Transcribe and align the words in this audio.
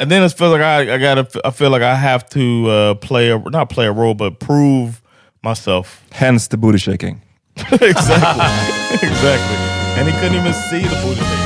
And 0.00 0.10
then 0.10 0.22
it 0.22 0.32
feels 0.32 0.50
like 0.52 0.62
I, 0.62 0.94
I 0.94 0.98
gotta. 0.98 1.28
I 1.44 1.50
feel 1.50 1.68
like 1.68 1.82
I 1.82 1.94
have 1.94 2.26
to 2.30 2.70
uh, 2.70 2.94
play 2.94 3.30
a 3.30 3.38
not 3.38 3.68
play 3.68 3.84
a 3.84 3.92
role, 3.92 4.14
but 4.14 4.40
prove 4.40 5.02
myself. 5.42 6.02
Hence 6.10 6.48
the 6.48 6.56
booty 6.56 6.78
shaking. 6.78 7.20
exactly, 7.56 7.88
exactly. 9.08 9.56
And 9.98 10.08
he 10.08 10.14
couldn't 10.18 10.38
even 10.40 10.54
see 10.54 10.80
the 10.80 10.96
booty 11.04 11.20
shaking. 11.20 11.40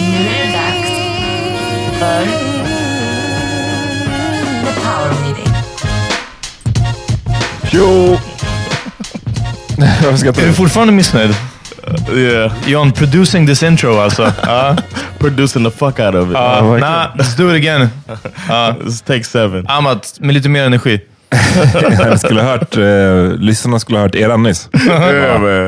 Nu 0.00 0.26
är 0.26 0.46
det 0.46 0.52
dags 0.52 0.90
för 1.98 2.24
The 4.66 4.80
Power 4.80 5.10
Meeting. 5.22 5.52
Jo! 7.70 8.18
Jag 10.02 10.18
ska 10.18 10.28
Är 10.28 10.46
du 10.46 10.52
fortfarande 10.52 10.92
missnöjd? 10.92 11.34
Yeah, 12.16 12.52
John, 12.66 12.92
producing 12.92 13.46
this 13.46 13.62
intro 13.62 13.98
alltså. 14.00 14.22
Uh, 14.50 14.76
producing 15.18 15.64
the 15.64 15.70
fuck 15.70 15.98
out 16.00 16.14
of 16.14 16.30
it. 16.30 16.36
uh, 16.36 16.78
nah, 16.78 17.06
let's 17.16 17.36
do 17.36 17.50
it 17.50 17.56
again. 17.56 17.88
Uh, 18.50 18.74
Let's 18.84 19.00
take 19.00 19.24
seven. 19.24 19.66
Amat, 19.68 20.16
med 20.20 20.34
lite 20.34 20.48
mer 20.48 20.64
energi. 20.64 21.00
Jag 21.98 22.20
skulle 22.20 22.42
ha 22.42 22.48
hört, 22.50 22.76
eh, 22.76 23.38
lyssnarna 23.38 23.78
skulle 23.80 23.98
ha 23.98 24.02
hört 24.02 24.14
eran 24.14 24.42
nyss. 24.42 24.68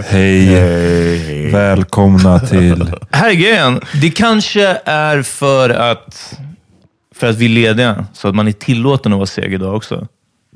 Hej, 0.09 1.51
välkomna 1.53 2.39
till... 2.41 2.93
Här 3.11 3.31
är 3.31 3.34
grejen. 3.34 3.81
Det 4.01 4.11
kanske 4.11 4.78
är 4.84 5.22
för 5.22 5.71
att, 5.71 6.39
för 7.17 7.31
att 7.31 7.37
vi 7.37 7.45
är 7.45 7.49
lediga, 7.49 8.06
så 8.12 8.28
att 8.28 8.34
man 8.34 8.49
är 8.49 8.53
tillåten 8.53 9.12
att 9.12 9.17
vara 9.19 9.27
seg 9.27 9.55
idag 9.55 9.75
också. 9.77 10.06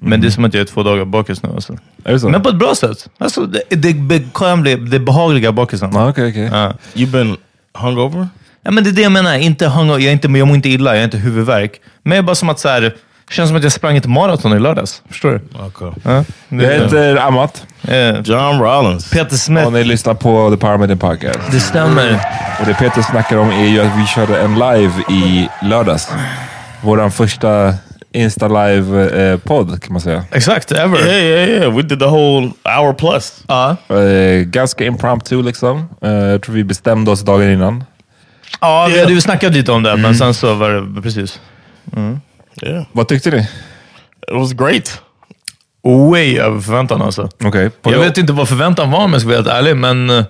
Men 0.01 0.21
det 0.21 0.27
är 0.27 0.31
som 0.31 0.45
att 0.45 0.55
jag 0.55 0.61
är 0.61 0.65
två 0.65 0.83
dagar 0.83 1.05
bakis 1.05 1.43
nu. 1.43 1.49
Alltså. 1.55 1.73
Är 2.05 2.12
det 2.12 2.21
så? 2.21 2.29
Men 2.29 2.43
på 2.43 2.49
ett 2.49 2.57
bra 2.57 2.75
sätt. 2.75 3.09
Alltså, 3.19 3.47
det, 3.47 3.62
det, 3.69 3.95
bekvämliga, 3.95 4.77
det 4.77 4.99
behagliga 4.99 5.53
bakisen. 5.53 5.91
Ja, 5.95 6.09
Okej, 6.09 6.31
okej. 6.31 6.51
Ja. 6.53 6.73
You 6.95 7.11
been 7.11 7.37
hungover? 7.75 8.29
Ja, 8.62 8.71
men 8.71 8.84
det 8.84 8.91
är 8.91 8.93
det 8.93 9.03
jag 9.03 9.12
menar. 9.12 9.34
Inte 9.34 9.67
hung, 9.67 9.89
jag, 9.89 10.03
är 10.03 10.12
inte, 10.12 10.29
jag 10.29 10.47
mår 10.47 10.57
inte 10.57 10.69
illa, 10.69 10.91
jag 10.91 11.01
har 11.01 11.05
inte 11.05 11.19
huvudvärk. 11.19 11.81
Men 12.03 12.17
jag 12.17 12.23
är 12.23 12.27
bara 12.27 12.34
som 12.34 12.49
att 12.49 12.59
så 12.61 12.69
här, 12.69 12.95
känns 13.31 13.49
som 13.49 13.57
att 13.57 13.62
jag 13.62 13.73
sprang 13.73 13.97
ett 13.97 14.07
maraton 14.07 14.53
i 14.53 14.59
lördags. 14.59 15.03
Förstår 15.09 15.31
du? 15.31 15.65
Okay. 15.67 15.91
Ja, 16.03 16.25
det, 16.49 16.65
Jag 16.65 16.73
heter 16.83 17.17
Amat 17.17 17.67
Eh, 17.89 18.21
John 18.21 18.61
Rollins. 18.61 19.11
Peter 19.11 19.37
Smith. 19.37 19.67
och 19.67 19.73
ni 19.73 19.84
lyssnar 19.84 20.15
på 20.15 20.57
The 20.61 20.78
Meeting 20.78 20.99
Podcast. 20.99 21.39
Det 21.51 21.61
stämmer. 21.61 22.21
Och 22.61 22.67
det 22.67 22.75
Peter 22.75 23.03
snackar 23.03 23.37
om 23.37 23.51
är 23.51 23.67
ju 23.67 23.81
att 23.81 23.99
vi 23.99 24.07
körde 24.07 24.41
en 24.41 24.55
live 24.55 24.93
i 25.11 25.49
lördags. 25.63 26.09
Vår 26.83 27.11
första 27.11 27.75
Insta-live-podd 28.16 29.83
kan 29.83 29.92
man 29.92 30.01
säga. 30.01 30.24
Exakt, 30.33 30.72
ever. 30.72 30.98
Yeah, 31.07 31.22
yeah, 31.24 31.48
yeah. 31.51 31.77
We 31.77 31.83
did 31.83 31.98
the 31.98 32.04
whole 32.07 32.51
hour 32.65 32.92
plus. 32.92 33.45
Ja, 33.48 33.77
Eh, 33.89 34.42
ganska 34.45 34.84
impromptu 34.84 35.42
liksom. 35.42 35.89
Eh, 36.03 36.10
jag 36.10 36.42
tror 36.42 36.54
vi 36.54 36.65
bestämde 36.65 37.10
oss 37.10 37.21
dagen 37.22 37.51
innan. 37.51 37.84
ja 38.60 38.89
vi 38.92 39.01
hade 39.01 39.13
ju 39.13 39.21
snackat 39.21 39.53
lite 39.53 39.72
om 39.72 39.83
det, 39.83 39.97
men 39.97 40.15
sen 40.16 40.34
så 40.34 40.54
var 40.54 40.71
det 40.71 41.03
precis. 41.03 41.41
Yeah, 42.63 42.84
Vad 42.92 43.09
tyckte 43.09 43.30
ni? 43.30 43.39
it 43.39 44.34
was 44.34 44.53
great. 44.53 45.03
Way 46.10 46.39
över 46.39 46.60
förväntan 46.60 47.03
alltså. 47.03 47.28
På- 47.83 47.92
Jag 47.92 47.98
vet 48.01 48.18
inte 48.18 48.33
vad 48.33 48.48
förväntan 48.48 48.91
var 48.91 48.98
om 49.04 49.13
jag 49.13 49.21
ska 49.21 49.28
vara 49.28 49.36
helt 49.39 49.48
ärlig, 49.48 49.77
men... 49.77 50.10
eh, 50.10 50.24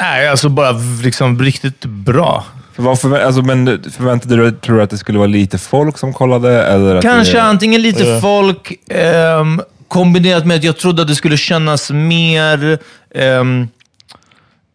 Nej, 0.00 0.28
alltså 0.28 0.48
bara 0.48 0.72
liksom 1.02 1.38
riktigt 1.42 1.84
bra. 1.84 2.44
Vad 2.76 2.96
förvä- 2.98 3.24
alltså, 3.26 3.42
men 3.42 3.82
förväntade 3.92 4.36
du 4.36 4.42
dig, 4.50 4.60
tror 4.60 4.76
du 4.76 4.82
att 4.82 4.90
det 4.90 4.98
skulle 4.98 5.18
vara 5.18 5.28
lite 5.28 5.58
folk 5.58 5.98
som 5.98 6.12
kollade? 6.12 6.62
Eller 6.66 6.94
att 6.96 7.02
Kanske 7.02 7.34
det... 7.36 7.42
antingen 7.42 7.82
lite 7.82 8.04
Ja. 8.04 8.20
folk, 8.20 8.72
ehm, 8.90 9.60
kombinerat 9.88 10.46
med 10.46 10.56
att 10.56 10.64
jag 10.64 10.76
trodde 10.76 11.02
att 11.02 11.08
det 11.08 11.14
skulle 11.14 11.36
kännas 11.36 11.90
mer, 11.90 12.78
ehm, 13.14 13.68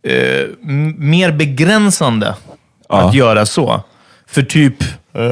eh, 0.07 0.41
m- 0.63 0.95
mer 0.97 1.31
begränsande 1.31 2.35
Ja. 2.89 3.07
att 3.07 3.13
göra 3.13 3.45
så. 3.45 3.83
För 4.27 4.41
typ, 4.41 4.75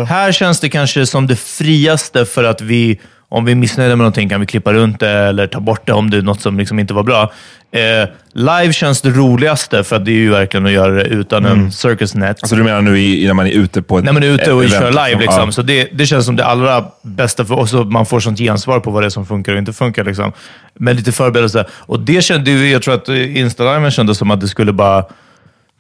Här 0.10 0.32
känns 0.32 0.60
det 0.60 0.70
kanske 0.70 1.06
som 1.06 1.28
det 1.28 1.36
friaste 1.36 2.26
för 2.26 2.44
att 2.44 2.62
vi, 2.62 3.00
om 3.30 3.46
vi 3.46 3.52
är 3.52 3.56
missnöjda 3.56 3.90
med 3.90 3.98
någonting, 3.98 4.30
kan 4.30 4.40
vi 4.40 4.46
klippa 4.46 4.74
runt 4.74 5.00
det 5.00 5.10
eller 5.10 5.48
ta 5.48 5.60
bort 5.60 5.82
det 5.86 5.94
om 5.94 6.10
det 6.10 6.18
är 6.18 6.22
något 6.22 6.42
som 6.42 6.58
liksom 6.58 6.80
inte 6.80 6.94
var 6.94 7.04
bra. 7.04 7.32
Eh, 7.72 8.10
live 8.34 8.74
känns 8.74 9.02
det 9.02 9.10
roligaste, 9.10 9.84
för 9.84 9.96
att 9.96 10.06
det 10.06 10.12
är 10.12 10.16
ju 10.16 10.30
verkligen 10.30 10.66
att 10.66 10.72
göra 10.72 10.94
det 10.94 11.04
utan 11.04 11.46
en 11.46 11.72
circus 11.72 12.16
net. 12.16 12.38
Alltså 12.42 12.56
du 12.56 12.64
menar 12.64 12.82
nu 12.82 13.00
i, 13.00 13.28
när 13.28 13.34
man 13.34 13.48
är 13.48 13.52
ute 13.52 13.82
på 13.82 14.00
ett 14.00 14.06
man 14.06 14.24
är 14.24 14.28
ute 14.28 14.54
och 14.54 14.64
event, 14.64 14.82
kör 14.82 15.08
live. 15.08 15.22
Liksom. 15.22 15.44
Ja. 15.46 15.52
Så 15.52 15.62
det, 15.62 15.90
det 15.94 16.06
känns 16.06 16.26
som 16.26 16.36
det 16.36 16.46
allra 16.46 16.86
bästa 17.02 17.46
för 17.46 17.56
oss. 17.56 17.74
Man 17.74 18.06
får 18.06 18.20
sånt 18.20 18.40
gensvar 18.40 18.80
på 18.80 18.92
vad 18.92 19.04
det 19.04 19.08
är 19.08 19.10
som 19.10 19.26
funkar 19.26 19.52
och 19.52 19.58
inte 19.58 19.74
funkar. 19.74 20.04
Liksom. 20.04 20.32
Med 20.74 20.96
lite 20.96 21.12
förberedelse. 21.12 21.66
Och 21.72 22.00
det 22.00 22.22
kände 22.22 22.52
ju, 22.52 22.72
jag 22.72 22.82
tror 22.82 22.94
att 22.94 23.10
Insta-liven 23.10 23.92
kändes 23.92 24.18
som 24.18 24.32
att 24.32 24.42
det 24.42 24.48
skulle 24.48 24.74
bara... 24.74 25.06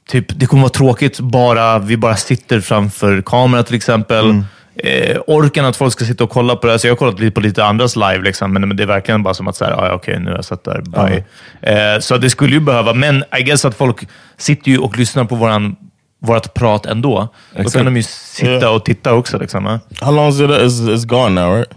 Typ, 0.09 0.25
det 0.39 0.45
kommer 0.45 0.61
vara 0.61 0.69
tråkigt 0.69 1.19
bara 1.19 1.79
vi 1.79 1.97
bara 1.97 2.15
sitter 2.15 2.59
framför 2.59 3.21
kamera 3.21 3.63
till 3.63 3.75
exempel. 3.75 4.25
Mm. 4.25 4.45
Eh, 4.83 5.17
orken 5.27 5.65
att 5.65 5.75
folk 5.75 5.93
ska 5.93 6.05
sitta 6.05 6.23
och 6.23 6.29
kolla 6.29 6.55
på 6.55 6.67
det. 6.67 6.79
Så 6.79 6.87
jag 6.87 6.91
har 6.91 6.97
kollat 6.97 7.19
lite 7.19 7.31
på 7.31 7.41
lite 7.41 7.65
andras 7.65 7.95
live, 7.95 8.21
liksom, 8.21 8.53
men, 8.53 8.67
men 8.67 8.77
det 8.77 8.83
är 8.83 8.87
verkligen 8.87 9.23
bara 9.23 9.33
som 9.33 9.47
att 9.47 9.55
säga, 9.55 9.75
ah, 9.75 9.91
okej, 9.93 10.19
nu 10.19 10.29
har 10.29 10.35
jag 10.35 10.45
sett 10.45 10.63
där. 10.63 10.81
Bye. 10.81 11.23
Eh, 11.61 11.99
så 11.99 12.17
det 12.17 12.29
skulle 12.29 12.53
ju 12.53 12.59
behöva, 12.59 12.93
men 12.93 13.23
I 13.39 13.43
guess 13.43 13.65
att 13.65 13.75
folk 13.75 14.07
sitter 14.37 14.71
ju 14.71 14.77
och 14.77 14.97
lyssnar 14.97 15.25
på 15.25 15.35
våran, 15.35 15.75
vårat 16.19 16.53
prat 16.53 16.85
ändå. 16.85 17.27
Då 17.53 17.59
Exakt. 17.59 17.75
kan 17.75 17.85
de 17.85 17.97
ju 17.97 18.03
sitta 18.03 18.51
Ja. 18.51 18.69
och 18.69 18.85
titta 18.85 19.13
också. 19.13 19.39
Liksom, 19.39 19.67
eh. 19.67 19.77
How 20.01 20.11
long 20.11 20.29
is 20.29 20.39
it? 20.41 20.49
Is 20.49 20.81
it's 20.81 21.05
gone 21.07 21.41
now, 21.41 21.55
right? 21.55 21.69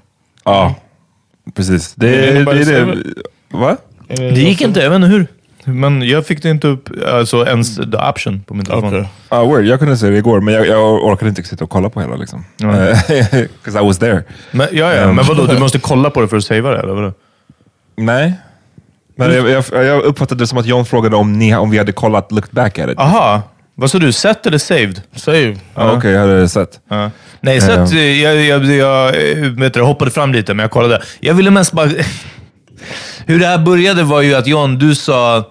Ja, 0.44 0.74
precis. 1.54 1.94
Det, 1.94 2.06
det, 2.10 2.50
är 2.50 2.64
save 2.64 2.94
det. 2.94 2.96
Va? 3.58 3.76
Det 4.08 4.40
gick 4.40 4.60
inte, 4.60 4.80
jag 4.80 4.90
vet 4.90 4.96
inte 4.96 5.08
hur. 5.08 5.26
Men 5.64 6.08
jag 6.08 6.26
fick 6.26 6.42
det 6.42 6.50
inte 6.50 6.68
upp, 6.68 6.88
alltså 7.08 7.46
ens 7.46 7.76
the 7.76 7.96
option 8.10 8.42
på 8.46 8.54
min 8.54 8.64
telefon. 8.64 8.88
Okay. 8.88 9.04
Ah, 9.28 9.44
word. 9.44 9.64
Jag 9.64 9.78
kunde 9.78 9.96
se 9.96 10.10
det 10.10 10.16
igår, 10.16 10.40
men 10.40 10.54
jag, 10.54 10.66
jag 10.66 11.04
orkade 11.04 11.28
inte 11.28 11.42
sitta 11.42 11.64
och 11.64 11.70
kolla 11.70 11.90
på 11.90 12.00
hela. 12.00 12.16
Liksom. 12.16 12.44
Because 12.56 13.80
I 13.82 13.86
was 13.86 13.98
there. 13.98 14.22
Men, 14.50 14.68
ja, 14.72 14.94
ja, 14.94 15.12
men 15.12 15.24
vadå, 15.26 15.46
du 15.46 15.58
måste 15.60 15.78
kolla 15.78 16.10
på 16.10 16.20
det 16.20 16.28
för 16.28 16.36
att 16.36 16.44
savea 16.44 16.72
det, 16.72 16.78
eller 16.78 16.92
vadå? 16.92 17.12
Nej. 17.96 18.32
Men 19.16 19.34
jag, 19.34 19.50
jag, 19.50 19.84
jag 19.84 20.02
uppfattade 20.02 20.42
det 20.42 20.46
som 20.46 20.58
att 20.58 20.66
John 20.66 20.84
frågade 20.84 21.16
om, 21.16 21.32
ni, 21.32 21.56
om 21.56 21.70
vi 21.70 21.78
hade 21.78 21.92
kollat, 21.92 22.32
looked 22.32 22.54
back 22.54 22.78
at 22.78 22.90
it. 22.90 22.98
Aha, 22.98 23.42
vad 23.74 23.90
sa 23.90 23.98
du? 23.98 24.12
Set 24.12 24.46
eller 24.46 24.58
saved? 24.58 25.02
Save. 25.16 25.56
Ah, 25.74 25.92
Okej, 25.92 26.10
jag 26.10 26.20
hade 26.20 26.48
sett. 26.48 26.80
Ja. 26.88 27.10
Nej, 27.40 27.58
att, 27.58 27.92
eh, 27.92 28.22
jag, 28.22 28.36
jag, 28.36 28.64
jag 28.64 29.30
eh, 29.30 29.48
vet 29.50 29.74
du, 29.74 29.82
hoppade 29.82 30.10
fram 30.10 30.32
lite, 30.32 30.54
men 30.54 30.64
jag 30.64 30.70
kollade. 30.70 31.02
Jag 31.20 31.34
ville 31.34 31.50
mest 31.50 31.72
bara... 31.72 31.88
Hur 33.26 33.40
det 33.40 33.46
här 33.46 33.58
började 33.58 34.02
var 34.02 34.20
ju 34.22 34.34
att 34.34 34.46
John, 34.46 34.78
du 34.78 34.94
sa... 34.94 35.44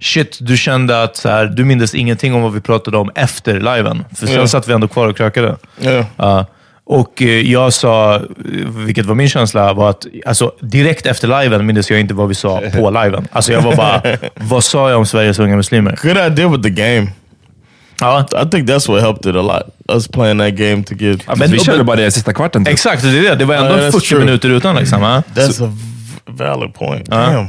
Shit, 0.00 0.38
du 0.40 0.56
kände 0.56 1.02
att 1.02 1.16
så 1.16 1.28
här, 1.28 1.46
du 1.46 1.64
mindes 1.64 1.94
ingenting 1.94 2.34
om 2.34 2.42
vad 2.42 2.52
vi 2.52 2.60
pratade 2.60 2.96
om 2.96 3.10
efter 3.14 3.54
liven. 3.60 4.04
För 4.16 4.26
sen 4.26 4.36
Ja. 4.36 4.46
satt 4.46 4.68
vi 4.68 4.72
ändå 4.72 4.88
kvar 4.88 5.08
och 5.08 5.16
krökade. 5.16 5.56
Yeah. 5.82 6.04
Ja. 6.16 6.46
och 6.84 7.22
eh, 7.22 7.28
jag 7.28 7.72
sa, 7.72 8.20
vilket 8.86 9.06
var 9.06 9.14
min 9.14 9.28
känsla, 9.28 9.72
var 9.72 9.90
att 9.90 10.06
alltså, 10.26 10.52
direkt 10.60 11.06
efter 11.06 11.42
liven 11.42 11.66
mindes 11.66 11.90
jag 11.90 12.00
inte 12.00 12.14
vad 12.14 12.28
vi 12.28 12.34
sa 12.34 12.62
på 12.74 12.90
liven. 13.02 13.28
Alltså 13.32 13.52
jag 13.52 13.60
var 13.60 13.76
bara, 13.76 14.02
vad 14.34 14.64
sa 14.64 14.90
jag 14.90 14.98
om 14.98 15.06
Sveriges 15.06 15.38
unga 15.38 15.56
muslimer? 15.56 15.98
Good 16.02 16.16
idea 16.32 16.48
with 16.48 16.62
the 16.62 16.70
game. 16.70 17.06
Ja, 18.00 18.26
I 18.42 18.50
think 18.50 18.68
that's 18.68 18.88
what 18.92 19.02
helped 19.02 19.30
it 19.30 19.36
a 19.36 19.42
lot. 19.42 19.96
Us 19.96 20.08
playing 20.08 20.38
that 20.38 20.54
game 20.54 20.82
to 20.84 20.94
get. 20.94 21.38
men- 21.38 21.50
vi 21.50 21.58
körde 21.58 21.84
bara 21.84 21.96
det 21.96 22.10
sista 22.10 22.32
kvarten. 22.32 22.64
Typ. 22.64 22.72
exakt. 22.72 23.02
Det, 23.02 23.08
är 23.08 23.22
det. 23.22 23.34
det 23.34 23.44
var 23.44 23.54
ändå 23.54 23.70
Ja, 23.70 23.76
that's 23.76 23.92
40 23.92 24.06
true. 24.08 24.20
minuter 24.24 24.48
utan. 24.50 24.76
Liksom, 24.76 25.02
ja. 25.02 25.22
That's 25.34 25.64
a 25.64 25.68
v- 25.72 25.93
valid 26.30 26.74
point. 26.74 27.10
Damn. 27.10 27.46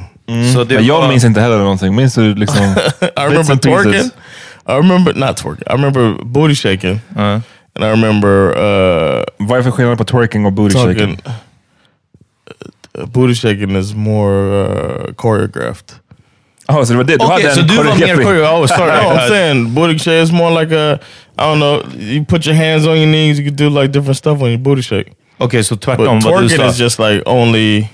Så 0.53 0.63
det 0.63 0.75
Men 0.75 0.85
jag 0.85 1.01
var- 1.01 1.07
minns 1.07 1.23
inte 1.23 1.41
heller 1.41 1.57
någonting. 1.57 1.95
Minns 1.95 2.15
du 2.15 2.35
liksom... 2.35 2.57
I 3.01 3.21
remember 3.21 3.55
twerking. 3.55 4.11
I 4.67 4.71
remember 4.71 5.13
not 5.13 5.37
twerking. 5.37 5.63
I 5.69 5.73
remember 5.73 6.23
booty 6.25 6.55
shaking, 6.55 6.99
Ja. 7.15 7.41
and 7.75 7.83
I 7.85 7.87
remember 7.89 8.49
uh, 8.49 9.63
för 9.63 9.71
skillnad 9.71 9.97
på 9.97 10.03
twerking 10.03 10.45
och 10.45 10.53
booty 10.53 10.73
talking. 10.75 10.93
shaking? 10.95 11.19
Uh, 12.97 13.05
booty 13.05 13.35
shaking 13.35 13.75
is 13.75 13.93
more 13.93 14.63
uh, 14.63 15.13
choreographed. 15.17 15.93
Jaha, 16.67 16.85
så 16.85 16.93
det 16.93 16.97
var 16.97 17.03
det? 17.03 17.17
Du 17.17 17.25
Okej, 17.25 17.43
hade 17.43 17.55
så 17.55 17.61
en 17.61 17.67
koreografi. 17.67 18.23
choreo. 18.23 18.61
Oh, 18.61 18.67
sorry. 18.67 18.91
No, 19.03 19.09
I'm 19.19 19.27
saying 19.29 19.73
booty 19.75 19.99
shake 19.99 20.23
is 20.23 20.31
more 20.31 20.61
like 20.63 20.75
a 20.75 20.93
I 21.37 21.41
don't 21.41 21.59
know. 21.59 21.83
You 21.99 22.25
put 22.25 22.47
your 22.47 22.55
hands 22.55 22.87
on 22.87 22.95
your 22.97 23.05
knees. 23.07 23.39
You 23.39 23.45
can 23.49 23.55
do 23.55 23.69
like 23.81 23.91
different 23.91 24.17
stuff 24.17 24.41
on 24.41 24.47
your 24.49 24.57
booty 24.57 24.81
shake. 24.81 25.11
Så 25.63 25.75
But 25.75 25.81
tvärtom 25.81 26.19
vad 26.19 26.33
twerking 26.33 26.69
is 26.69 26.79
just 26.79 26.99
like 26.99 27.21
only 27.25 27.87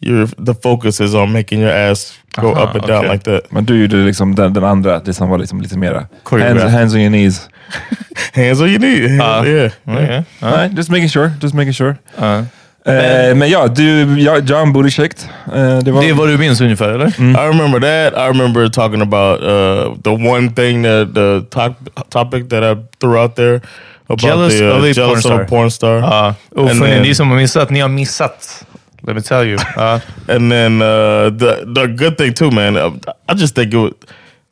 your 0.00 0.26
the 0.46 0.54
focus 0.54 1.00
is 1.00 1.14
on 1.14 1.32
making 1.32 1.60
your 1.60 1.72
ass 1.72 2.18
go 2.40 2.52
Aha, 2.52 2.62
up 2.62 2.74
and 2.74 2.86
down 2.86 3.04
okay. 3.04 3.12
like 3.12 3.24
that. 3.24 3.52
Men 3.52 3.64
du 3.64 3.74
gjorde 3.76 3.96
liksom 4.04 4.34
den, 4.34 4.52
den 4.52 4.64
andra, 4.64 4.98
det 4.98 5.14
som 5.14 5.28
var 5.28 5.38
liksom 5.38 5.60
lite 5.60 5.78
mera... 5.78 6.06
Hands, 6.30 6.62
hands 6.62 6.94
on 6.94 7.00
your 7.00 7.10
knees. 7.10 7.48
Hands 8.34 8.60
on 8.60 8.68
your 8.68 8.78
knees. 8.78 9.10
Uh, 9.20 9.42
yeah. 9.46 9.70
Okej. 9.84 10.24
Ja. 10.40 10.50
Nej, 10.50 10.70
just 10.76 10.90
making 10.90 11.08
sure. 11.08 11.30
Just 11.42 11.54
making 11.54 11.72
sure. 11.72 11.96
Ja. 12.18 12.44
Eh, 12.86 13.34
men 13.34 13.50
ja, 13.50 13.66
du, 13.66 14.20
ja, 14.20 14.38
John 14.38 14.72
booty 14.72 14.90
shaked. 14.90 15.28
Eh, 15.54 15.78
det 15.78 15.92
var... 15.92 16.02
Det 16.02 16.08
är 16.08 16.14
vad 16.14 16.28
du 16.28 16.38
minns 16.38 16.60
ungefär, 16.60 16.88
eller? 16.88 17.08
I 17.08 17.48
remember 17.48 17.80
that. 17.80 18.12
I 18.14 18.28
remember 18.28 18.68
talking 18.68 19.02
about 19.02 19.40
uh, 19.42 19.94
the 20.02 20.10
one 20.10 20.50
thing 20.50 20.82
that 20.82 21.14
the 21.14 21.40
top, 21.50 21.72
topic 22.10 22.48
that 22.48 22.62
I 22.62 22.76
threw 23.00 23.18
out 23.18 23.36
there 23.36 23.60
about 24.08 24.20
Jealous 24.20 24.58
the, 24.58 24.70
uh, 24.70 24.76
of 24.78 24.84
a 24.84 24.92
jealous 24.92 25.22
porn 25.22 25.34
of 25.34 25.40
a 25.40 25.44
star. 25.44 25.44
porn 25.44 25.70
star. 25.70 25.98
Ja. 25.98 26.34
Och 26.50 26.70
And 26.70 26.78
för 26.78 26.86
then- 26.86 27.02
ni 27.02 27.14
som 27.14 27.30
har 27.30 27.36
missat, 27.36 27.70
ni 27.70 27.80
har 27.80 27.88
missat. 27.88 28.66
Let 29.06 29.16
me 29.16 29.22
tell 29.22 29.44
you. 29.44 29.56
Ja. 29.76 30.00
And 30.28 30.50
then 30.50 30.82
uh, 30.82 31.30
the 31.30 31.64
the 31.74 31.86
good 31.86 32.16
thing 32.18 32.34
too, 32.34 32.50
man. 32.50 32.76
uh, 32.76 32.90
I 33.28 33.34
just 33.34 33.54
think 33.54 33.72
it 33.72 33.76
was, 33.78 33.92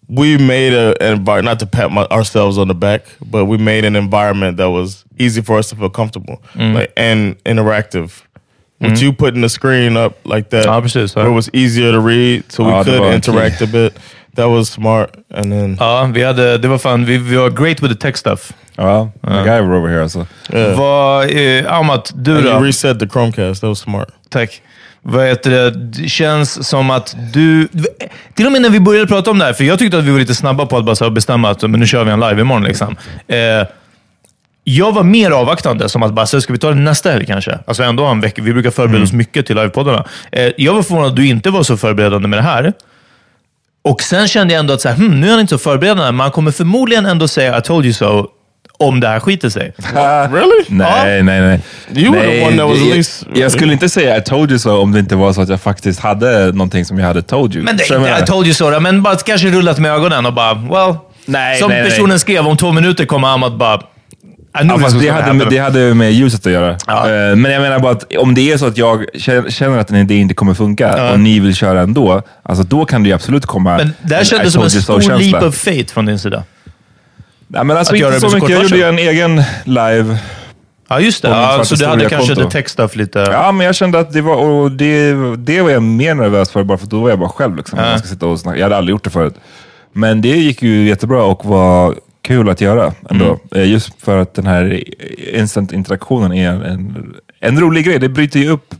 we 0.08 0.36
made 0.38 0.72
a, 0.74 0.94
an 1.02 1.12
environment, 1.12 1.44
not 1.44 1.58
to 1.60 1.66
pat 1.66 1.90
my, 1.90 2.04
ourselves 2.10 2.58
on 2.58 2.68
the 2.68 2.74
back, 2.74 3.02
but 3.30 3.46
we 3.46 3.56
made 3.58 3.84
an 3.84 3.96
environment 3.96 4.56
that 4.58 4.70
was 4.70 5.04
easy 5.18 5.42
for 5.42 5.58
us 5.58 5.68
to 5.70 5.76
feel 5.76 5.90
comfortable 5.90 6.42
like, 6.54 6.92
and 6.96 7.36
interactive. 7.44 8.22
With 8.80 9.00
you 9.00 9.12
putting 9.14 9.40
the 9.40 9.48
screen 9.48 9.96
up 9.96 10.12
like 10.26 10.50
that, 10.50 10.66
Ja, 10.66 10.80
precis, 10.80 11.14
ja. 11.14 11.22
where 11.22 11.30
it 11.30 11.34
was 11.34 11.48
easier 11.54 11.90
to 11.92 12.00
read, 12.00 12.52
so 12.52 12.64
we 12.64 12.70
Ja, 12.70 12.82
det 12.82 12.98
could 12.98 13.14
interact 13.14 13.62
a 13.62 13.66
bit. 13.66 13.96
That 14.34 14.48
was 14.50 14.68
smart. 14.68 15.16
And 15.30 15.52
then 15.52 15.76
ja, 15.80 16.04
vi 16.12 16.22
hade, 16.22 16.58
det 16.58 16.68
var 16.68 16.78
fan, 16.78 17.04
vi, 17.04 17.18
vi 17.18 17.36
var 17.36 17.50
great 17.50 17.80
with 17.80 17.92
the 17.92 17.98
tech 17.98 18.16
stuff. 18.16 18.52
Ja, 18.76 19.08
MacGyver 19.22 19.74
over 19.74 19.88
here 19.88 20.02
alltså. 20.02 20.26
yeah. 20.52 20.78
Vad, 20.78 21.30
eh, 21.30 21.78
Amat, 21.78 22.12
du 22.14 22.36
And 22.36 22.46
you 22.46 22.64
reset 22.64 22.98
the 22.98 23.06
Chromecast. 23.06 23.60
That 23.60 23.68
was 23.68 23.78
smart. 23.78 24.08
Tack. 24.34 24.62
Vad 25.02 25.26
heter 25.26 25.50
det? 25.50 25.70
Det 25.70 26.08
känns 26.08 26.68
som 26.68 26.90
att 26.90 27.16
du... 27.32 27.68
Till 28.34 28.46
och 28.46 28.52
med 28.52 28.62
när 28.62 28.70
vi 28.70 28.80
började 28.80 29.06
prata 29.06 29.30
om 29.30 29.38
det 29.38 29.44
här, 29.44 29.52
för 29.52 29.64
jag 29.64 29.78
tyckte 29.78 29.98
att 29.98 30.04
vi 30.04 30.10
var 30.10 30.18
lite 30.18 30.34
snabba 30.34 30.66
på 30.66 30.76
att 30.76 30.84
bara 30.84 31.10
bestämma 31.10 31.50
att 31.50 31.62
men 31.62 31.80
nu 31.80 31.86
kör 31.86 32.04
vi 32.04 32.10
en 32.10 32.20
live 32.20 32.40
imorgon. 32.40 32.64
Liksom. 32.64 32.96
Eh, 33.28 33.36
jag 34.64 34.92
var 34.92 35.02
mer 35.02 35.30
avvaktande, 35.30 35.88
som 35.88 36.02
att 36.02 36.12
bara, 36.12 36.26
så 36.26 36.40
ska 36.40 36.52
vi 36.52 36.58
ta 36.58 36.68
det 36.68 36.74
nästa 36.74 37.10
helg 37.10 37.26
kanske? 37.26 37.58
Alltså 37.66 37.82
ändå 37.82 38.04
en 38.04 38.20
vecka. 38.20 38.42
Vi 38.42 38.52
brukar 38.52 38.70
förbereda 38.70 39.04
oss 39.04 39.12
mycket 39.12 39.46
till 39.46 39.56
livepoddarna. 39.56 40.04
Eh, 40.32 40.52
jag 40.56 40.74
var 40.74 40.82
förvånad 40.82 41.08
att 41.10 41.16
du 41.16 41.26
inte 41.26 41.50
var 41.50 41.62
så 41.62 41.76
förberedande 41.76 42.28
med 42.28 42.38
det 42.38 42.42
här. 42.42 42.72
Och 43.82 44.02
sen 44.02 44.28
kände 44.28 44.54
jag 44.54 44.60
ändå 44.60 44.74
att 44.74 44.80
så 44.80 44.88
här, 44.88 44.96
hmm, 44.96 45.20
nu 45.20 45.26
är 45.26 45.30
han 45.30 45.40
inte 45.40 45.50
så 45.50 45.58
förberedande, 45.58 46.12
men 46.12 46.20
han 46.20 46.30
kommer 46.30 46.50
förmodligen 46.50 47.06
ändå 47.06 47.28
säga 47.28 47.58
I 47.58 47.62
told 47.62 47.84
you 47.84 47.92
so 47.94 48.26
om 48.78 49.00
det 49.00 49.08
här 49.08 49.20
skiter 49.20 49.48
sig. 49.48 49.72
Really? 50.32 50.64
Nej, 50.68 51.22
nej, 51.22 51.40
nej. 51.40 51.60
You 51.96 52.12
were 52.14 52.22
the 52.22 52.28
nej, 52.28 52.46
one 52.48 52.56
that 52.56 52.68
was 52.68 52.78
jag, 52.78 52.96
least- 52.96 53.26
jag 53.34 53.52
skulle 53.52 53.72
inte 53.72 53.88
säga 53.88 54.16
I 54.16 54.22
told 54.22 54.50
you 54.50 54.58
so 54.58 54.70
om 54.78 54.92
det 54.92 54.98
inte 54.98 55.16
var 55.16 55.32
så 55.32 55.40
att 55.40 55.48
jag 55.48 55.60
faktiskt 55.60 56.00
hade 56.00 56.52
någonting 56.52 56.84
som 56.84 56.98
jag 56.98 57.06
hade 57.06 57.22
told 57.22 57.54
you. 57.54 57.64
Men 57.64 57.76
det, 57.76 57.88
jag 57.90 58.22
I 58.22 58.26
told 58.26 58.46
you 58.46 58.54
so, 58.54 58.70
då, 58.70 58.80
men 58.80 59.02
bara 59.02 59.16
kanske 59.16 59.48
rullat 59.50 59.78
med 59.78 59.90
ögonen 59.92 60.26
och 60.26 60.32
bara, 60.34 60.54
well, 60.54 60.96
Nej, 61.26 61.58
som 61.58 61.70
nej, 61.70 61.82
nej. 61.82 61.90
personen 61.90 62.18
skrev, 62.18 62.46
om 62.46 62.56
två 62.56 62.72
minuter 62.72 63.04
kommer 63.04 63.28
Ahmad 63.28 63.56
bara, 63.58 63.80
Ja, 64.62 64.78
fast 64.78 65.00
det, 65.00 65.08
hade, 65.08 65.44
det 65.50 65.58
hade 65.58 65.94
med 65.94 66.12
ljuset 66.12 66.46
att 66.46 66.52
göra. 66.52 66.76
Ja. 66.86 67.10
Eh, 67.10 67.36
Men 67.36 67.52
jag 67.52 67.62
menar 67.62 67.78
bara 67.78 67.92
att 67.92 68.16
om 68.16 68.34
det 68.34 68.52
är 68.52 68.58
så 68.58 68.66
att 68.66 68.78
jag 68.78 69.04
känner 69.48 69.78
att 69.78 69.90
en 69.90 69.96
idé 69.96 70.14
inte 70.16 70.34
kommer 70.34 70.54
funka 70.54 71.12
och 71.12 71.20
ni 71.20 71.40
vill 71.40 71.54
köra 71.54 71.80
ändå, 71.80 72.22
alltså 72.42 72.64
då 72.64 72.84
kan 72.84 73.02
det 73.02 73.08
ju 73.08 73.14
absolut 73.14 73.46
komma 73.46 73.76
Men 73.76 73.92
det 74.02 74.14
här 74.14 74.24
kändes 74.24 74.52
som 74.52 74.62
en 74.62 74.70
stor 74.70 75.18
leap 75.18 75.42
of 75.44 75.54
faith 75.56 75.94
från 75.94 76.06
din 76.06 76.18
sida. 76.18 76.42
Nej, 77.48 77.64
men 77.64 77.76
alltså 77.76 77.94
att 77.94 78.00
göra 78.00 78.14
inte 78.14 78.26
det 78.26 78.30
så 78.30 78.38
så 78.38 78.44
mycket. 78.44 78.50
Jag 78.50 78.62
gjorde 78.62 78.76
ju 78.76 78.82
en 78.82 78.98
egen 78.98 79.42
live. 79.64 80.18
Ja, 80.88 81.00
just 81.00 81.22
det. 81.22 81.28
Ja, 81.28 81.64
så 81.64 81.74
du 81.74 81.86
hade 81.86 82.08
kanske 82.08 82.50
tech 82.50 82.68
stuff 82.68 82.96
lite... 82.96 83.18
Ja, 83.18 83.52
men 83.52 83.66
jag 83.66 83.74
kände 83.74 83.98
att 83.98 84.12
det 84.12 84.20
var, 84.20 84.36
och 84.36 84.70
det, 84.72 85.12
det 85.36 85.62
var 85.62 85.70
jag 85.70 85.82
mer 85.82 86.14
nervös 86.14 86.50
för, 86.50 86.64
bara 86.64 86.78
för 86.78 86.86
då 86.86 87.00
var 87.00 87.10
jag 87.10 87.18
bara 87.18 87.28
själv. 87.28 87.56
Liksom, 87.56 87.78
Ja. 87.78 87.84
man 87.90 87.98
ska 87.98 88.08
sitta 88.08 88.26
och 88.26 88.40
snacka. 88.40 88.58
Jag 88.58 88.64
hade 88.64 88.76
aldrig 88.76 88.92
gjort 88.92 89.04
det 89.04 89.10
förut. 89.10 89.34
Men 89.92 90.20
det 90.22 90.28
gick 90.28 90.62
ju 90.62 90.88
jättebra 90.88 91.22
och 91.24 91.44
var 91.44 91.94
kul 92.22 92.48
att 92.48 92.60
göra 92.60 92.92
ändå. 93.10 93.24
Mm. 93.24 93.38
Eh, 93.54 93.70
Just 93.72 94.02
för 94.02 94.18
att 94.18 94.34
den 94.34 94.46
här 94.46 94.84
instant 95.34 95.72
interaktionen 95.72 96.32
är 96.32 96.50
en, 96.50 97.14
en 97.40 97.60
rolig 97.60 97.84
grej. 97.84 97.98
Det 97.98 98.08
bryter 98.08 98.40
ju 98.40 98.48
upp. 98.48 98.74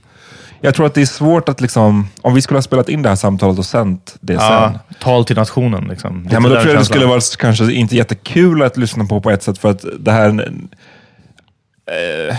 Jag 0.65 0.75
tror 0.75 0.87
att 0.87 0.95
det 0.95 1.03
är 1.03 1.07
svårt 1.07 1.49
att 1.49 1.61
liksom, 1.61 2.09
om 2.21 2.35
vi 2.35 2.43
skulle 2.43 2.59
ha 2.59 2.63
spelat 2.63 2.89
in 2.89 3.03
det 3.03 3.09
här 3.09 3.17
samtalet 3.17 3.59
och 3.59 3.67
sänt 3.67 4.17
det 4.21 4.33
Ja, 4.33 4.71
sen. 4.73 4.79
tal 5.01 5.25
till 5.25 5.37
nationen. 5.37 5.85
Liksom. 5.85 6.29
Ja, 6.31 6.41
men 6.41 6.51
då 6.51 6.61
tror 6.61 6.73
jag 6.73 6.81
det 6.81 6.85
skulle 6.85 7.07
vara 7.07 7.21
kanske 7.39 7.73
inte 7.73 7.97
jättekul 7.97 8.63
att 8.63 8.77
lyssna 8.77 9.05
på 9.05 9.21
på 9.21 9.31
ett 9.31 9.43
sätt 9.43 9.59
för 9.59 9.71
att 9.71 9.85
det 9.99 10.13
här... 10.13 10.29
Eh, 10.29 12.37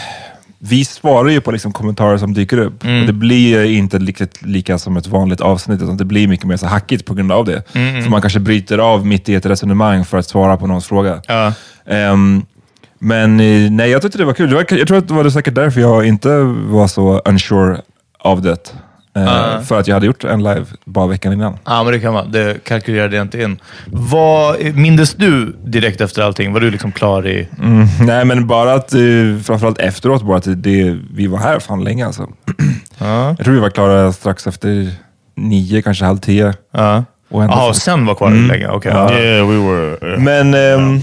vi 0.60 0.86
svarar 0.86 1.30
ju 1.30 1.42
på 1.42 1.52
liksom 1.52 1.74
kommentarer 1.74 2.18
som 2.18 2.34
dyker 2.34 2.58
upp. 2.58 2.84
Mm. 2.84 3.00
Och 3.02 3.08
det 3.08 3.14
blir 3.14 3.64
inte 3.64 4.00
lika, 4.00 4.28
lika 4.40 4.78
som 4.78 4.98
ett 4.98 5.08
vanligt 5.08 5.42
avsnitt, 5.42 5.82
utan 5.82 5.98
det 5.98 6.06
blir 6.06 6.28
mycket 6.28 6.46
mer 6.48 6.58
så 6.58 6.68
hackigt 6.68 7.06
på 7.06 7.14
grund 7.14 7.32
av 7.32 7.46
det. 7.46 7.76
Mm, 7.76 8.04
Så 8.04 8.10
man 8.10 8.22
kanske 8.22 8.40
bryter 8.40 8.78
av 8.78 9.06
mitt 9.06 9.30
i 9.30 9.36
ett 9.36 9.46
resonemang 9.46 10.06
för 10.06 10.18
att 10.18 10.26
svara 10.28 10.58
på 10.58 10.68
någons 10.68 10.86
fråga. 10.88 11.22
Ja. 11.28 11.54
Ehm, 11.86 12.46
Men 13.00 13.40
eh, 13.40 13.72
nej, 13.72 13.90
jag 13.90 14.02
tyckte 14.02 14.18
det 14.18 14.26
var 14.26 14.34
kul. 14.34 14.50
Det 14.50 14.56
var, 14.56 14.66
jag 14.70 14.88
tror 14.88 14.98
att 14.98 15.08
det 15.08 15.14
var 15.14 15.30
säkert 15.30 15.56
därför 15.56 15.82
jag 15.82 16.06
inte 16.08 16.30
var 16.70 16.88
så 16.88 17.22
unsure 17.26 17.82
av 18.26 18.42
det. 18.42 18.74
Eh, 19.18 19.62
För 19.62 19.80
att 19.80 19.88
jag 19.88 19.96
hade 19.96 20.06
gjort 20.06 20.24
en 20.24 20.44
live 20.44 20.66
bara 20.86 21.08
veckan 21.08 21.34
innan. 21.34 21.58
Ja, 21.66 21.84
men 21.84 21.94
det 21.94 22.00
kan 22.00 22.14
vara. 22.14 22.26
Det 22.26 22.64
kalkylerade 22.64 23.16
jag 23.16 23.26
inte 23.26 23.42
in. 23.42 23.58
Vad 23.86 24.64
mindes 24.76 25.14
du 25.14 25.56
direkt 25.66 26.02
efter 26.02 26.22
allting? 26.22 26.54
Var 26.54 26.60
du 26.60 26.72
liksom 26.72 26.92
klar 26.92 27.28
i... 27.28 27.48
Mm, 27.62 27.86
nej, 28.02 28.26
men 28.26 28.48
bara 28.48 28.74
att, 28.74 28.94
eh, 28.94 29.00
framförallt 29.44 29.78
efteråt, 29.80 30.24
bara 30.24 30.38
att 30.38 30.64
det, 30.64 30.98
vi 31.14 31.28
var 31.28 31.38
här 31.40 31.60
fan 31.60 31.84
länge 31.84 32.06
alltså. 32.06 32.28
Jag 33.00 33.38
tror 33.38 33.54
vi 33.54 33.60
var 33.60 33.70
klara 33.70 34.14
strax 34.14 34.48
efter 34.48 34.92
nio, 35.36 35.82
kanske 35.82 36.06
halv 36.06 36.18
tio. 36.18 36.54
Ja. 36.74 37.04
Och 37.30 37.44
ändå 37.44 37.56
Jaha, 37.56 37.74
sen 37.74 38.06
var 38.06 38.16
kvar 38.16 38.28
Mm. 38.28 38.48
länge? 38.48 38.68
Okej. 38.68 38.92
Ja. 38.96 39.14
Yeah, 39.20 39.48
we 39.50 39.58
were. 39.58 40.08
yeah. 40.10 40.20
Men 40.22 40.54
ehm, 40.54 41.02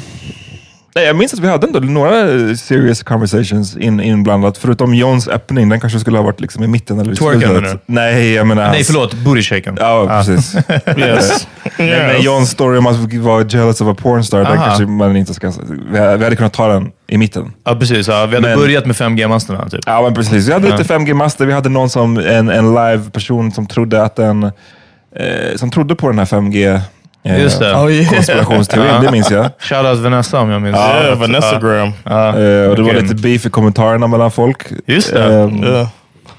nej, 0.94 1.04
jag 1.04 1.16
minns 1.16 1.34
att 1.34 1.38
vi 1.40 1.48
hade 1.48 1.66
ändå 1.66 1.80
några 1.80 2.20
eh, 2.20 2.54
serious 2.54 3.02
conversations 3.02 3.76
in, 3.76 4.00
inblandat. 4.00 4.58
Förutom 4.58 4.94
Johns 4.94 5.28
öppning, 5.28 5.68
den 5.68 5.80
kanske 5.80 6.00
skulle 6.00 6.18
ha 6.18 6.24
varit 6.24 6.40
liksom 6.40 6.64
i 6.64 6.66
mitten 6.66 6.98
eller 7.00 7.12
i 7.12 7.16
Twerken, 7.16 7.40
slutet. 7.40 7.82
Nej, 7.86 8.32
jag 8.32 8.46
menar 8.46 8.70
Nej, 8.70 8.84
förlåt. 8.84 9.14
Booty 9.14 9.42
shaken. 9.42 9.76
Ja, 9.80 10.06
precis. 10.08 10.54
yes. 10.96 11.46
Nej, 11.78 12.06
men 12.12 12.22
Johns 12.22 12.50
story 12.50 12.78
om 12.78 12.86
att 12.86 13.14
vara 13.14 13.44
jealous 13.44 13.80
of 13.80 13.88
a 13.88 13.94
pornstar, 14.02 14.44
den 14.44 14.56
kanske 14.58 14.86
man 14.86 15.16
inte 15.16 15.34
ska... 15.34 15.52
Vi 15.92 15.98
hade 15.98 16.16
vi 16.16 16.24
hade 16.24 16.36
kunnat 16.36 16.52
ta 16.52 16.68
den 16.68 16.90
i 17.06 17.18
mitten. 17.18 17.52
Ja, 17.64 17.74
precis. 17.74 18.08
Ja, 18.08 18.26
vi 18.26 18.34
hade 18.34 18.48
Men- 18.48 18.58
börjat 18.58 18.86
med 18.86 18.96
5G-masterna. 18.96 19.68
Typ. 19.68 19.80
Ja, 19.86 20.02
men 20.02 20.14
precis. 20.14 20.48
Vi 20.48 20.52
hade 20.52 20.76
lite 20.76 20.94
5G-master. 20.94 21.46
Vi 21.46 21.52
hade 21.52 21.68
någon 21.68 21.90
som, 21.90 22.18
en, 22.18 22.48
en 22.48 22.74
live-person 22.74 23.52
som 23.52 23.66
trodde 23.66 24.02
att 24.02 24.16
den, 24.16 24.42
eh, 24.42 25.56
som 25.56 25.70
trodde 25.70 25.94
på 25.94 26.08
den 26.08 26.18
här 26.18 26.26
5G 26.26 26.74
eh, 26.74 26.80
Just 27.24 27.58
det. 27.58 27.74
Oh, 27.74 27.92
yeah. 27.92 28.12
konspirationsteorin. 28.14 29.02
Det 29.02 29.10
minns 29.10 29.30
jag. 29.30 29.50
Shoutout 29.58 29.98
Vanessa 29.98 30.40
om 30.40 30.50
jag 30.50 30.62
minns 30.62 30.76
Yeah, 30.76 31.10
rätt. 31.10 31.18
Vanessa 31.18 31.52
Ja. 31.52 31.58
Graham. 31.68 31.92
Ja. 32.04 32.28
Eh, 32.28 32.68
och 32.70 32.76
det 32.76 32.82
var 32.82 32.92
lite 33.02 33.14
beef 33.14 33.46
i 33.46 33.50
kommentarerna 33.50 34.06
mellan 34.06 34.30
folk. 34.30 34.58
Just 34.86 35.12
det. 35.12 35.24
Ehm, 35.24 35.62
Yeah. 35.64 35.86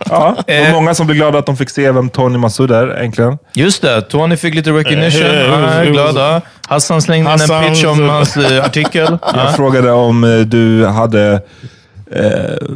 Ja, 0.09 0.35
det 0.47 0.59
var 0.59 0.67
Eh. 0.67 0.73
många 0.73 0.93
som 0.93 1.05
blev 1.07 1.15
glada 1.17 1.39
att 1.39 1.45
de 1.45 1.57
fick 1.57 1.69
se 1.69 1.91
vem 1.91 2.09
Tony 2.09 2.37
Massoud 2.37 2.71
är 2.71 2.87
äntligen. 2.87 3.37
Just 3.53 3.81
det. 3.81 4.01
Tony 4.01 4.37
fick 4.37 4.55
lite 4.55 4.71
recognition. 4.71 5.21
Ja, 5.27 5.33
jag 5.33 5.59
är 5.59 5.83
it 5.83 5.89
was- 5.89 5.91
glad. 5.91 6.15
Ja. 6.17 6.41
Hassan 6.67 7.01
slängde 7.01 7.33
in 7.33 7.41
en 7.51 7.63
pitch 7.69 7.83
om 7.85 8.09
hans 8.09 8.37
eh, 8.37 8.65
artikel. 8.65 9.07
Jag 9.21 9.45
Ja. 9.45 9.51
frågade 9.55 9.91
om 9.91 10.23
eh, 10.23 10.29
du 10.39 10.85
hade 10.85 11.41
eh, 12.15 12.67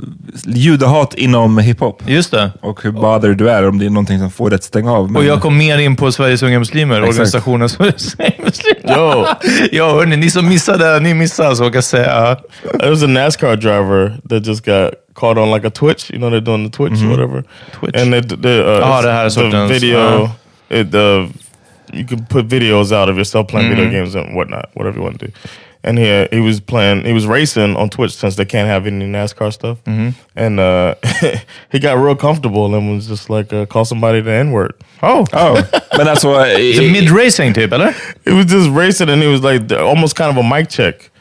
judehat 0.46 1.13
inom 1.13 1.58
hiphop 1.58 2.01
Just 2.08 2.32
det. 2.32 2.51
och 2.62 2.84
hur 2.84 2.91
bothered 2.91 3.38
du 3.38 3.50
är, 3.50 3.67
om 3.67 3.79
det 3.79 3.86
är 3.86 3.89
någonting 3.89 4.20
som 4.20 4.32
får 4.32 4.50
dig 4.50 4.56
att 4.56 4.63
stänga 4.63 4.91
av. 4.94 5.12
Men- 5.12 5.15
Och 5.22 5.25
jag 5.25 5.41
kom 5.41 5.58
mer 5.58 5.77
in 5.77 5.96
på 5.96 6.12
Sveriges 6.12 6.44
Unga 6.44 6.60
Muslimer, 6.60 6.96
Exakt. 6.96 7.10
organisationen 7.10 7.70
Sveriges 7.70 8.15
Unga 8.20 8.29
Muslimer. 8.46 8.98
Yo, 8.98 9.25
Ja, 9.72 9.94
hörni, 9.94 10.17
ni 10.17 10.29
som 10.29 10.50
missade, 10.50 11.00
ni 11.00 11.13
missade 11.13 11.56
så 11.56 11.63
kan 11.63 11.74
jag 11.74 11.84
säga. 11.84 12.38
there 12.79 12.89
was 12.89 13.03
a 13.03 13.08
NASCAR 13.08 13.56
driver 13.56 14.17
that 14.29 14.46
just 14.48 14.65
got 14.65 14.94
caught 15.15 15.38
on 15.38 15.51
like 15.51 15.67
a 15.67 15.72
Twitch. 15.72 16.12
You 16.12 16.20
know 16.20 16.29
they're 16.32 16.46
doing 16.46 16.72
the 16.72 16.77
Twitch 16.77 17.03
or 17.03 17.08
whatever. 17.10 17.44
Twitch. 17.79 18.01
And 18.01 18.15
it, 18.15 18.41
the, 18.41 18.62
uh, 18.63 18.88
Ah, 18.89 19.01
det 19.01 19.12
här 19.12 19.25
är 19.25 19.29
the 19.29 19.36
sortens, 19.36 19.72
video. 19.72 19.98
uh. 20.00 20.29
It 20.70 20.94
uh, 20.96 21.27
you 21.94 22.08
can 22.08 22.25
put 22.29 22.46
videos 22.46 22.91
out 22.91 23.10
of 23.10 23.15
yourself 23.15 23.48
playing 23.50 23.70
video 23.75 23.91
games 23.91 24.15
and 24.15 24.36
whatnot, 24.36 24.65
whatever 24.75 24.98
you 24.98 25.03
want 25.06 25.20
to 25.20 25.25
do. 25.25 25.32
And 25.84 25.98
he 25.98 26.27
he 26.31 26.41
was 26.41 26.60
playing, 26.60 27.05
he 27.05 27.13
was 27.13 27.27
racing 27.27 27.75
on 27.77 27.89
Twitch 27.89 28.15
since 28.15 28.36
they 28.36 28.46
can't 28.46 28.67
have 28.67 28.88
any 28.88 29.05
NASCAR 29.05 29.51
stuff. 29.51 29.77
And 30.36 30.60
uh, 30.60 30.96
he 31.72 31.79
got 31.79 31.98
real 31.98 32.15
comfortable 32.15 32.75
and 32.75 32.96
was 32.96 33.07
just 33.07 33.29
like 33.29 33.53
uh, 33.53 33.65
call 33.65 33.86
somebody 33.86 34.22
the 34.22 34.31
N 34.31 34.51
word. 34.51 34.74
Oh. 35.01 35.25
Ja, 35.31 35.63
men 35.98 36.07
alltså... 36.07 36.34
Så 36.34 36.46
eh, 36.46 36.91
Mid-racing 36.91 37.53
typ, 37.53 37.74
eller? 37.74 37.93
He 38.25 38.34
was 38.34 38.46
just 38.46 38.69
racing 38.69 39.10
and 39.10 39.22
he 39.22 39.27
was 39.27 39.43
like 39.43 39.72
almost 39.72 40.15
kind 40.15 40.29
of 40.29 40.38
a 40.38 40.43
mic 40.43 40.69
check. 40.69 41.12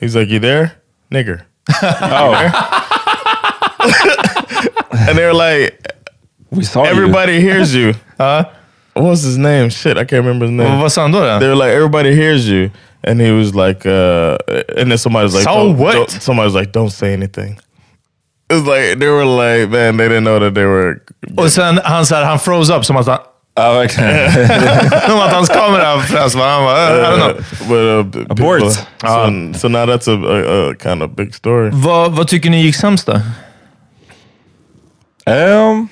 He's 0.00 0.14
like, 0.16 0.28
"You 0.28 0.38
there, 0.40 0.70
nigger?" 1.10 1.42
oh, 1.82 2.34
And 5.08 5.18
they 5.18 5.24
were 5.24 5.34
like, 5.34 5.78
we 6.50 6.64
saw 6.64 6.84
you. 6.84 6.90
"Everybody 6.90 7.40
hears 7.40 7.74
you." 7.74 7.94
Ja. 8.18 8.44
What 8.94 9.04
was 9.04 9.22
his 9.22 9.36
name? 9.36 9.68
Shit, 9.70 9.98
I 9.98 10.04
can't 10.04 10.24
remember 10.24 10.46
his 10.46 10.52
name. 10.52 10.80
vad 10.80 10.92
sa 10.92 11.02
han 11.02 11.12
då? 11.12 11.20
They 11.20 11.40
då? 11.40 11.46
were 11.48 11.54
like, 11.56 11.72
"Everybody 11.76 12.14
hears 12.14 12.48
you," 12.48 12.70
and 13.04 13.20
he 13.20 13.30
was 13.30 13.54
like, 13.54 13.86
uh, 13.88 14.36
and 14.78 14.90
then 14.90 14.98
somebody 14.98 15.24
was 15.24 15.34
like, 15.34 15.44
So 15.44 15.50
"Don't- 15.50 15.76
what?" 15.78 15.94
don't- 15.94 16.10
somebody 16.22 16.46
was 16.46 16.54
like, 16.54 16.72
"Don't 16.72 16.90
say 16.92 17.12
anything." 17.14 17.58
It 18.50 18.54
was 18.54 18.62
like 18.66 18.98
they 19.00 19.08
were 19.08 19.24
like, 19.24 19.68
man, 19.70 19.96
they 19.96 20.08
didn't 20.08 20.24
know 20.24 20.38
that 20.40 20.54
they 20.54 20.64
were. 20.64 20.94
Och 21.36 21.52
sen 21.52 21.80
han, 21.84 22.06
så 22.06 22.14
här, 22.14 22.24
han 22.24 22.38
froze 22.38 22.74
up 22.74 22.84
som 22.84 22.96
att, 22.96 23.06
han, 23.06 23.18
Ja, 23.56 23.72
verkligen. 23.72 24.32
som 25.08 25.20
att 25.20 25.32
hans 25.32 25.48
kamera 25.48 25.98
frös. 26.00 26.34
va? 26.34 26.44
Han 26.48 26.64
bara, 26.64 26.88
I 26.88 27.02
don't 27.02 27.16
know. 27.16 27.34
But 27.68 28.16
uh, 28.16 28.22
Abort. 28.30 28.60
people- 28.60 29.52
So, 29.52 29.58
so 29.58 29.68
now 29.68 29.86
that's 29.86 30.08
a, 30.08 30.14
a, 30.14 30.70
a 30.70 30.74
kind 30.82 31.02
of 31.02 31.10
big 31.16 31.34
story. 31.34 31.70
Vad, 31.72 32.12
vad 32.16 32.28
tycker 32.28 32.50
ni 32.50 32.62
gick 32.62 32.76
sämst 32.76 33.06
då? 33.06 33.20
Ehm, 35.26 35.88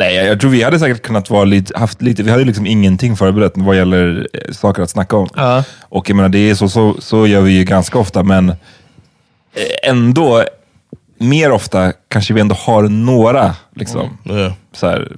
nej, 0.00 0.14
jag, 0.14 0.40
tror 0.40 0.50
vi 0.50 0.62
hade 0.62 0.78
säkert 0.78 1.02
kunnat 1.02 1.30
vara 1.30 1.44
lite, 1.44 1.78
haft 1.78 2.02
lite, 2.02 2.22
vi 2.22 2.30
hade 2.30 2.44
liksom 2.44 2.66
ingenting 2.66 3.16
förberett 3.16 3.52
vad 3.54 3.76
gäller 3.76 4.28
eh, 4.32 4.52
saker 4.52 4.82
att 4.82 4.90
snacka 4.90 5.16
om. 5.16 5.28
Ja. 5.36 5.64
Och 5.80 6.10
jag 6.10 6.16
menar, 6.16 6.28
det 6.28 6.50
är 6.50 6.54
så, 6.54 6.68
så, 6.68 6.96
så 6.98 7.26
gör 7.26 7.40
vi 7.40 7.52
ju 7.52 7.64
ganska 7.64 7.98
ofta, 7.98 8.22
men 8.22 8.48
eh, 8.48 8.54
ändå, 9.90 10.44
mer 11.18 11.50
ofta 11.52 11.92
kanske 12.08 12.34
vi 12.34 12.40
ändå 12.40 12.54
har 12.54 12.82
några 12.82 13.54
liksom, 13.76 14.18
Yeah. 14.30 14.52
så 14.72 14.86
här, 14.86 15.12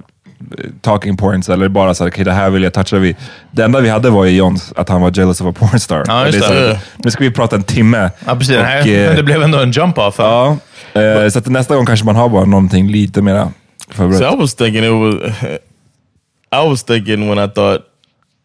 eh, 0.57 0.65
talking 0.81 1.17
points 1.17 1.49
eller 1.49 1.67
bara 1.67 1.93
så 1.93 2.03
här, 2.03 2.11
okej 2.11 2.25
det 2.25 2.31
här 2.31 2.49
vill 2.49 2.63
jag 2.63 2.73
toucha 2.73 2.97
vid. 2.97 3.15
Det 3.51 3.63
enda 3.63 3.79
vi 3.79 3.89
hade 3.89 4.09
var 4.09 4.25
ju 4.25 4.37
Johns, 4.37 4.73
att 4.75 4.89
han 4.89 5.01
var 5.01 5.11
jealous 5.15 5.41
of 5.41 5.47
a 5.47 5.53
pornstar. 5.59 6.03
Ja, 6.07 6.25
just 6.25 6.37
är 6.37 6.41
så 6.41 6.53
det. 6.53 6.79
Nu 6.97 7.11
ska 7.11 7.23
vi 7.23 7.31
prata 7.31 7.55
en 7.55 7.63
timme. 7.63 8.09
Ja, 8.25 8.35
precis. 8.35 8.57
Och, 8.57 8.63
Nej, 8.63 8.95
eh, 8.95 9.07
men 9.07 9.15
det 9.15 9.23
blev 9.23 9.43
ändå 9.43 9.59
en 9.59 9.71
jump-off. 9.71 10.15
Ja, 10.17 10.57
eh, 10.93 11.29
så 11.29 11.39
att 11.39 11.47
nästa 11.47 11.75
gång 11.75 11.85
kanske 11.85 12.05
man 12.05 12.15
har 12.15 12.29
bara 12.29 12.45
någonting 12.45 12.91
lite 12.91 13.21
mera. 13.21 13.51
So 13.91 14.25
I 14.25 14.35
was 14.35 14.53
thinking 14.53 14.83
it 14.83 14.89
was. 14.89 15.59
I 16.51 16.63
was 16.63 16.83
thinking 16.83 17.27
when 17.27 17.39
I 17.39 17.47
thought 17.47 17.89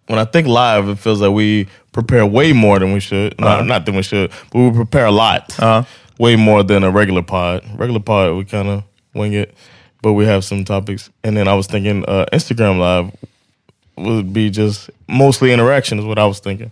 when 0.09 0.19
I 0.19 0.25
think 0.25 0.49
live, 0.49 0.89
it 0.89 0.99
feels 0.99 1.21
like 1.21 1.31
we 1.31 1.69
prepare 1.93 2.27
way 2.27 2.53
more 2.53 2.79
than 2.79 2.93
we 2.93 3.01
should. 3.01 3.39
No, 3.39 3.63
not 3.63 3.85
than 3.87 3.97
we 3.97 4.03
should, 4.03 4.31
but 4.51 4.59
we 4.59 4.71
prepare 4.73 5.07
a 5.07 5.11
lot. 5.11 5.55
Uh-huh. 5.59 5.85
Way 6.19 6.37
more 6.37 6.63
than 6.63 6.83
a 6.83 6.91
regular 6.91 7.23
pod. 7.23 7.63
Regular 7.77 8.01
pod, 8.01 8.37
we 8.37 8.45
kind 8.45 8.69
of 8.69 8.83
wing 9.15 9.35
it, 9.35 9.55
but 10.03 10.15
we 10.15 10.25
have 10.25 10.45
some 10.45 10.65
topics. 10.65 11.11
And 11.23 11.37
then 11.37 11.47
I 11.47 11.55
was 11.55 11.67
thinking 11.67 12.05
uh, 12.07 12.27
Instagram 12.33 12.79
live 12.79 13.13
would 13.97 14.33
be 14.33 14.49
just 14.51 14.91
mostly 15.07 15.53
interaction 15.53 15.99
is 15.99 16.05
what 16.05 16.19
I 16.19 16.27
was 16.27 16.41
thinking. 16.41 16.71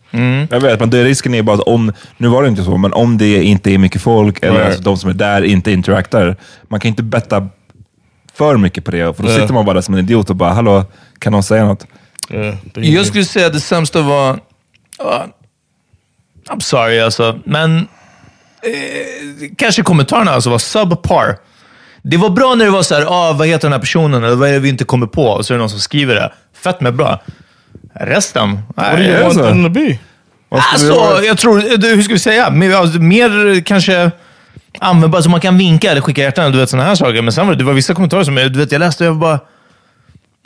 Jag 0.51 0.61
vet, 0.61 0.81
men 0.81 0.91
det 0.91 1.05
risken 1.05 1.35
är 1.35 1.43
bara 1.43 1.57
att 1.57 1.69
om, 1.69 1.93
nu 2.17 2.29
var 2.29 2.43
det 2.43 2.49
inte 2.49 2.63
så, 2.63 2.77
men 2.77 2.93
om 2.93 3.19
det 3.19 3.43
inte 3.43 3.71
är 3.71 3.79
mycket 3.79 4.03
folk 4.03 4.43
eller 4.43 4.59
Nej. 4.59 4.67
alltså 4.67 4.83
de 4.83 4.97
som 4.97 5.11
är 5.11 5.15
där 5.15 5.43
inte 5.43 5.73
interaktar, 5.73 6.37
man 6.69 6.81
kan 6.81 6.89
inte 6.89 7.03
betta 7.03 7.49
för 8.37 8.57
mycket 8.57 8.85
på 8.85 8.91
det, 8.91 9.17
för 9.17 9.23
då 9.23 9.29
sitter 9.29 9.55
man 9.55 9.65
bara 9.65 9.83
som 9.83 9.95
en 9.95 10.01
idiot 10.01 10.31
och 10.31 10.37
bara, 10.37 10.53
hallå, 10.53 10.85
kan 11.19 11.33
någon 11.33 11.43
säga 11.43 11.65
något? 11.65 11.87
Yeah, 12.31 12.55
Jag 12.75 13.07
skulle 13.07 13.25
säga 13.25 13.47
att 13.47 13.53
det 13.53 13.61
sämsta 13.61 14.03
var... 14.03 14.41
ja, 14.99 15.27
I'm 16.51 16.61
sorry 16.61 17.01
alltså, 17.01 17.39
men 17.45 17.77
eh, 18.63 19.49
kanske 19.57 19.83
kommentarerna 19.83 20.31
alltså 20.31 20.51
var 20.51 20.59
subpar. 20.59 21.39
Det 22.03 22.17
var 22.17 22.31
bra 22.31 22.55
när 22.55 22.65
det 22.65 22.71
var 22.71 22.83
så 22.83 22.95
här, 22.95 23.05
ah, 23.09 23.33
vad 23.33 23.49
heter 23.49 23.63
den 23.63 23.73
här 23.73 23.81
personen? 23.81 24.25
Eller 24.25 24.37
vad 24.37 24.49
är 24.49 24.53
det 24.53 24.59
vi 24.59 24.69
inte 24.69 24.85
kommer 24.85 25.07
på? 25.07 25.27
Och 25.27 25.47
så 25.47 25.53
är 25.53 25.57
det 25.57 25.61
någon 25.61 25.71
som 25.71 25.81
skriver 25.81 26.15
det. 26.15 26.33
Fett 26.55 26.81
med 26.81 26.95
bra. 26.95 27.23
Resten? 27.95 28.59
What 28.77 28.91
do 28.91 28.97
nej, 28.97 29.11
you 29.11 29.23
want 29.23 29.35
så? 29.35 29.43
them 29.43 29.65
to 29.65 29.71
be? 29.71 29.99
Vad 30.49 30.61
vi 30.61 30.67
Alltså, 30.73 30.87
göra? 30.87 31.25
jag 31.25 31.39
tror, 31.39 31.61
hur 31.97 32.03
ska 32.03 32.13
vi 32.13 32.19
säga? 32.19 32.51
Mer, 32.51 32.75
alltså, 32.75 32.99
mer 32.99 33.61
kanske 33.61 34.11
användbart, 34.81 35.25
så 35.25 35.31
man 35.31 35.41
kan 35.41 35.59
vinka 35.59 35.91
eller 35.91 36.01
skicka 36.01 36.23
hjärtan, 36.23 36.53
du 36.53 36.59
vet 36.59 36.71
sådana 36.71 36.89
här 36.89 36.95
saker. 36.95 37.23
Men 37.23 37.33
sen 37.33 37.47
var 37.47 37.55
det, 37.55 37.59
det 37.59 37.65
var 37.65 37.73
vissa 37.73 37.95
kommentarer 37.95 38.25
som 38.25 38.37
jag, 38.37 38.53
du 38.53 38.59
vet, 38.59 38.73
jag 38.73 38.79
läste 38.79 39.05
och 39.05 39.09
jag 39.09 39.17
bara... 39.17 39.41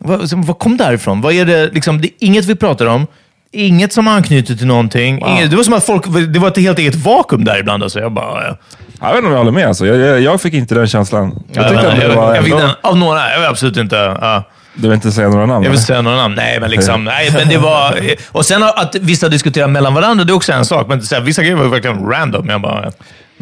Vad, 0.03 0.33
vad 0.33 0.59
kom 0.59 0.77
därifrån? 0.77 1.21
Vad 1.21 1.33
är 1.33 1.45
det, 1.45 1.71
liksom, 1.73 2.01
det 2.01 2.09
är 2.09 2.13
inget 2.19 2.45
vi 2.45 2.55
pratar 2.55 2.87
om. 2.87 3.07
Inget 3.53 3.93
som 3.93 4.09
anknyter 4.09 4.55
till 4.55 4.67
någonting. 4.67 5.25
Inget, 5.29 5.51
det 5.51 5.57
var 5.57 5.65
som 5.65 5.75
att 5.75 5.85
folk, 5.85 6.05
det 6.29 6.39
var 6.39 6.49
ett 6.49 6.57
helt 6.57 6.79
eget 6.79 6.95
vakuum 6.95 7.45
där 7.45 7.59
ibland. 7.59 7.83
Alltså. 7.83 8.01
Jag 8.01 8.13
bara... 8.13 8.47
Ja. 8.47 8.57
Jag 9.01 9.09
vet 9.09 9.17
inte 9.17 9.27
om 9.27 9.33
jag 9.33 9.39
håller 9.39 9.53
med. 9.53 9.67
Alltså. 9.67 9.87
Jag, 9.87 9.97
jag, 9.97 10.21
jag 10.21 10.41
fick 10.41 10.55
inte 10.55 10.75
den 10.75 10.87
känslan. 10.87 11.43
Jag 11.53 11.65
jag, 11.65 11.73
det 11.73 12.03
jag, 12.03 12.17
var 12.17 12.35
jag 12.35 12.45
fick 12.45 12.57
den 12.57 12.71
av 12.81 12.97
några. 12.99 13.33
Jag 13.33 13.45
absolut 13.45 13.77
inte... 13.77 13.97
Ja. 13.97 14.45
Du 14.75 14.83
vill 14.83 14.93
inte 14.95 15.13
säga 15.13 15.29
några 15.29 15.47
namn? 15.47 15.65
Jag 15.65 15.71
vill 15.71 15.77
inte 15.79 15.87
säga 15.87 16.03
några 16.03 16.17
namn. 16.17 16.35
Nej, 16.35 16.61
men 16.61 16.71
liksom... 16.71 17.05
Nej, 17.05 17.31
men 17.35 17.49
det 17.49 17.59
var... 17.59 18.01
Och 18.29 18.47
sen 18.47 18.63
att 18.63 18.95
vissa 19.01 19.29
diskuterar 19.29 19.69
mellan 19.69 19.95
varandra, 19.95 20.25
det 20.25 20.33
är 20.33 20.35
också 20.35 20.53
en 20.53 20.65
sak. 20.65 20.89
Men 20.89 21.03
så 21.03 21.15
här, 21.15 21.23
vissa 21.23 21.43
grejer 21.43 21.57
var 21.57 21.65
verkligen 21.65 22.07
random. 22.07 22.49
Jag 22.49 22.61
bara... 22.61 22.93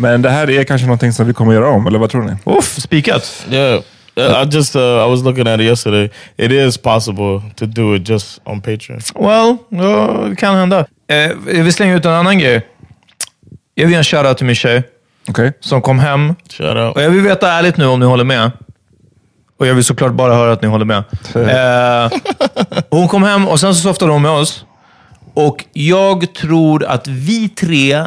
Men 0.01 0.23
det 0.23 0.31
här 0.31 0.51
är 0.51 0.65
kanske 0.65 0.87
någonting 0.87 1.13
som 1.13 1.27
vi 1.27 1.35
kommer 1.35 1.53
göra 1.53 1.69
om, 1.69 1.87
eller 1.87 1.99
vad 1.99 2.11
tror 2.11 2.23
ni? 2.23 2.33
Uff, 2.59 2.81
spikat. 2.81 3.47
Yeah. 3.51 3.83
Uh, 4.19 4.43
I 4.43 4.49
just 4.51 4.77
uh, 4.77 4.83
I 4.83 5.11
was 5.11 5.23
looking 5.23 5.49
at 5.49 5.61
it 5.61 5.67
yesterday. 5.67 6.11
It 6.37 6.53
is 6.53 6.79
possible 6.79 7.43
to 7.57 7.67
do 7.67 7.97
it 7.97 8.09
just 8.09 8.41
on 8.45 8.61
Patreon. 8.61 9.01
Well, 9.15 9.57
ja, 9.69 10.25
det 10.31 10.37
kan 10.37 10.57
hända. 10.57 10.87
Eh, 11.11 11.17
jag 11.57 11.65
vill 11.65 11.73
slänga 11.73 11.95
ut 11.97 12.05
en 12.05 12.13
annan 12.13 12.39
grej. 12.39 12.67
Jag 13.75 13.85
vill 13.85 13.93
ge 13.93 13.99
en 13.99 14.05
shoutout 14.05 14.37
till 14.37 14.47
min 14.47 14.55
tjej 14.55 14.83
Okej? 15.29 15.53
som 15.61 15.83
kom 15.83 15.99
hem. 15.99 16.35
Shout 16.51 16.77
out. 16.77 16.97
Och 16.97 17.03
jag 17.03 17.11
vill 17.11 17.21
veta 17.21 17.53
ärligt 17.53 17.77
nu 17.77 17.87
om 17.87 18.01
ni 18.01 18.07
håller 18.07 18.25
med. 18.25 18.51
Och 19.59 19.67
jag 19.67 19.75
vill 19.75 19.85
såklart 19.85 20.13
bara 20.13 20.35
höra 20.35 20.53
att 20.53 20.63
ni 20.63 20.69
håller 20.69 20.85
med. 20.85 21.05
Eh, 21.35 22.19
hon 22.91 23.09
kom 23.09 23.23
hem 23.23 23.49
och 23.49 23.61
sen 23.61 23.75
så 23.75 23.81
softade 23.81 24.13
hon 24.13 24.23
med 24.23 24.31
oss. 24.31 24.65
Och 25.35 25.65
jag 25.73 26.35
tror 26.35 26.85
att 26.85 27.07
vi 27.09 27.49
tre 27.49 28.05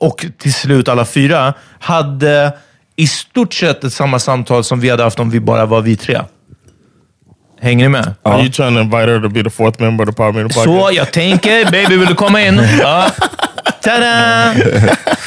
och 0.00 0.26
till 0.38 0.54
slut 0.54 0.88
alla 0.88 1.04
fyra, 1.04 1.54
hade 1.80 2.52
i 2.96 3.06
stort 3.06 3.54
sett 3.54 3.84
ett 3.84 3.92
samma 3.92 4.18
samtal 4.18 4.64
som 4.64 4.80
vi 4.80 4.90
hade 4.90 5.02
haft 5.02 5.18
om 5.20 5.30
vi 5.30 5.40
bara 5.40 5.66
var 5.66 5.80
vi 5.80 5.96
tre. 5.96 6.20
Hänger 7.60 7.84
ni 7.84 7.88
med? 7.88 8.14
Are 8.22 8.40
you 8.40 8.50
trying 8.50 8.74
to 8.74 8.80
invite 8.80 9.12
her 9.12 9.20
to 9.20 9.28
be 9.28 9.44
the 9.44 9.50
fourth 9.50 9.82
member 9.82 10.04
of 10.04 10.08
the 10.10 10.16
Power 10.16 10.32
Meter 10.32 10.48
Så 10.48 10.64
podcast? 10.64 10.96
jag 10.96 11.12
tänker, 11.12 11.70
baby 11.70 11.96
vill 11.96 12.08
du 12.08 12.14
komma 12.14 12.42
in? 12.42 12.62
Ja. 12.80 13.10
Tada! 13.82 14.54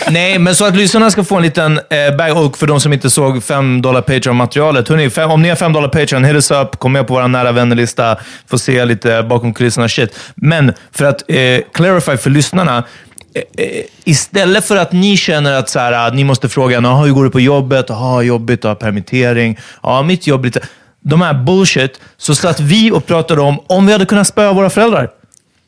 Nej, 0.10 0.40
men 0.40 0.56
så 0.56 0.66
att 0.66 0.76
lyssnarna 0.76 1.12
ska 1.12 1.24
få 1.24 1.36
en 1.36 1.42
liten 1.44 1.80
eh, 1.90 2.16
bag. 2.18 2.46
Och 2.46 2.58
för 2.58 2.68
de 2.68 2.80
som 2.80 2.94
inte 2.94 3.10
såg 3.10 3.44
5 3.44 3.82
dollar 3.82 4.02
Patreon-materialet. 4.02 4.90
Om 4.90 5.42
ni 5.42 5.50
har 5.50 5.56
5 5.56 5.74
dollar 5.74 5.88
Patreon, 5.90 6.24
hit 6.24 6.36
us 6.36 6.52
up. 6.52 6.80
Kom 6.80 6.92
med 6.92 7.08
på 7.08 7.14
vår 7.14 7.28
nära 7.28 7.52
vännerlista. 7.52 8.18
Få 8.48 8.58
se 8.58 8.86
lite 8.86 9.24
bakom 9.24 9.54
kulisserna 9.54 9.90
shit. 9.90 10.20
Men 10.36 10.74
för 10.92 11.06
att 11.06 11.24
eh, 11.28 11.38
clarify 11.74 12.18
för 12.18 12.30
lyssnarna. 12.30 12.84
Eh, 13.34 13.66
eh, 13.66 13.84
Istället 14.04 14.66
för 14.66 14.78
att 14.78 14.92
ni 14.92 15.18
känner 15.18 15.54
att 15.54 15.70
så 15.70 15.80
här, 15.80 15.92
att 16.08 16.16
ni 16.16 16.24
måste 16.24 16.50
fråga 16.50 16.80
"Jaha, 16.82 17.06
hur 17.06 17.14
går 17.14 17.24
det 17.24 17.30
på 17.30 17.40
jobbet? 17.40 17.86
Jaha, 17.90 18.22
jobbigt 18.22 18.64
ha 18.64 18.76
permittering. 18.76 19.58
Ja, 19.84 20.04
mitt 20.04 20.28
jobb 20.28 20.46
lite... 20.46 20.60
De 21.06 21.22
här 21.22 21.34
bullshit. 21.34 22.00
Så 22.18 22.36
satt 22.36 22.60
vi 22.60 22.92
och 22.92 23.06
pratade 23.06 23.42
om 23.42 23.60
om 23.68 23.86
vi 23.86 23.92
hade 23.92 24.06
kunnat 24.06 24.28
spöa 24.28 24.54
våra 24.54 24.70
föräldrar. 24.70 25.10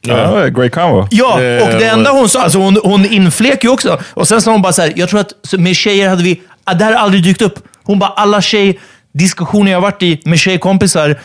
Ja, 0.02 0.48
great 0.48 0.72
combo. 0.72 1.08
Ja, 1.12 1.34
och 1.34 1.80
det 1.80 1.86
enda 1.86 2.12
hon 2.12 2.30
sa, 2.30 2.42
alltså 2.44 2.60
hon, 2.60 2.78
hon 2.84 3.06
inflek 3.06 3.64
ju 3.64 3.70
också. 3.70 4.00
Och 4.14 4.28
sen 4.28 4.42
sa 4.42 4.52
hon 4.52 4.62
bara 4.62 4.74
så 4.74 4.82
här, 4.82 4.94
jag 4.96 5.10
tror 5.10 5.20
att 5.20 5.34
med 5.58 5.76
tjejer 5.76 6.10
hade 6.10 6.24
vi, 6.24 6.42
ah, 6.64 6.74
det 6.74 6.86
här 6.86 6.94
har 6.94 7.00
aldrig 7.00 7.24
dykt 7.24 7.42
upp. 7.42 7.60
Hon 7.84 8.00
bara, 8.00 8.10
alla 8.10 8.42
tjejdiskussioner 8.42 9.72
jag 9.72 9.82
varit 9.82 10.04
i 10.04 10.22
med 10.26 10.40
tjejkompisar, 10.40 11.20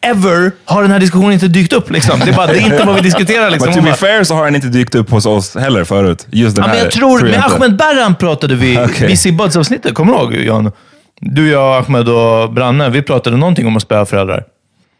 ever, 0.00 0.52
har 0.64 0.82
den 0.82 0.90
här 0.90 0.98
diskussionen 0.98 1.32
inte 1.32 1.48
dykt 1.48 1.72
upp. 1.72 1.90
Liksom. 1.90 2.20
Det, 2.20 2.30
är 2.30 2.36
bara, 2.36 2.46
det 2.46 2.58
är 2.58 2.64
inte 2.64 2.84
vad 2.84 2.94
vi 2.94 3.00
diskuterar. 3.00 3.50
Liksom. 3.50 3.68
Men 3.74 3.84
to 3.84 3.90
be 3.90 3.94
fair 3.94 4.24
så 4.24 4.34
har 4.34 4.44
den 4.44 4.54
inte 4.54 4.66
dykt 4.66 4.94
upp 4.94 5.10
hos 5.10 5.26
oss 5.26 5.56
heller 5.56 5.84
förut. 5.84 6.26
Just 6.30 6.56
den 6.56 6.62
ja, 6.62 6.68
men 6.68 6.76
här. 6.76 6.84
jag 6.84 6.92
tror, 6.92 7.20
med 7.20 7.34
inte. 7.34 7.42
Ahmed 7.42 7.76
Berran 7.76 8.14
pratade 8.14 8.54
vi, 8.54 8.78
Okej. 8.84 9.16
vi 9.22 9.28
i 9.28 9.32
Buds-avsnittet, 9.32 9.94
kommer 9.94 10.12
du 10.12 10.18
ihåg 10.18 10.34
Jan? 10.34 10.72
Du, 11.20 11.50
jag, 11.50 11.84
Ahmed 11.84 12.08
och 12.08 12.52
Branne, 12.52 12.88
vi 12.88 13.02
pratade 13.02 13.36
någonting 13.36 13.66
om 13.66 13.76
att 13.76 13.82
spöa 13.82 14.06
föräldrar. 14.06 14.44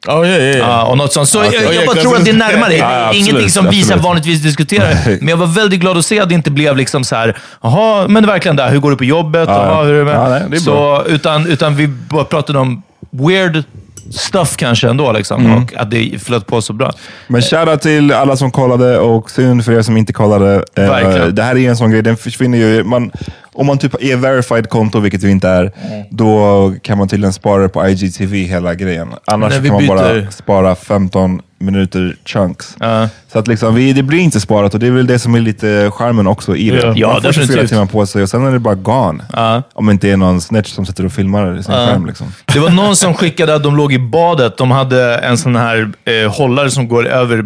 Oh 0.08 0.26
yeah, 0.26 0.28
yeah. 0.28 0.56
yeah. 0.56 0.70
Ja, 0.70 0.84
och 0.84 0.98
något 0.98 1.12
sånt. 1.12 1.28
Så 1.28 1.38
jag, 1.38 1.46
Oh, 1.46 1.54
jag 1.54 1.74
yeah, 1.74 1.86
bara 1.86 1.96
tror 1.96 2.16
att 2.16 2.24
det 2.24 2.30
är 2.30 2.34
närmare. 2.34 2.76
Ja, 2.76 3.06
absolut, 3.06 3.28
Ingenting 3.28 3.50
som 3.50 3.66
vi 3.66 3.76
så 3.76 3.82
absolut. 3.82 4.04
vanligtvis 4.04 4.42
diskuterar. 4.42 5.18
Men 5.18 5.28
jag 5.28 5.36
var 5.36 5.46
väldigt 5.46 5.80
glad 5.80 5.98
att 5.98 6.06
se 6.06 6.20
att 6.20 6.28
det 6.28 6.34
inte 6.34 6.50
blev 6.50 6.76
liksom 6.76 7.04
så 7.04 7.16
här, 7.16 7.38
jaha, 7.62 8.08
men 8.08 8.26
verkligen 8.26 8.56
där, 8.56 8.70
hur 8.70 8.78
går 8.78 8.90
det 8.90 8.96
på 8.96 9.04
jobbet? 9.04 9.48
Ja, 9.48 9.66
Jaha, 9.66 9.84
hur 9.84 9.94
är 9.94 9.98
det 9.98 10.04
med? 10.04 10.14
ja, 10.14 10.28
nej, 10.28 10.42
det 10.50 10.56
är 10.56 10.60
så, 10.60 11.04
utan, 11.06 11.46
utan 11.46 11.76
vi 11.76 11.88
bara 11.88 12.24
pratade 12.24 12.58
om 12.58 12.82
weird 13.10 13.64
stuff 14.10 14.56
kanske 14.56 14.88
ändå, 14.88 15.12
liksom, 15.12 15.46
Mm. 15.46 15.62
och 15.62 15.74
att 15.76 15.90
det 15.90 16.22
flöt 16.22 16.46
på 16.46 16.62
så 16.62 16.72
bra. 16.72 16.92
Men 17.28 17.42
shoutout 17.42 17.80
till 17.80 18.12
alla 18.12 18.36
som 18.36 18.50
kollade 18.50 18.98
och 18.98 19.30
synd 19.30 19.64
för 19.64 19.72
er 19.72 19.82
som 19.82 19.96
inte 19.96 20.12
kollade. 20.12 20.54
Eh, 20.76 20.84
Verkligen. 20.88 21.34
det 21.34 21.42
här 21.42 21.56
är 21.56 21.68
en 21.70 21.76
sån 21.76 21.90
grej, 21.90 22.02
den 22.02 22.16
försvinner 22.16 22.58
ju. 22.58 22.84
Man, 22.84 23.10
om 23.52 23.66
man 23.66 23.78
typ 23.78 23.94
är 24.00 24.16
verified 24.16 24.68
konto, 24.68 25.00
vilket 25.00 25.22
vi 25.22 25.30
inte 25.30 25.48
är, 25.48 25.60
Mm. 25.62 26.06
då 26.10 26.74
kan 26.82 26.98
man 26.98 27.08
tydligen 27.08 27.32
spara 27.32 27.68
på 27.68 27.88
IGTV 27.88 28.36
hela 28.46 28.74
grejen. 28.74 29.08
Annars 29.26 29.54
kan 29.54 29.68
man 29.72 29.86
bara 29.86 30.30
spara 30.30 30.74
15 30.74 31.40
minuter 31.60 32.16
chunks. 32.24 32.76
Ja. 32.80 33.08
Så 33.32 33.38
att 33.38 33.48
liksom, 33.48 33.74
vi, 33.74 33.92
det 33.92 34.02
blir 34.02 34.18
inte 34.18 34.40
sparat 34.40 34.74
och 34.74 34.80
det 34.80 34.86
är 34.86 34.90
väl 34.90 35.06
det 35.06 35.18
som 35.18 35.34
är 35.34 35.40
lite 35.40 35.90
charmen 35.94 36.26
också 36.26 36.56
i 36.56 36.70
det. 36.70 36.76
Ja. 36.76 36.92
Ja, 36.96 37.12
man 37.12 37.22
får 37.22 37.32
24 37.32 37.46
definitivt. 37.46 37.68
timmar 37.68 37.86
på 37.86 38.06
sig 38.06 38.22
och 38.22 38.28
sen 38.28 38.46
är 38.46 38.52
det 38.52 38.58
bara 38.58 38.74
gone. 38.74 39.24
Ja. 39.32 39.62
Om 39.72 39.86
det 39.86 39.92
inte 39.92 40.08
är 40.10 40.16
någon 40.16 40.40
snitch 40.40 40.70
som 40.70 40.86
sitter 40.86 41.06
och 41.06 41.12
filmar 41.12 41.54
sin 41.54 41.74
skärm. 41.74 42.06
Liksom. 42.06 42.32
Det 42.52 42.58
var 42.58 42.70
någon 42.70 42.96
som 42.96 43.14
skickade 43.20 43.54
att 43.54 43.62
de 43.62 43.76
låg 43.76 43.92
i 43.92 43.98
badet. 43.98 44.56
De 44.56 44.70
hade 44.70 45.14
en 45.16 45.38
sån 45.38 45.56
här 45.56 45.92
eh, 46.04 46.32
hållare 46.32 46.70
som 46.70 46.88
går 46.88 47.06
över 47.06 47.42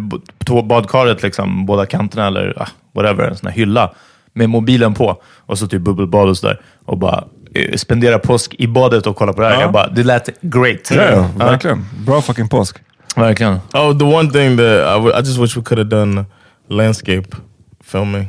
badkaret, 0.62 1.23
liksom, 1.23 1.66
båda 1.66 1.87
kanterna, 1.87 2.26
eller 2.26 2.54
ah, 2.56 2.68
whatever, 2.94 3.25
en 3.25 3.37
sån 3.37 3.49
här 3.49 3.56
hylla, 3.56 3.90
med 4.33 4.50
mobilen 4.50 4.94
på. 4.94 5.23
Och 5.47 5.59
så 5.59 5.66
typ 5.66 5.83
bubbelbad 5.83 6.28
och 6.28 6.37
sådär. 6.37 6.61
Och 6.85 6.99
bara 6.99 7.25
eh, 7.54 7.76
spendera 7.76 8.18
påsk 8.18 8.54
i 8.59 8.66
badet 8.66 9.06
och 9.06 9.16
kolla 9.16 9.33
på 9.33 9.40
det 9.40 9.47
här. 9.47 9.54
Ja. 9.54 9.61
Jag 9.61 9.73
bara, 9.73 9.88
det 9.88 10.02
lät 10.02 10.40
great. 10.40 10.90
Ja, 10.90 11.03
ja, 11.03 11.29
verkligen. 11.37 11.87
Bra 12.07 12.22
fucking 12.22 12.48
påsk. 12.48 12.77
Verkligen. 13.14 13.61
Oh, 13.72 13.98
the 13.98 14.05
one 14.05 14.31
thing 14.31 14.57
that 14.57 14.81
I, 14.87 14.94
w- 14.94 15.12
I 15.16 15.18
just 15.18 15.38
wish 15.38 15.57
we 15.57 15.62
could 15.62 15.79
have 15.79 15.90
done 15.90 16.24
landscape 16.68 17.37
filming. 17.85 18.29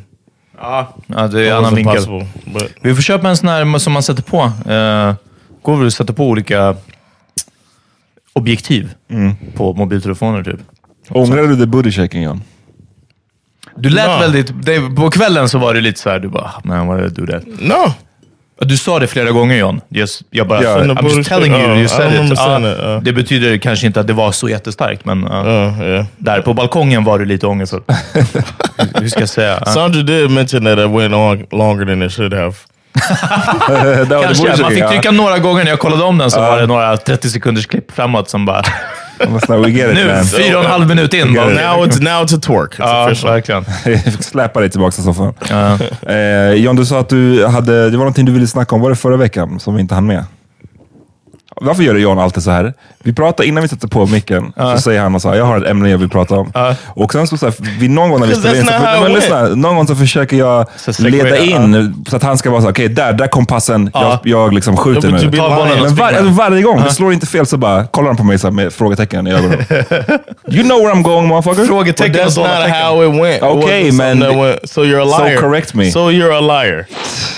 Ja, 0.62 0.94
det 1.32 1.42
är 1.48 1.52
en 1.52 1.58
annan 1.58 1.76
vinkel. 1.76 1.96
impossible, 1.96 2.28
but 2.54 2.72
Vi 2.82 2.96
får 2.96 3.02
köpa 3.02 3.30
en 3.30 3.38
sån 3.38 3.50
här 3.50 3.78
som 3.80 3.94
man 3.94 4.04
sätter 4.04 4.24
på. 4.24 4.38
Eh, 4.72 5.14
går 5.62 5.78
väl 5.78 5.88
att 5.88 5.94
sätta 5.94 6.14
på 6.14 6.26
olika 6.28 6.76
objektiv 8.34 8.94
på 9.56 9.74
mobiltelefoner 9.74 10.44
typ. 10.44 10.60
Ångrar 11.10 11.48
du 11.48 11.58
the 11.58 11.66
booty 11.66 11.92
shaking 11.92 12.24
John? 12.24 12.42
Du 13.78 13.90
lät 13.90 14.06
Ja. 14.08 14.20
väldigt... 14.20 14.66
Det, 14.66 14.96
på 14.96 15.10
kvällen 15.12 15.50
så 15.50 15.58
var 15.58 15.74
det 15.74 15.82
lite 15.82 16.00
så 16.00 16.10
här, 16.10 16.20
du 16.20 16.28
bara, 16.28 16.44
"Ah, 16.44 16.62
man, 16.64 16.88
what 16.88 16.98
did 17.00 17.12
I 17.20 17.22
do 17.22 17.28
that? 17.32 17.44
no. 17.62 17.94
Du 18.62 18.78
sa 18.78 19.00
det 19.00 19.08
flera 19.08 19.32
gånger 19.32 19.56
John. 19.56 19.82
Just, 19.90 20.22
jag 20.30 20.48
bara, 20.48 20.64
Ja. 20.64 20.78
I'm 20.78 21.18
just 21.18 21.30
telling 21.30 21.54
you, 21.54 21.72
Oh, 21.72 21.78
you 21.78 21.88
said 21.88 22.14
it. 22.14 22.38
Ja, 22.38 22.60
it, 22.60 22.78
ja. 22.82 23.00
Det 23.04 23.14
betyder 23.14 23.58
kanske 23.58 23.88
inte 23.88 24.00
att 24.00 24.08
det 24.08 24.14
var 24.14 24.32
så 24.32 24.50
jättestarkt, 24.50 25.06
men. 25.06 25.28
Uh, 25.28 25.82
yeah. 25.82 26.06
där 26.18 26.42
på 26.42 26.54
balkongen 26.54 27.04
var 27.04 27.20
det 27.20 27.26
lite 27.26 27.48
ångest. 27.48 27.74
Hur- 29.00 29.08
ska 29.10 29.20
jag 29.20 29.30
säga? 29.30 29.66
Sandra 29.66 30.02
did 30.02 30.32
mention 30.32 30.66
that 30.66 30.80
it 30.80 30.90
went 30.92 31.14
on 31.14 31.60
longer 31.60 31.86
than 31.86 32.04
it 32.04 32.14
should 32.14 32.34
have. 32.34 32.54
Kanske, 34.24 34.62
man 34.62 34.72
fick 34.72 34.88
trycka 34.88 35.12
några 35.12 35.40
gånger 35.40 35.64
när 35.64 35.72
jag 35.72 35.80
kollade 35.80 36.04
om 36.04 36.18
den, 36.18 36.32
så 36.32 36.42
var 36.42 36.62
det 36.62 36.68
några 36.68 36.98
30 36.98 37.30
sekunders 37.30 37.66
klipp 37.66 37.92
framåt 37.92 38.30
som 38.30 38.46
bara, 38.46 38.62
Snälla, 39.46 39.64
we 39.64 39.70
get 39.72 39.90
it 39.90 39.96
nu, 39.96 40.08
man. 40.08 40.26
fyra 40.26 40.58
och 40.58 40.64
en 40.66 40.72
halv 40.72 40.88
minut 40.88 41.14
in. 41.14 41.28
It. 41.28 41.34
Now 41.34 41.86
it's 41.86 42.02
now 42.04 42.24
it's 42.24 42.36
a 42.38 42.40
twerk. 42.42 42.76
Ja, 42.80 43.06
official. 43.06 43.32
verkligen. 43.32 43.66
Släpa 44.24 44.60
dig 44.60 44.70
tillbaka 44.70 44.92
till 44.92 45.04
soffan. 45.04 45.34
Ja. 45.50 45.78
Eh, 46.14 46.54
John, 46.54 46.76
du 46.76 46.86
sa 46.86 47.00
att 47.00 47.10
du 47.10 47.46
hade, 47.46 47.90
det 47.90 47.98
var 47.98 48.04
någonting 48.06 48.26
du 48.26 48.32
ville 48.32 48.48
snacka 48.48 48.76
om. 48.76 48.82
Var 48.82 48.90
det 48.90 48.96
förra 48.96 49.18
veckan 49.18 49.60
som 49.60 49.76
vi 49.76 49.82
inte 49.82 49.96
hann 49.96 50.06
med? 50.08 50.24
Varför 51.62 51.84
gör 51.84 51.96
John 51.96 52.20
alltid 52.20 52.44
så 52.44 52.52
här? 52.52 52.74
Vi 53.04 53.14
pratar 53.14 53.44
innan 53.44 53.64
vi 53.64 53.68
sätter 53.70 53.88
på 53.88 54.06
micken, 54.06 54.54
så 54.56 54.78
säger 54.78 55.02
han 55.02 55.16
och 55.16 55.22
så 55.22 55.30
här, 55.30 55.36
jag 55.36 55.46
har 55.46 55.58
ett 55.58 55.68
ämne 55.68 55.90
jag 55.90 55.98
vill 55.98 56.10
prata 56.10 56.36
om. 56.36 56.52
Och 56.86 57.12
sen 57.12 57.28
så, 57.28 57.38
så 57.38 57.46
här, 57.46 57.56
vi, 57.80 57.88
någon 57.88 58.10
gång 58.10 58.20
när 58.20 58.28
vi 58.28 58.36
spelar 58.36 58.56
in, 58.56 58.66
så, 58.66 58.72
how 58.74 59.02
men, 59.02 59.12
it 59.12 59.18
lyssna, 59.18 59.42
någon 59.44 59.76
gång 59.76 59.88
så 59.88 59.96
försöker 59.96 60.38
jag 60.38 60.66
leda 61.00 61.38
in 61.38 62.04
så 62.10 62.16
att 62.16 62.24
han 62.24 62.38
ska 62.38 62.50
vara 62.50 62.62
så 62.62 62.68
här, 62.68 62.74
okej 62.74 62.88
där, 62.90 63.14
där 63.14 63.28
kom 63.28 63.46
passen, 63.46 63.90
jag, 63.94 64.20
jag 64.24 64.54
liksom 64.54 64.78
skjuter 64.78 65.12
nu. 65.12 65.30
Men 65.32 65.96
var, 65.96 66.14
alltså, 66.14 66.26
varje 66.34 66.62
gång, 66.62 66.82
det 66.84 66.92
slår 66.92 67.14
inte 67.14 67.26
fel 67.28 67.46
så 67.46 67.58
bara 67.58 67.88
kollar 67.88 68.08
han 68.08 68.18
på 68.18 68.24
mig 68.24 68.40
så 68.40 68.48
här, 68.48 68.52
med 68.52 68.74
frågetecken 68.74 69.28
i 69.28 69.34
ögonen. 69.34 69.60
you 70.48 70.64
know 70.64 70.80
where 70.82 70.94
I'm 70.94 71.04
going 71.04 71.28
motherfucker. 71.28 71.66
Frågetecken 71.66 72.16
och 72.26 72.32
that's 72.32 72.38
not 72.38 72.70
how 72.76 73.04
it 73.04 73.22
went. 73.24 73.38
It 73.38 73.44
Okay, 73.44 73.92
something 73.92 74.20
man. 74.20 74.38
went- 74.38 74.70
so 74.70 74.82
you're 74.84 75.02
a 75.02 75.18
So 75.18 75.24
liar. 75.26 75.38
correct 75.38 75.74
me. 75.74 75.92
So 75.92 76.12
you're 76.12 76.32
a 76.38 76.42
liar. 76.42 76.86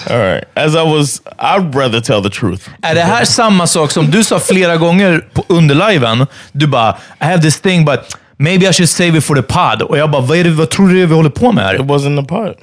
All 0.09 0.17
right. 0.17 0.43
As 0.55 0.73
I 0.75 0.83
was, 0.97 1.21
I'd 1.39 1.75
rather 1.75 2.01
tell 2.01 2.23
the 2.23 2.29
truth. 2.29 2.69
Är 2.81 2.95
det 2.95 3.01
här 3.01 3.25
samma 3.25 3.67
sak 3.67 3.91
som 3.91 4.06
du 4.07 4.23
sa 4.23 4.39
flera 4.39 4.77
gånger 4.77 5.25
på, 5.33 5.45
under 5.49 5.89
liven? 5.91 6.25
Du 6.51 6.67
bara, 6.67 6.97
I 7.21 7.25
have 7.25 7.41
this 7.41 7.59
thing 7.61 7.85
but 7.85 7.99
maybe 8.37 8.69
I 8.69 8.73
should 8.73 8.89
save 8.89 9.17
it 9.17 9.23
for 9.23 9.35
the 9.35 9.41
pod. 9.41 9.81
Och 9.81 9.97
jag 9.97 10.11
bara, 10.11 10.21
vad, 10.21 10.37
är 10.37 10.43
det, 10.43 10.49
vad 10.49 10.69
tror 10.69 10.87
du 10.89 11.05
vi 11.05 11.15
håller 11.15 11.29
på 11.29 11.51
med 11.51 11.75
It 11.75 11.81
här? 11.81 11.87
wasn't 11.87 12.21
the 12.21 12.27
part. 12.27 12.57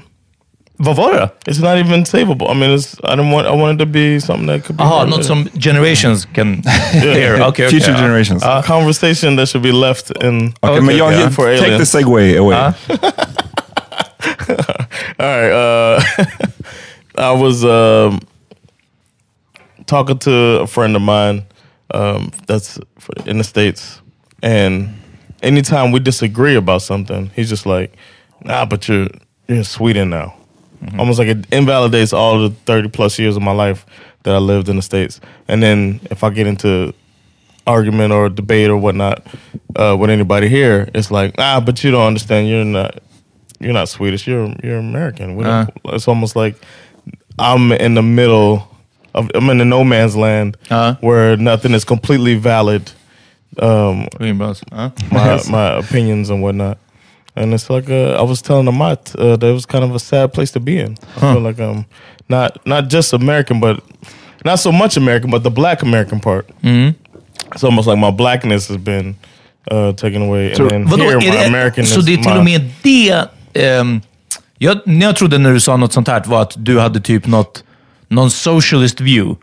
Vad 0.76 0.96
var 0.96 1.12
det? 1.14 1.50
It's 1.50 1.60
not 1.60 1.86
even 1.86 2.06
savable. 2.06 2.46
I 2.50 2.54
mean, 2.54 2.74
it's, 2.78 2.94
I 3.04 3.16
didn't 3.16 3.30
want. 3.32 3.46
I 3.46 3.50
wanted 3.60 3.78
to 3.78 3.86
be 3.86 4.20
something 4.20 4.46
that 4.48 4.64
could 4.66 4.76
be. 4.76 4.84
Heard. 4.84 5.08
något 5.08 5.24
som 5.24 5.48
generations 5.60 6.28
can 6.34 6.62
hear. 6.92 7.34
Okay, 7.34 7.42
okay, 7.48 7.68
Future 7.68 7.92
generations. 7.92 8.42
a 8.44 8.62
conversation 8.66 9.36
that 9.36 9.48
should 9.48 9.62
be 9.62 9.72
left 9.72 10.10
in. 10.22 10.54
Okej, 10.60 10.80
men 10.82 10.96
John, 10.96 11.12
yeah. 11.12 11.22
you- 11.24 11.30
For 11.30 11.46
take 11.46 11.58
the 11.60 11.66
aliens. 11.66 11.90
segway 11.94 12.36
away. 12.38 12.56
All 15.18 15.26
right. 15.26 15.52
Uh, 15.52 16.00
I 17.18 17.30
was 17.32 17.64
um, 17.64 18.20
talking 19.86 20.18
to 20.20 20.32
a 20.60 20.66
friend 20.66 20.96
of 20.96 21.02
mine 21.02 21.44
um, 21.92 22.30
that's 22.46 22.78
in 23.26 23.38
the 23.38 23.44
states, 23.44 24.00
and 24.42 24.88
anytime 25.42 25.92
we 25.92 26.00
disagree 26.00 26.54
about 26.56 26.82
something, 26.82 27.30
he's 27.36 27.48
just 27.48 27.66
like, 27.66 27.94
"Nah, 28.44 28.64
but 28.66 28.88
you're 28.88 29.08
you're 29.48 29.58
in 29.58 29.64
Sweden 29.64 30.10
now." 30.10 30.34
Almost 30.98 31.18
like 31.18 31.28
it 31.28 31.46
invalidates 31.52 32.12
all 32.12 32.38
the 32.40 32.50
thirty 32.66 32.88
plus 32.88 33.18
years 33.18 33.36
of 33.36 33.42
my 33.42 33.52
life 33.52 33.86
that 34.24 34.34
I 34.34 34.38
lived 34.38 34.68
in 34.68 34.76
the 34.76 34.82
states. 34.82 35.20
And 35.48 35.62
then 35.62 36.00
if 36.10 36.22
I 36.24 36.30
get 36.30 36.46
into 36.46 36.92
argument 37.66 38.12
or 38.12 38.28
debate 38.28 38.68
or 38.70 38.76
whatnot 38.76 39.26
uh, 39.76 39.96
with 39.98 40.10
anybody 40.10 40.48
here, 40.48 40.88
it's 40.94 41.10
like, 41.10 41.34
ah, 41.38 41.60
but 41.64 41.82
you 41.84 41.90
don't 41.90 42.06
understand. 42.06 42.48
You're 42.48 42.64
not, 42.66 42.98
you're 43.60 43.72
not 43.72 43.88
Swedish. 43.88 44.26
You're 44.26 44.54
you're 44.62 44.78
American. 44.78 45.36
We 45.36 45.44
don't- 45.44 45.94
It's 45.94 46.06
almost 46.08 46.36
like 46.36 46.56
I'm 47.38 47.72
in 47.72 47.94
the 47.94 48.02
middle 48.02 48.68
I'm 49.14 49.50
in 49.50 49.60
a 49.60 49.64
no 49.64 49.84
man's 49.84 50.16
land 50.16 50.56
Uh-huh. 50.70 50.94
where 51.00 51.36
nothing 51.36 51.74
is 51.74 51.84
completely 51.84 52.34
valid. 52.34 52.82
Um, 53.62 54.08
Ja. 54.20 54.32
my 55.12 55.40
my 55.50 55.78
opinions 55.78 56.30
and 56.30 56.42
whatnot. 56.42 56.76
And 57.36 57.52
it's 57.54 57.68
like 57.70 57.88
uh, 57.92 58.20
I 58.20 58.22
was 58.22 58.42
telling 58.42 58.68
Amat 58.68 59.14
uh, 59.18 59.36
that 59.36 59.42
it 59.50 59.52
was 59.52 59.66
kind 59.66 59.84
of 59.84 59.94
a 59.94 59.98
sad 59.98 60.32
place 60.32 60.52
to 60.52 60.60
be 60.60 60.78
in. 60.80 60.96
I 61.16 61.20
feel 61.32 61.40
like 61.42 61.60
um, 61.62 61.84
not 62.28 62.58
not 62.66 62.92
just 62.92 63.12
American, 63.12 63.60
but 63.60 63.76
not 64.44 64.58
so 64.60 64.72
much 64.72 64.96
American, 64.96 65.30
but 65.30 65.42
the 65.42 65.50
Black 65.50 65.82
American 65.82 66.20
part. 66.20 66.46
It's 67.54 67.64
almost 67.64 67.88
like 67.88 67.98
my 67.98 68.10
blackness 68.10 68.68
has 68.68 68.76
been 68.78 69.14
uh, 69.70 69.92
taken 69.92 70.22
away, 70.22 70.52
and 70.52 70.70
then 70.70 70.84
Vadå, 70.88 71.04
here 71.04 71.16
är 71.16 71.20
my 71.20 71.30
det, 71.30 71.46
American 71.46 71.86
så 71.86 72.00
is 72.00 72.06
det 72.06 72.12
är 72.12 72.16
till 72.16 72.32
my- 72.32 72.38
och 72.38 72.44
med 72.44 72.70
det... 72.82 73.28
ehm, 73.54 74.00
Jag, 74.58 74.78
när 74.86 75.06
jag 75.06 75.16
trodde 75.16 75.38
när 75.38 75.52
du 75.52 75.60
sa 75.60 75.76
något 75.76 75.92
sånt 75.92 76.08
här 76.08 76.22
var 76.26 76.42
att 76.42 76.54
du 76.56 76.78
hade 76.80 77.00
typ 77.00 77.26
något, 77.26 77.63
någon 78.08 78.30
socialist 78.30 79.00
view. 79.00 79.40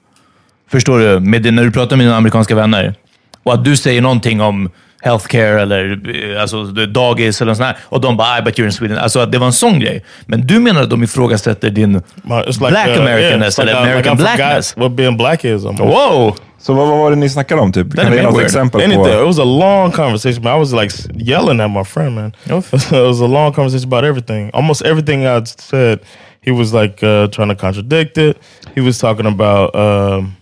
Förstår 0.72 1.00
du? 1.00 1.20
Med 1.20 1.42
det, 1.42 1.52
när 1.52 1.64
du 1.64 1.72
pratar 1.72 1.96
med 1.96 2.06
dina 2.06 2.18
amerikanska 2.18 2.56
vänner. 2.56 2.96
Och 3.44 3.54
att 3.54 3.66
du 3.66 3.78
säger 3.78 4.02
någonting 4.02 4.42
om 4.42 4.70
healthcare 5.02 5.62
eller 5.62 6.02
eh, 6.34 6.42
alltså, 6.42 6.64
dagis 6.64 7.42
eller 7.42 7.54
sånt 7.54 7.66
här. 7.66 7.78
Och 7.84 8.02
de 8.02 8.18
bara, 8.18 8.40
I 8.40 8.42
bet 8.42 8.60
you're 8.60 8.66
in 8.66 8.72
Sweden. 8.72 8.98
Alltså 8.98 9.20
att 9.20 9.32
det 9.32 9.38
var 9.38 9.48
en 9.48 9.54
sån 9.54 9.80
grej. 9.80 10.06
Men 10.26 10.48
du 10.48 10.60
menar 10.60 10.82
att 10.82 10.90
de 10.90 11.04
ifrågasätter 11.04 11.70
din 11.70 11.94
like, 11.94 12.60
black 12.60 12.88
uh, 12.88 13.02
Americanness 13.02 13.60
yeah, 13.60 13.66
like, 13.66 13.78
eller 13.78 13.96
like 13.98 14.10
American 14.10 14.18
forgot 14.18 14.36
blackness. 14.38 14.78
What 14.78 14.92
being 14.92 15.18
black 15.18 15.46
is. 15.46 15.66
almost. 15.66 15.82
Wow! 15.82 16.36
Så 16.60 16.74
vad, 16.74 16.88
vad 16.88 16.98
var 17.00 17.10
det 17.10 17.16
ni 17.16 17.30
snackade 17.30 17.62
om? 17.62 17.72
Typ? 17.72 17.96
Kan 17.96 18.12
du 18.12 18.18
ge 18.18 18.24
något 18.24 18.42
exempel 18.42 18.82
Anything. 18.82 19.06
It 19.06 19.20
på? 19.20 19.26
was 19.26 19.40
a 19.40 19.44
long 19.44 19.92
conversation. 19.92 20.44
Man. 20.44 20.56
I 20.56 20.60
was 20.60 20.74
like 20.74 20.94
yelling 21.16 21.60
at 21.60 21.72
my 21.72 21.84
friend, 21.84 22.16
man. 22.16 22.34
It 22.74 22.92
was 22.92 23.22
a 23.22 23.28
long 23.28 23.54
conversation 23.54 23.94
about 23.94 24.04
everything. 24.04 24.52
Almost 24.54 24.82
everything 24.82 25.26
I 25.26 25.46
said, 25.46 26.00
he 26.42 26.52
was 26.52 26.74
like 26.74 27.04
uh, 27.04 27.28
trying 27.28 27.50
to 27.50 27.56
contradict 27.56 28.18
it. 28.18 28.38
He 28.76 28.82
was 28.82 28.98
talking 28.98 29.26
about. 29.26 29.76
Um, 29.76 30.38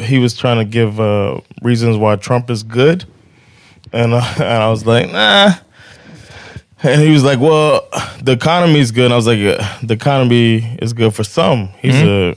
he 0.00 0.18
was 0.18 0.36
trying 0.36 0.58
to 0.58 0.64
give 0.64 1.00
uh, 1.00 1.40
reasons 1.62 1.96
why 1.96 2.16
Trump 2.16 2.50
is 2.50 2.62
good, 2.62 3.04
and 3.92 4.12
uh, 4.14 4.22
and 4.36 4.44
I 4.62 4.70
was 4.70 4.86
like, 4.86 5.10
nah. 5.10 5.52
And 6.84 7.00
he 7.00 7.12
was 7.12 7.22
like, 7.22 7.38
"Well, 7.38 7.86
the 8.22 8.32
economy 8.32 8.80
is 8.80 8.90
good." 8.90 9.04
And 9.06 9.12
I 9.12 9.16
was 9.16 9.26
like, 9.26 9.38
"Uh, 9.38 9.64
"The 9.84 9.94
economy 9.94 10.76
is 10.82 10.92
good 10.92 11.14
for 11.14 11.22
some. 11.24 11.68
He's 11.80 11.94
a 12.02 12.36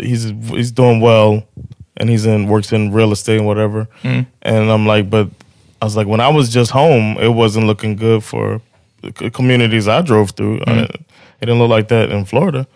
he's 0.00 0.24
he's 0.48 0.72
doing 0.72 1.00
well, 1.00 1.44
and 1.96 2.10
he's 2.10 2.26
in 2.26 2.48
works 2.48 2.72
in 2.72 2.92
real 2.92 3.12
estate 3.12 3.36
and 3.38 3.46
whatever." 3.46 3.86
And 4.42 4.70
I'm 4.70 4.86
like, 4.86 5.08
"But 5.08 5.28
I 5.80 5.84
was 5.84 5.94
like, 5.96 6.08
when 6.08 6.20
I 6.20 6.28
was 6.28 6.48
just 6.52 6.72
home, 6.72 7.16
it 7.18 7.28
wasn't 7.28 7.66
looking 7.68 7.94
good 7.94 8.24
for 8.24 8.60
the 9.02 9.30
communities 9.30 9.86
I 9.86 10.02
drove 10.02 10.30
through. 10.32 10.60
I- 10.66 10.88
it 11.40 11.46
didn't 11.46 11.58
look 11.58 11.70
like 11.70 11.88
that 11.88 12.10
in 12.10 12.24
Florida. 12.24 12.66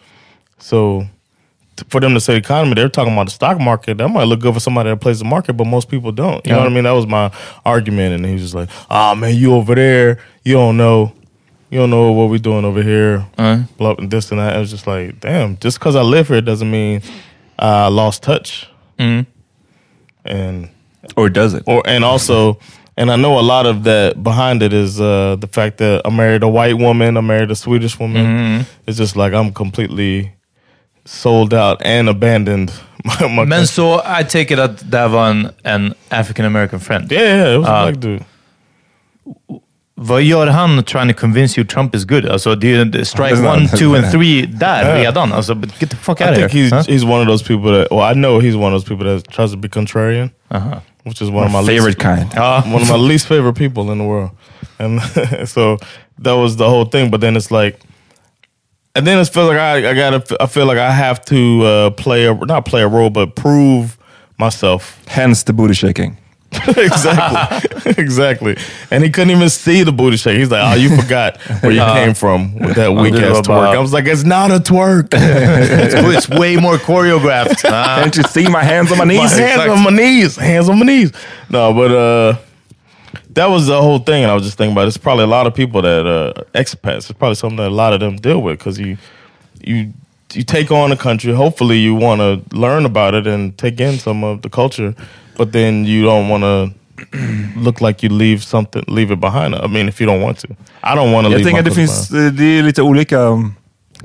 So." 0.58 1.06
For 1.88 2.00
them 2.00 2.12
to 2.12 2.20
say 2.20 2.36
economy, 2.36 2.74
they're 2.74 2.90
talking 2.90 3.14
about 3.14 3.24
the 3.24 3.30
stock 3.32 3.58
market. 3.58 3.96
That 3.96 4.08
might 4.08 4.24
look 4.24 4.40
good 4.40 4.52
for 4.52 4.60
somebody 4.60 4.90
that 4.90 5.00
plays 5.00 5.20
the 5.20 5.24
market, 5.24 5.54
but 5.54 5.66
most 5.66 5.88
people 5.88 6.12
don't. 6.12 6.44
You 6.46 6.52
know 6.52 6.58
what 6.58 6.66
I 6.66 6.70
mean? 6.70 6.84
That 6.84 6.90
was 6.92 7.06
my 7.06 7.32
argument, 7.64 8.14
and 8.14 8.26
he 8.26 8.34
was 8.34 8.42
just 8.42 8.54
like, 8.54 8.68
"Ah, 8.90 9.14
man, 9.14 9.34
you 9.34 9.54
over 9.54 9.74
there, 9.74 10.18
you 10.44 10.52
don't 10.52 10.76
know, 10.76 11.12
you 11.70 11.78
don't 11.78 11.88
know 11.88 12.12
what 12.12 12.28
we're 12.28 12.36
doing 12.38 12.66
over 12.66 12.82
here, 12.82 13.26
Uh, 13.38 13.62
blah, 13.78 13.94
and 13.96 14.10
this 14.10 14.30
and 14.30 14.38
that." 14.38 14.54
I 14.54 14.58
was 14.58 14.70
just 14.70 14.86
like, 14.86 15.18
"Damn, 15.20 15.56
just 15.58 15.78
because 15.78 15.96
I 15.96 16.02
live 16.02 16.28
here 16.28 16.42
doesn't 16.42 16.70
mean 16.70 17.00
I 17.58 17.88
lost 17.88 18.22
touch." 18.22 18.68
Mm. 18.98 19.24
And 20.26 20.68
Or 21.16 21.30
does 21.30 21.54
it? 21.54 21.62
or 21.66 21.82
and 21.86 22.04
also, 22.04 22.58
and 22.96 23.10
I 23.10 23.16
know 23.16 23.38
a 23.38 23.42
lot 23.42 23.66
of 23.66 23.82
that 23.84 24.22
behind 24.22 24.62
it 24.62 24.72
is 24.72 25.00
uh, 25.00 25.36
the 25.40 25.46
fact 25.46 25.76
that 25.78 26.02
I 26.06 26.10
married 26.10 26.42
a 26.42 26.48
white 26.48 26.76
woman, 26.78 27.16
I 27.16 27.20
married 27.20 27.50
a 27.50 27.54
Swedish 27.56 27.98
woman. 28.00 28.64
It's 28.86 28.98
just 28.98 29.16
like 29.16 29.32
I'm 29.36 29.52
completely 29.52 30.32
sold 31.04 31.52
out 31.54 31.82
and 31.86 32.08
abandoned. 32.08 32.72
My, 33.04 33.26
my 33.28 33.44
Men 33.44 33.66
so 33.66 34.00
I 34.04 34.22
take 34.22 34.50
it 34.52 34.56
that 34.56 34.90
det 34.90 34.98
här 34.98 35.08
var 35.08 35.28
en, 35.30 35.48
en 35.64 35.94
African 36.08 36.46
American 36.46 36.80
friend. 36.80 37.12
yeah, 37.12 37.22
yeah, 37.24 37.54
it 37.54 37.58
was 37.58 37.68
a 37.68 37.72
Uh, 37.72 37.82
black 37.90 38.00
dude. 38.00 38.24
Vad 39.94 40.22
gör 40.22 40.46
han 40.46 40.84
trying 40.84 41.08
to 41.08 41.14
convince 41.20 41.58
you 41.60 41.66
Trump 41.66 41.94
is 41.94 42.04
good? 42.04 42.26
Alltså, 42.26 42.54
det 42.54 42.66
är 42.74 42.84
ju 42.98 43.04
strike 43.04 43.34
Det 43.34 43.48
one, 43.48 43.68
two 43.68 43.94
and 43.96 44.10
three 44.10 44.46
där 44.46 44.88
Ja. 44.88 45.04
redan. 45.04 45.32
Alltså, 45.32 45.54
but 45.54 45.80
get 45.80 45.90
the 45.90 45.96
fuck 45.96 46.20
I 46.20 46.24
out 46.24 46.30
of 46.30 46.36
think 46.36 46.52
here. 46.52 46.64
he's 46.64 46.70
Huh? 46.72 46.82
he's 46.94 47.04
one 47.04 47.20
of 47.22 47.26
those 47.28 47.44
people 47.44 47.72
that. 47.72 47.90
Well, 47.90 48.10
I 48.12 48.14
know 48.14 48.40
he's 48.40 48.56
one 48.56 48.74
of 48.76 48.82
those 48.82 48.88
people 48.96 49.06
that 49.16 49.30
tries 49.32 49.50
to 49.52 49.56
be 49.56 49.68
contrarian, 49.68 50.30
Uh-huh. 50.50 50.78
Which 51.04 51.20
is 51.20 51.30
one 51.30 51.46
of 51.46 51.52
my 51.52 51.64
favorite 51.64 51.86
least, 51.86 51.98
kind. 51.98 52.32
Ja. 52.34 52.62
one 52.72 52.82
of 52.82 52.88
my 52.88 52.96
least 52.96 53.26
favorite 53.26 53.54
people 53.54 53.90
in 53.90 53.98
the 53.98 54.04
world. 54.04 54.30
And 54.78 55.00
so 55.48 55.78
that 56.18 56.32
was 56.32 56.56
the 56.56 56.68
whole 56.68 56.84
thing. 56.84 57.10
But 57.10 57.20
then 57.20 57.36
it's 57.36 57.50
like, 57.50 57.80
and 58.94 59.06
then 59.06 59.18
it 59.18 59.28
feels 59.28 59.48
like 59.48 59.58
I, 59.58 59.90
I 59.90 59.94
gotta, 59.94 60.36
I 60.40 60.46
feel 60.46 60.66
like 60.66 60.78
I 60.78 60.90
have 60.90 61.24
to 61.26 61.62
uh, 61.62 61.90
play 61.90 62.26
a, 62.26 62.34
not 62.34 62.66
play 62.66 62.82
a 62.82 62.88
role, 62.88 63.10
but 63.10 63.34
prove 63.36 63.98
myself. 64.38 65.02
Hence 65.06 65.42
the 65.42 65.52
booty 65.52 65.74
shaking. 65.74 66.18
exactly, 66.76 67.92
exactly. 68.02 68.56
And 68.90 69.02
he 69.02 69.10
couldn't 69.10 69.30
even 69.30 69.48
see 69.48 69.82
the 69.82 69.92
booty 69.92 70.16
shake. 70.16 70.38
He's 70.38 70.50
like, 70.50 70.62
"Oh, 70.62 70.74
you 70.74 70.94
forgot 70.96 71.40
where 71.62 71.72
you 71.72 71.80
came 71.80 72.14
from 72.14 72.54
with 72.58 72.74
that 72.76 72.92
weak 72.94 73.14
det 73.14 73.24
ass 73.24 73.36
var 73.36 73.42
twerk." 73.42 73.46
bara- 73.46 73.78
I 73.78 73.78
was 73.78 73.92
like, 73.92 74.06
"It's 74.06 74.24
not 74.24 74.50
a 74.50 74.58
twerk." 74.60 75.14
It's, 75.82 75.94
it's 75.94 76.28
way 76.28 76.56
more 76.56 76.76
choreographed. 76.78 77.64
Ah. 77.64 78.00
Can't 78.00 78.16
you 78.16 78.22
see 78.24 78.48
my 78.48 78.62
hands 78.62 78.92
on 78.92 78.98
my 78.98 79.04
knees? 79.04 79.18
my 79.18 79.24
knees? 79.24 79.38
hands 79.38 79.70
on 79.70 79.82
my 79.82 79.90
knees, 79.90 80.36
hands 80.36 80.68
on 80.68 80.78
my 80.78 80.84
knees. 80.84 81.12
No, 81.50 81.72
but 81.72 81.90
uh, 81.90 82.36
that 83.34 83.46
was 83.46 83.66
the 83.66 83.80
whole 83.80 83.98
thing, 83.98 84.22
and 84.22 84.30
I 84.30 84.34
was 84.34 84.44
just 84.44 84.58
thinking 84.58 84.72
about. 84.72 84.84
It. 84.84 84.88
It's 84.88 84.96
probably 84.98 85.24
a 85.24 85.28
lot 85.28 85.46
of 85.46 85.54
people 85.54 85.82
that 85.82 86.06
uh, 86.06 86.32
expats. 86.54 87.10
It's 87.10 87.12
probably 87.12 87.34
something 87.36 87.56
that 87.56 87.68
a 87.68 87.74
lot 87.74 87.92
of 87.92 88.00
them 88.00 88.16
deal 88.16 88.42
with 88.42 88.58
because 88.58 88.78
you, 88.78 88.98
you, 89.60 89.92
you 90.34 90.42
take 90.42 90.70
on 90.70 90.92
a 90.92 90.96
country. 90.96 91.32
Hopefully, 91.32 91.78
you 91.78 91.94
want 91.94 92.20
to 92.20 92.56
learn 92.56 92.84
about 92.84 93.14
it 93.14 93.26
and 93.26 93.56
take 93.56 93.80
in 93.80 93.98
some 93.98 94.22
of 94.24 94.42
the 94.42 94.50
culture, 94.50 94.94
but 95.36 95.52
then 95.52 95.86
you 95.86 96.06
don't 96.06 96.28
want 96.28 96.42
to. 96.42 96.82
look 97.56 97.80
like 97.80 98.06
you 98.06 98.18
leave 98.18 98.38
something, 98.38 98.84
leave 98.86 99.14
it 99.14 99.20
behind. 99.20 99.54
I 99.54 99.66
mean, 99.66 99.88
if 99.88 100.00
you 100.00 100.10
don't 100.10 100.22
want 100.22 100.38
to, 100.38 100.48
I 100.82 100.94
don't 100.96 101.12
want 101.12 101.26
to 101.26 101.30
leave. 101.30 101.44
tänker 101.44 101.62
det 101.62 101.70
finns, 101.70 102.08
det 102.08 102.44
är 102.58 102.62
lite 102.62 102.82
olika 102.82 103.18
um, 103.18 103.54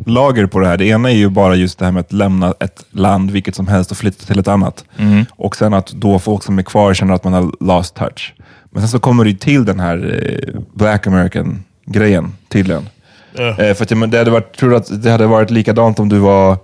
lager 0.05 0.45
på 0.45 0.59
det 0.59 0.67
här. 0.67 0.77
Det 0.77 0.85
ena 0.85 1.11
är 1.11 1.15
ju 1.15 1.29
bara 1.29 1.55
just 1.55 1.79
det 1.79 1.85
här 1.85 1.91
med 1.91 1.99
att 1.99 2.13
lämna 2.13 2.53
ett 2.59 2.85
land, 2.91 3.31
vilket 3.31 3.55
som 3.55 3.67
helst, 3.67 3.91
och 3.91 3.97
flytta 3.97 4.25
till 4.25 4.39
ett 4.39 4.47
annat. 4.47 4.85
Och 5.31 5.55
sen 5.55 5.73
att 5.73 5.87
då 5.87 6.19
folk 6.19 6.43
som 6.43 6.59
är 6.59 6.63
kvar 6.63 6.93
känner 6.93 7.13
att 7.13 7.23
man 7.23 7.33
har 7.33 7.51
lost 7.59 7.95
touch. 7.95 8.33
Men 8.71 8.81
sen 8.81 8.89
så 8.89 8.99
kommer 8.99 9.23
det 9.23 9.29
ju 9.29 9.37
till 9.37 9.65
den 9.65 9.79
här 9.79 10.23
eh, 10.23 10.61
Black 10.73 11.07
American-grejen 11.07 12.33
tydligen. 12.49 12.89
Ja. 13.33 13.49
Eh, 13.49 13.73
för 13.73 13.83
att 13.83 13.97
men 13.97 14.09
det 14.09 14.17
hade 14.17 14.31
varit, 14.31 14.57
tror 14.57 14.75
att 14.75 15.03
det 15.03 15.11
hade 15.11 15.27
varit 15.27 15.49
likadant 15.49 15.99
om 15.99 16.09
du 16.09 16.17
var 16.17 16.57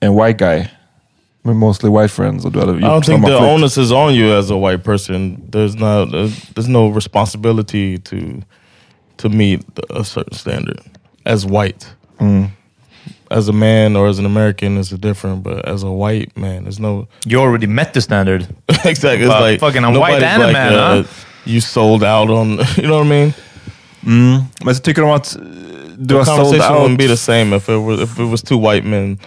en 0.00 0.24
white 0.24 0.44
guy? 0.44 0.66
Med 1.42 1.56
mostly 1.56 1.90
white 1.90 2.08
friends 2.08 2.44
och 2.44 2.52
du 2.52 2.58
hade 2.60 2.72
I 2.72 2.80
don't 2.80 3.02
think 3.04 3.24
the 3.24 3.28
flytt. 3.38 3.40
onus 3.42 3.78
is 3.78 3.92
on 3.92 4.14
you 4.14 4.38
as 4.38 4.50
a 4.50 4.56
white 4.56 4.82
person. 4.84 5.42
There's 5.50 5.74
not 5.74 6.10
there's, 6.10 6.32
there's 6.54 6.68
no 6.68 6.88
responsibility 6.94 7.98
to 7.98 8.16
to 9.16 9.28
meet 9.28 9.60
a 9.90 10.04
certain 10.04 10.34
standard 10.38 10.80
as 11.24 11.46
white. 11.46 11.86
As 13.30 13.48
a 13.48 13.52
man 13.52 13.96
or 13.96 14.08
as 14.08 14.18
an 14.18 14.26
American 14.26 14.76
it's 14.78 14.92
a 14.92 14.98
different, 14.98 15.42
but 15.42 15.64
as 15.68 15.82
a 15.84 15.90
white 15.90 16.36
man, 16.36 16.64
there's 16.64 16.80
no 16.80 17.06
You 17.26 17.40
already 17.40 17.66
met 17.66 17.92
the 17.94 18.00
standard. 18.00 18.46
exactly. 18.84 19.26
It's 19.26 19.40
like 19.40 19.60
fucking 19.60 19.84
a 19.84 19.90
white 19.98 20.20
nobody's 20.20 20.22
and 20.24 20.42
a 20.42 20.52
man, 20.52 20.72
huh? 20.72 20.78
Uh, 20.78 21.04
you 21.44 21.60
sold 21.60 22.02
out 22.04 22.28
on. 22.30 22.58
You 22.76 22.88
know 22.88 22.98
what 22.98 23.06
I 23.06 23.08
mean? 23.08 23.34
Men 24.64 24.74
så 24.74 24.82
tycker 24.82 25.02
de 25.02 25.14
att 25.14 25.36
du 25.98 26.06
The 26.08 26.14
har 26.14 26.24
sold 26.24 26.38
conversation 26.38 26.72
out. 26.76 26.82
wouldn't 26.82 26.98
be 26.98 27.06
the 27.06 27.16
same 27.16 27.56
if 27.56 27.68
it 27.68 27.78
was 27.78 28.00
if 28.00 28.18
it 28.18 28.30
was 28.30 28.42
two 28.42 28.58
white 28.58 28.84
men 28.84 29.18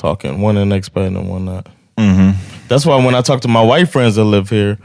talking, 0.00 0.40
one 0.40 0.56
an 0.56 0.70
expat 0.70 1.06
and 1.08 1.28
one 1.28 1.44
not. 1.44 1.68
That's 2.68 2.86
why 2.86 2.96
when 3.04 3.14
I 3.14 3.20
talk 3.20 3.42
to 3.42 3.48
my 3.48 3.62
white 3.62 3.88
friends 3.88 4.16
that 4.16 4.24
live 4.24 4.48
here, 4.48 4.78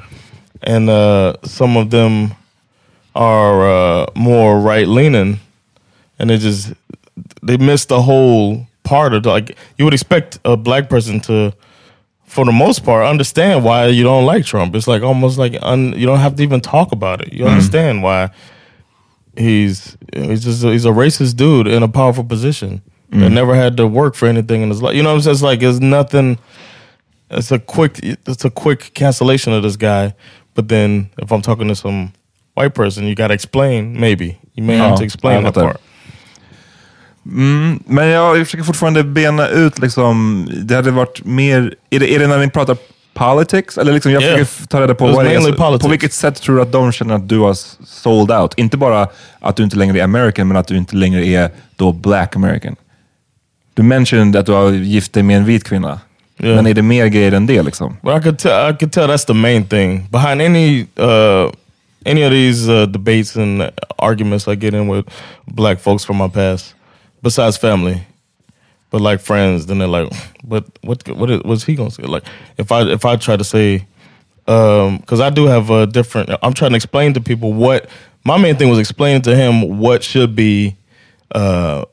and 0.61 0.89
uh, 0.89 1.37
some 1.43 1.77
of 1.77 1.89
them 1.89 2.33
are 3.15 3.69
uh, 3.69 4.05
more 4.15 4.59
right 4.59 4.87
leaning, 4.87 5.39
and 6.19 6.29
they 6.29 6.37
just 6.37 6.73
they 7.41 7.57
miss 7.57 7.85
the 7.85 8.01
whole 8.01 8.67
part 8.83 9.13
of 9.13 9.23
the, 9.23 9.29
like 9.29 9.57
you 9.77 9.85
would 9.85 9.93
expect 9.93 10.39
a 10.43 10.57
black 10.57 10.89
person 10.89 11.19
to, 11.21 11.53
for 12.25 12.43
the 12.43 12.51
most 12.51 12.83
part, 12.83 13.05
understand 13.07 13.63
why 13.63 13.87
you 13.87 14.03
don't 14.03 14.25
like 14.25 14.45
Trump. 14.45 14.75
It's 14.75 14.87
like 14.87 15.01
almost 15.01 15.37
like 15.37 15.55
un, 15.61 15.93
you 15.97 16.05
don't 16.05 16.19
have 16.19 16.35
to 16.35 16.43
even 16.43 16.59
talk 16.59 16.91
about 16.91 17.21
it. 17.21 17.31
You 17.33 17.45
understand 17.47 18.03
why 18.03 18.29
he's 19.37 19.95
he's 20.13 20.43
just 20.43 20.63
a, 20.63 20.71
he's 20.71 20.85
a 20.85 20.89
racist 20.89 21.35
dude 21.37 21.67
in 21.67 21.83
a 21.83 21.87
powerful 21.87 22.23
position 22.23 22.81
that 23.21 23.31
never 23.31 23.55
had 23.55 23.77
to 23.77 23.87
work 23.87 24.15
for 24.15 24.27
anything 24.29 24.61
in 24.63 24.69
his 24.69 24.81
life. 24.81 24.95
You 24.95 25.01
know 25.03 25.11
what 25.15 25.25
I'm 25.27 25.35
saying? 25.35 25.35
It's 25.35 25.43
like 25.43 25.65
it's 25.65 25.79
nothing. 25.79 26.37
It's 27.29 27.51
a 27.51 27.59
quick 27.59 27.99
it's 28.27 28.45
a 28.45 28.49
quick 28.49 28.93
cancellation 28.93 29.53
of 29.53 29.63
this 29.63 29.77
guy. 29.77 30.13
But 30.55 30.67
then 30.69 31.07
if 31.17 31.31
I'm 31.31 31.41
talking 31.41 31.67
to 31.69 31.75
some 31.75 32.07
white 32.55 32.73
person, 32.73 33.07
you 33.07 33.15
got 33.15 33.27
to 33.27 33.33
explain. 33.33 33.99
Maybe 33.99 34.37
you 34.55 34.63
may 34.63 34.77
have 34.77 34.89
Ja, 34.91 34.97
to 34.97 35.03
explain 35.03 35.43
that 35.43 35.53
part. 35.53 35.77
Mm, 37.25 37.83
men 37.87 38.07
jag 38.07 38.45
försöker 38.45 38.63
fortfarande 38.63 39.03
bena 39.03 39.47
ut, 39.47 39.79
liksom, 39.79 40.47
det 40.63 40.75
hade 40.75 40.91
varit 40.91 41.25
mer, 41.25 41.75
är 41.89 41.99
det, 41.99 42.13
är 42.15 42.19
det 42.19 42.27
när 42.27 42.37
ni 42.39 42.49
pratar 42.49 42.77
politics? 43.13 43.77
Eller 43.77 43.93
liksom, 43.93 44.11
jag 44.11 44.23
Yeah. 44.23 44.45
försöker 44.45 44.67
ta 44.67 44.81
reda 44.81 44.95
på 44.95 45.07
vad 45.07 45.25
det 45.25 45.31
är. 45.31 45.39
mainly 45.39 45.51
Så- 45.51 45.57
politics. 45.63 45.83
På 45.83 45.89
vilket 45.89 46.13
sätt 46.13 46.41
tror 46.41 46.55
du 46.55 46.61
att 46.61 46.71
de 46.71 46.91
känner 46.91 47.15
att 47.15 47.29
du 47.29 47.39
har 47.39 47.53
sold 47.85 48.31
out? 48.31 48.53
Inte 48.57 48.77
bara 48.77 49.07
att 49.39 49.55
du 49.55 49.63
inte 49.63 49.77
längre 49.77 49.99
är 49.99 50.03
American, 50.03 50.47
men 50.47 50.57
att 50.57 50.67
du 50.67 50.77
inte 50.77 50.95
längre 50.95 51.25
är 51.25 51.49
då 51.75 51.91
black 51.91 52.35
American. 52.35 52.75
Du 53.75 53.83
mentioned 53.83 54.35
att 54.35 54.45
du 54.45 54.51
har 54.51 54.71
gift 54.71 55.13
dig 55.13 55.23
med 55.23 55.37
en 55.37 55.45
vit 55.45 55.63
kvinna. 55.63 55.99
Yeah. 56.39 56.55
Men 56.55 56.67
är 56.67 56.73
det 56.73 56.81
mer 56.81 57.07
grejer 57.07 57.31
än 57.31 57.47
det? 57.47 57.61
Liksom? 57.61 57.97
But 58.03 58.17
I 58.17 58.23
could 58.23 58.39
tell, 58.39 58.69
I 58.69 58.73
could 58.73 58.91
tell 58.91 59.07
that's 59.07 59.25
the 59.25 59.33
main 59.33 59.65
thing 59.65 60.07
behind 60.11 60.41
any 60.41 60.87
uh, 60.97 61.51
any 62.05 62.23
of 62.23 62.31
these 62.31 62.69
uh, 62.69 62.85
debates 62.85 63.35
and 63.35 63.71
arguments 63.97 64.47
I 64.47 64.55
get 64.55 64.73
in 64.73 64.87
with 64.87 65.05
black 65.45 65.79
folks 65.79 66.05
from 66.05 66.17
my 66.17 66.29
past, 66.29 66.75
besides 67.21 67.57
family, 67.57 68.01
but 68.91 69.01
like 69.01 69.21
friends. 69.21 69.65
Then 69.65 69.77
they're 69.79 69.87
like, 69.87 70.13
"But 70.43 70.63
what? 70.81 71.07
What 71.07 71.29
is, 71.29 71.41
what's 71.43 71.63
he 71.63 71.75
gonna 71.75 71.91
say?" 71.91 72.03
Like, 72.03 72.23
if 72.57 72.71
I 72.71 72.81
if 72.81 73.05
I 73.05 73.15
try 73.17 73.37
to 73.37 73.43
say, 73.43 73.87
because 74.45 75.21
I 75.21 75.29
do 75.29 75.45
have 75.45 75.69
a 75.69 75.87
different. 75.87 76.29
I'm 76.43 76.53
trying 76.53 76.71
to 76.71 76.75
explain 76.75 77.13
to 77.13 77.21
people 77.21 77.53
what 77.53 77.89
my 78.25 78.37
main 78.37 78.55
thing 78.57 78.69
was 78.69 78.79
explaining 78.79 79.21
to 79.23 79.35
him 79.35 79.79
what 79.79 80.03
should 80.03 80.35
be 80.35 80.75
uh, 81.31 81.85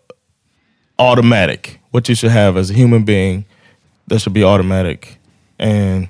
automatic. 0.98 1.80
What 1.90 2.08
you 2.08 2.14
should 2.14 2.30
have 2.32 2.56
as 2.56 2.70
a 2.70 2.74
human 2.74 3.04
being, 3.04 3.44
that 4.08 4.20
should 4.20 4.32
be 4.32 4.44
automatic, 4.44 5.18
and 5.58 6.08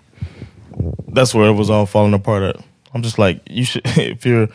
that's 1.12 1.34
where 1.34 1.48
it 1.48 1.54
was 1.54 1.70
all 1.70 1.86
falling 1.86 2.14
apart. 2.14 2.42
At 2.42 2.56
I'm 2.94 3.02
just 3.02 3.18
like, 3.18 3.40
you 3.50 3.64
should 3.64 3.82
if 3.96 4.24
you're 4.26 4.48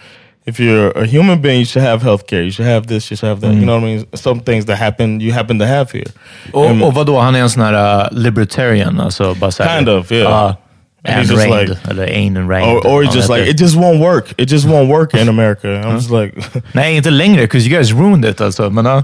if 0.46 0.60
you're 0.60 0.92
a 0.92 1.06
human 1.06 1.42
being, 1.42 1.60
you 1.60 1.66
should 1.66 1.82
have 1.82 2.02
health 2.02 2.28
care. 2.28 2.42
You 2.44 2.52
should 2.52 2.66
have 2.66 2.88
this. 2.88 3.12
You 3.12 3.18
should 3.18 3.28
have 3.28 3.42
that. 3.42 3.54
You 3.54 3.66
know 3.66 3.76
what 3.76 3.84
I 3.84 3.96
mean? 3.96 4.06
Some 4.16 4.40
things 4.40 4.66
that 4.66 4.78
happen, 4.78 5.20
you 5.20 5.34
happen 5.34 5.60
to 5.60 5.68
have 5.68 5.92
here. 5.92 6.12
And- 6.54 6.82
Och, 6.84 6.94
vadå, 6.94 7.20
han 7.20 7.36
är 7.36 7.40
en 7.42 7.50
sån 7.50 7.64
här 7.64 7.74
uh, 7.74 8.08
libertarian? 8.12 9.00
Alltså, 9.00 9.34
bara 9.36 9.52
så 9.52 9.64
Kind 9.64 9.90
of, 9.90 10.12
yeah. 10.12 10.46
Uh, 10.46 10.56
And 11.04 11.16
he's 11.16 11.30
just 11.32 11.46
reigned, 11.46 11.70
like- 11.70 11.90
eller 11.90 12.04
ain 12.08 12.38
and 12.38 12.50
reigned. 12.50 12.78
or, 12.86 12.88
or 12.88 13.04
he's 13.04 13.14
just 13.16 13.30
like 13.30 13.50
it 13.50 13.58
just 13.60 13.76
won't 13.76 14.00
work. 14.00 14.34
It 14.38 14.50
just 14.50 14.66
won't 14.66 14.90
work 14.90 15.14
in 15.14 15.30
America. 15.36 15.68
I'm 15.68 15.98
just 15.98 16.10
like, 16.12 16.34
Nej, 16.74 16.96
inte 16.96 17.10
längre, 17.12 17.42
because 17.42 17.68
you 17.68 17.78
guys 17.78 17.92
ruined 17.94 18.26
it 18.26 18.42
alltså. 18.42 18.70
Men, 18.70 18.86
uh, 18.86 19.04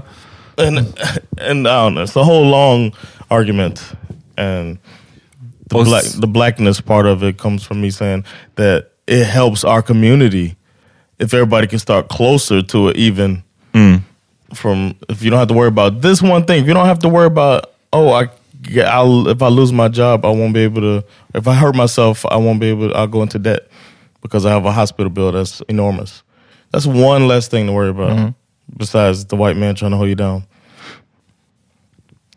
and 0.58 0.76
and 1.38 1.68
I 1.68 1.84
don't 1.84 1.94
know. 1.94 2.02
It's 2.02 2.16
a 2.16 2.24
whole 2.24 2.44
long 2.44 2.92
argument, 3.30 3.82
and 4.36 4.78
the 5.68 5.76
Well, 5.76 5.84
black 5.84 6.04
the 6.04 6.26
blackness 6.26 6.80
part 6.80 7.06
of 7.06 7.22
it 7.22 7.38
comes 7.38 7.62
from 7.62 7.80
me 7.80 7.90
saying 7.90 8.24
that 8.56 8.92
it 9.06 9.24
helps 9.24 9.64
our 9.64 9.82
community 9.82 10.56
if 11.18 11.32
everybody 11.34 11.66
can 11.66 11.78
start 11.78 12.08
closer 12.08 12.62
to 12.62 12.88
it. 12.88 12.96
Even 12.96 13.42
mm. 13.72 14.02
from 14.54 14.94
if 15.08 15.22
you 15.22 15.30
don't 15.30 15.38
have 15.38 15.48
to 15.48 15.54
worry 15.54 15.68
about 15.68 16.00
this 16.00 16.22
one 16.22 16.44
thing, 16.44 16.62
if 16.62 16.68
you 16.68 16.74
don't 16.74 16.86
have 16.86 17.00
to 17.00 17.08
worry 17.08 17.26
about 17.26 17.72
oh 17.92 18.10
I. 18.12 18.24
get- 18.24 18.88
I'll, 18.88 19.28
if 19.28 19.42
I 19.42 19.48
lose 19.48 19.72
my 19.74 19.88
job, 19.88 20.24
I 20.24 20.30
won't 20.30 20.54
be 20.54 20.60
able 20.60 20.80
to. 20.80 21.04
If 21.34 21.46
I 21.46 21.54
hurt 21.54 21.74
myself, 21.74 22.24
I 22.24 22.36
won't 22.36 22.60
be 22.60 22.68
able. 22.68 22.88
To, 22.88 22.94
I'll 22.96 23.06
go 23.06 23.20
into 23.20 23.38
debt 23.38 23.68
because 24.22 24.46
I 24.46 24.50
have 24.50 24.64
a 24.64 24.72
hospital 24.72 25.10
bill 25.10 25.32
that's 25.32 25.60
enormous. 25.68 26.22
That's 26.70 26.86
one 26.86 27.28
less 27.28 27.46
thing 27.46 27.66
to 27.66 27.72
worry 27.72 27.90
about. 27.90 28.16
Mm-hmm. 28.16 28.30
Besides 28.66 29.28
the 29.28 29.36
white 29.36 29.54
man 29.54 29.76
trying 29.76 29.92
to 29.92 29.96
hold 29.96 30.08
you 30.08 30.16
down. 30.16 30.42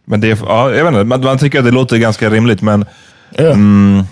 Men 0.06 0.22
det, 0.22 0.28
ja, 0.28 0.72
jag 0.72 0.84
vet 0.84 0.94
inte, 0.94 1.04
man, 1.04 1.24
man 1.24 1.38
tycker 1.38 1.60
att 1.60 1.66
det 1.66 1.72
låter 1.72 1.98
ganska 1.98 2.30
rimligt, 2.30 2.62
men 2.62 2.86
Yeah. 3.40 3.54
Mm. 3.54 4.04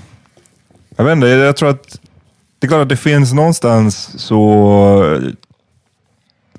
jag 0.95 1.05
vet 1.05 1.11
inte, 1.15 1.27
jag 1.27 1.55
tror 1.55 1.69
att 1.69 1.99
det 2.59 2.67
är 2.67 2.67
klart 2.67 2.81
att 2.81 2.89
det 2.89 2.97
finns 2.97 3.33
någonstans 3.33 4.21
så, 4.21 5.19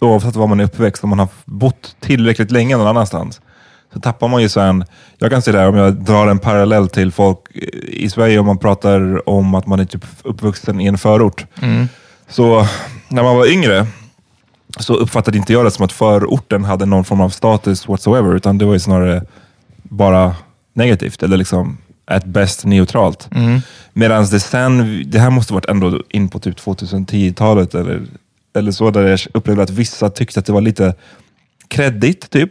oavsett 0.01 0.37
var 0.37 0.47
man 0.47 0.61
är 0.61 0.65
uppväxt, 0.65 1.05
om 1.05 1.11
man 1.11 1.19
har 1.19 1.29
bott 1.45 1.97
tillräckligt 2.01 2.51
länge 2.51 2.77
någon 2.77 2.87
annanstans, 2.87 3.41
så 3.93 4.01
tappar 4.01 4.29
man 4.29 4.43
ju 4.43 4.49
sen, 4.49 4.85
jag 5.19 5.31
kan 5.31 5.43
se 5.43 5.53
det 5.53 5.59
här 5.59 5.69
om 5.69 5.75
jag 5.77 5.95
drar 5.95 6.27
en 6.27 6.39
parallell 6.39 6.89
till 6.89 7.13
folk 7.13 7.39
i 7.83 8.11
Sverige, 8.11 8.39
om 8.39 8.47
man 8.47 8.59
pratar 8.59 9.29
om 9.29 9.55
att 9.55 9.67
man 9.67 9.81
är 9.81 9.85
typ 9.85 10.05
uppvuxen 10.25 10.81
i 10.81 10.87
en 10.87 10.99
förort. 10.99 11.47
Så 12.29 12.67
när 13.09 13.23
man 13.23 13.37
var 13.37 13.47
yngre, 13.47 13.87
så 14.77 14.95
uppfattade 14.95 15.39
inte 15.39 15.53
jag 15.53 15.65
det 15.65 15.71
som 15.71 15.85
att 15.85 15.93
förorten 15.93 16.65
hade 16.65 16.87
någon 16.87 17.05
form 17.05 17.21
av 17.21 17.29
status 17.31 17.89
whatsoever, 17.89 18.35
utan 18.35 18.59
det 18.59 18.65
var 18.65 18.73
ju 18.73 18.79
snarare 18.79 19.23
bara 19.83 20.35
negativt, 20.75 21.23
eller 21.23 21.37
liksom 21.37 21.79
at 22.07 22.25
best 22.25 22.65
neutralt. 22.65 23.29
Medan 23.93 24.27
det 24.27 24.41
sen, 24.41 25.03
det 25.07 25.19
här 25.19 25.31
måste 25.31 25.55
varit 25.55 25.67
ändå 25.67 26.03
in 26.09 26.29
på 26.29 26.39
typ 26.39 26.59
2010-talet 26.59 27.75
eller, 27.75 28.03
eller 28.57 28.73
så, 28.73 28.91
där 28.91 29.07
jag 29.07 29.21
upplevde 29.35 29.63
att 29.63 29.71
vissa 29.71 30.11
tyckte 30.11 30.41
att 30.41 30.47
det 30.47 30.53
var 30.53 30.61
lite 30.61 30.95
kreddigt, 31.69 32.31
typ. 32.31 32.51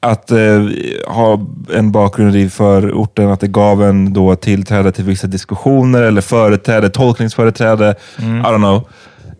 Att 0.00 0.30
eh, 0.30 0.62
ha 1.06 1.46
en 1.74 1.92
bakgrund 1.92 2.36
i 2.36 2.48
förorten, 2.50 3.30
att 3.30 3.40
det 3.40 3.48
gav 3.48 3.82
en 3.82 4.12
då 4.12 4.36
tillträde 4.36 4.92
till 4.92 5.04
vissa 5.04 5.26
diskussioner 5.26 6.02
eller 6.02 6.20
företräde, 6.20 6.90
tolkningsföreträde, 6.90 7.94
I 8.18 8.22
don't 8.22 8.56
know. 8.56 8.88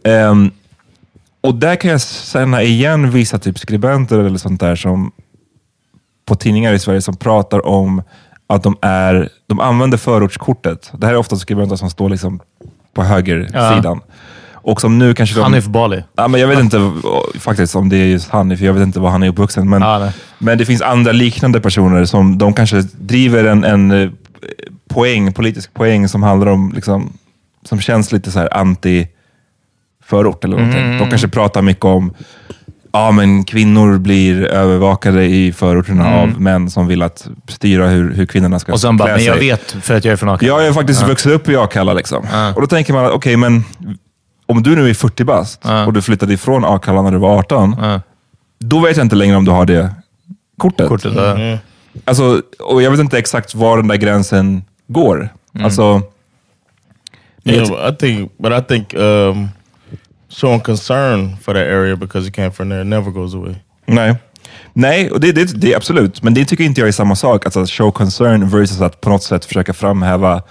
Ehm, 0.05 0.51
och 1.43 1.55
där 1.55 1.77
kan 1.77 1.91
jag 1.91 2.03
känna 2.03 2.63
igen 2.63 3.11
vissa 3.11 3.39
typ 3.39 3.59
skribenter 3.59 4.19
eller 4.19 4.39
sånt 4.39 4.61
där 4.61 4.77
som 4.77 5.13
på 6.27 6.35
tidningar 6.35 6.73
i 6.73 6.79
Sverige 6.79 7.03
som 7.03 7.17
pratar 7.17 7.67
om 7.67 8.03
att 8.47 8.63
de 8.63 8.77
är, 8.81 9.29
de 9.47 9.61
använder 9.61 9.99
förortskortet. 9.99 10.93
Det 10.99 11.07
här 11.07 11.15
är 11.15 11.19
ofta 11.19 11.37
skribenter 11.37 11.77
som 11.77 11.91
står 11.91 12.09
liksom 12.11 12.41
på 12.95 13.03
högersidan. 13.03 14.01
Och 14.53 14.81
som 14.81 14.99
nu 14.99 15.15
kanske 15.15 15.37
de... 15.37 15.43
Hanif 15.43 15.67
Bali. 15.67 16.05
Ja, 16.15 16.29
men 16.29 16.41
jag 16.41 16.49
vet 16.49 16.61
inte 16.61 16.93
faktiskt 17.39 17.77
om 17.77 17.89
det 17.89 17.97
är 17.97 18.07
just 18.07 18.31
Hanif, 18.31 18.61
jag 18.61 18.73
vet 18.73 18.83
inte 18.83 19.01
var 19.01 19.11
han 19.11 19.23
är 19.23 19.29
uppvuxen. 19.29 19.69
Men, 19.69 19.83
Ja, 19.83 20.13
men 20.39 20.59
det 20.59 20.67
finns 20.67 20.83
andra 20.83 21.13
liknande 21.13 21.61
personer 21.61 22.05
som 22.05 22.39
de 22.39 22.55
kanske 22.55 22.83
driver 22.83 23.45
en, 23.45 23.65
en 23.65 23.91
eh, 23.91 24.11
poäng, 24.89 25.33
politisk 25.33 25.75
poäng 25.75 26.09
som 26.09 26.23
handlar 26.23 26.47
om, 26.47 26.73
liksom, 26.75 27.13
som 27.65 27.81
känns 27.81 28.13
lite 28.13 28.31
så 28.31 28.39
här 28.39 28.57
anti 28.57 29.09
förort 30.05 30.45
eller 30.45 30.57
någonting. 30.57 30.83
Mm. 30.85 30.99
De 30.99 31.09
kanske 31.11 31.29
pratar 31.29 31.63
mycket 31.63 31.85
om 31.85 32.15
Ja, 32.95 33.11
men 33.11 33.45
kvinnor 33.45 33.99
blir 33.99 34.45
övervakade 34.45 35.25
i 35.25 35.53
förorterna 35.53 36.15
av 36.15 36.41
män 36.41 36.71
som 36.71 36.87
vill 36.87 37.03
att 37.03 37.29
styra 37.49 37.87
hur, 37.89 38.15
hur 38.15 38.27
kvinnorna 38.27 38.59
ska 38.59 38.69
Mm. 38.71 38.75
Och 38.75 38.81
sen 38.81 38.97
bara, 38.97 39.09
klä 39.09 39.17
men 39.17 39.25
jag 39.25 39.37
sig. 39.39 39.49
vet 39.49 39.71
för 39.85 39.95
att 39.95 40.05
jag 40.05 40.13
är 40.13 40.17
från 40.17 40.29
Akalla. 40.29 40.53
Jag 40.63 40.67
har 40.67 40.73
faktiskt 40.73 41.03
vuxit 41.09 41.33
upp 41.33 41.49
i 41.49 41.57
Akalla. 41.57 41.93
Liksom. 41.93 42.27
Och 42.55 42.61
då 42.61 42.67
tänker 42.67 42.93
man, 42.93 43.11
okej, 43.13 43.37
men 43.37 43.65
om 44.47 44.63
du 44.63 44.77
nu 44.77 44.91
är 44.91 44.95
40 44.95 45.25
bast 45.25 45.61
Ja. 45.65 45.87
och 45.87 45.93
du 45.93 46.03
flyttade 46.03 46.33
ifrån 46.35 46.65
Akalla 46.65 47.03
när 47.03 47.11
du 47.11 47.19
var 47.19 47.39
18, 47.39 47.77
Ja. 47.81 48.01
då 48.59 48.81
vet 48.81 48.97
jag 48.97 49.05
inte 49.07 49.17
längre 49.17 49.37
om 49.37 49.45
du 49.45 49.51
har 49.51 49.67
det 49.67 49.95
kortet. 50.59 50.89
Kortet, 50.89 51.13
ja. 51.17 51.59
Alltså, 52.05 52.43
och 52.59 52.83
jag 52.83 52.91
vet 52.91 53.01
inte 53.01 53.19
exakt 53.19 53.55
var 53.55 53.77
den 53.77 53.89
där 53.89 53.97
gränsen 53.97 54.63
går. 54.89 55.29
Mm. 55.55 55.65
Alltså, 55.65 56.03
Yeah, 57.45 57.69
but 57.69 57.95
I 57.95 57.97
think, 58.07 58.33
but 58.39 58.53
I 58.53 58.63
think 58.69 58.95
um, 58.95 59.49
showing 60.35 60.61
concern 60.61 61.37
for 61.37 61.55
that 61.55 61.67
area 61.67 61.97
because 61.97 62.27
you 62.27 62.33
came 62.33 62.51
from 62.51 62.71
there 62.71 62.85
never 62.85 63.11
goes 63.11 63.35
away. 63.35 63.55
nej. 63.87 64.17
Nej, 64.75 65.11
och 65.11 65.21
det, 65.21 65.33
det, 65.33 65.61
det 65.61 65.73
är 65.73 65.77
absolut. 65.77 66.23
Men 66.23 66.35
det 66.35 66.45
tycker 66.45 66.65
inte 66.65 66.81
jag 66.81 66.89
är 66.89 66.93
samma 66.93 67.17
sak. 67.17 67.45
Alltså 67.45 67.67
show 67.67 67.91
concern 67.91 68.49
versus 68.49 68.81
att 68.81 69.01
på 69.01 69.11
något 69.11 69.23
sätt 69.23 69.45
försöka 69.45 69.73
framhäva 69.73 70.43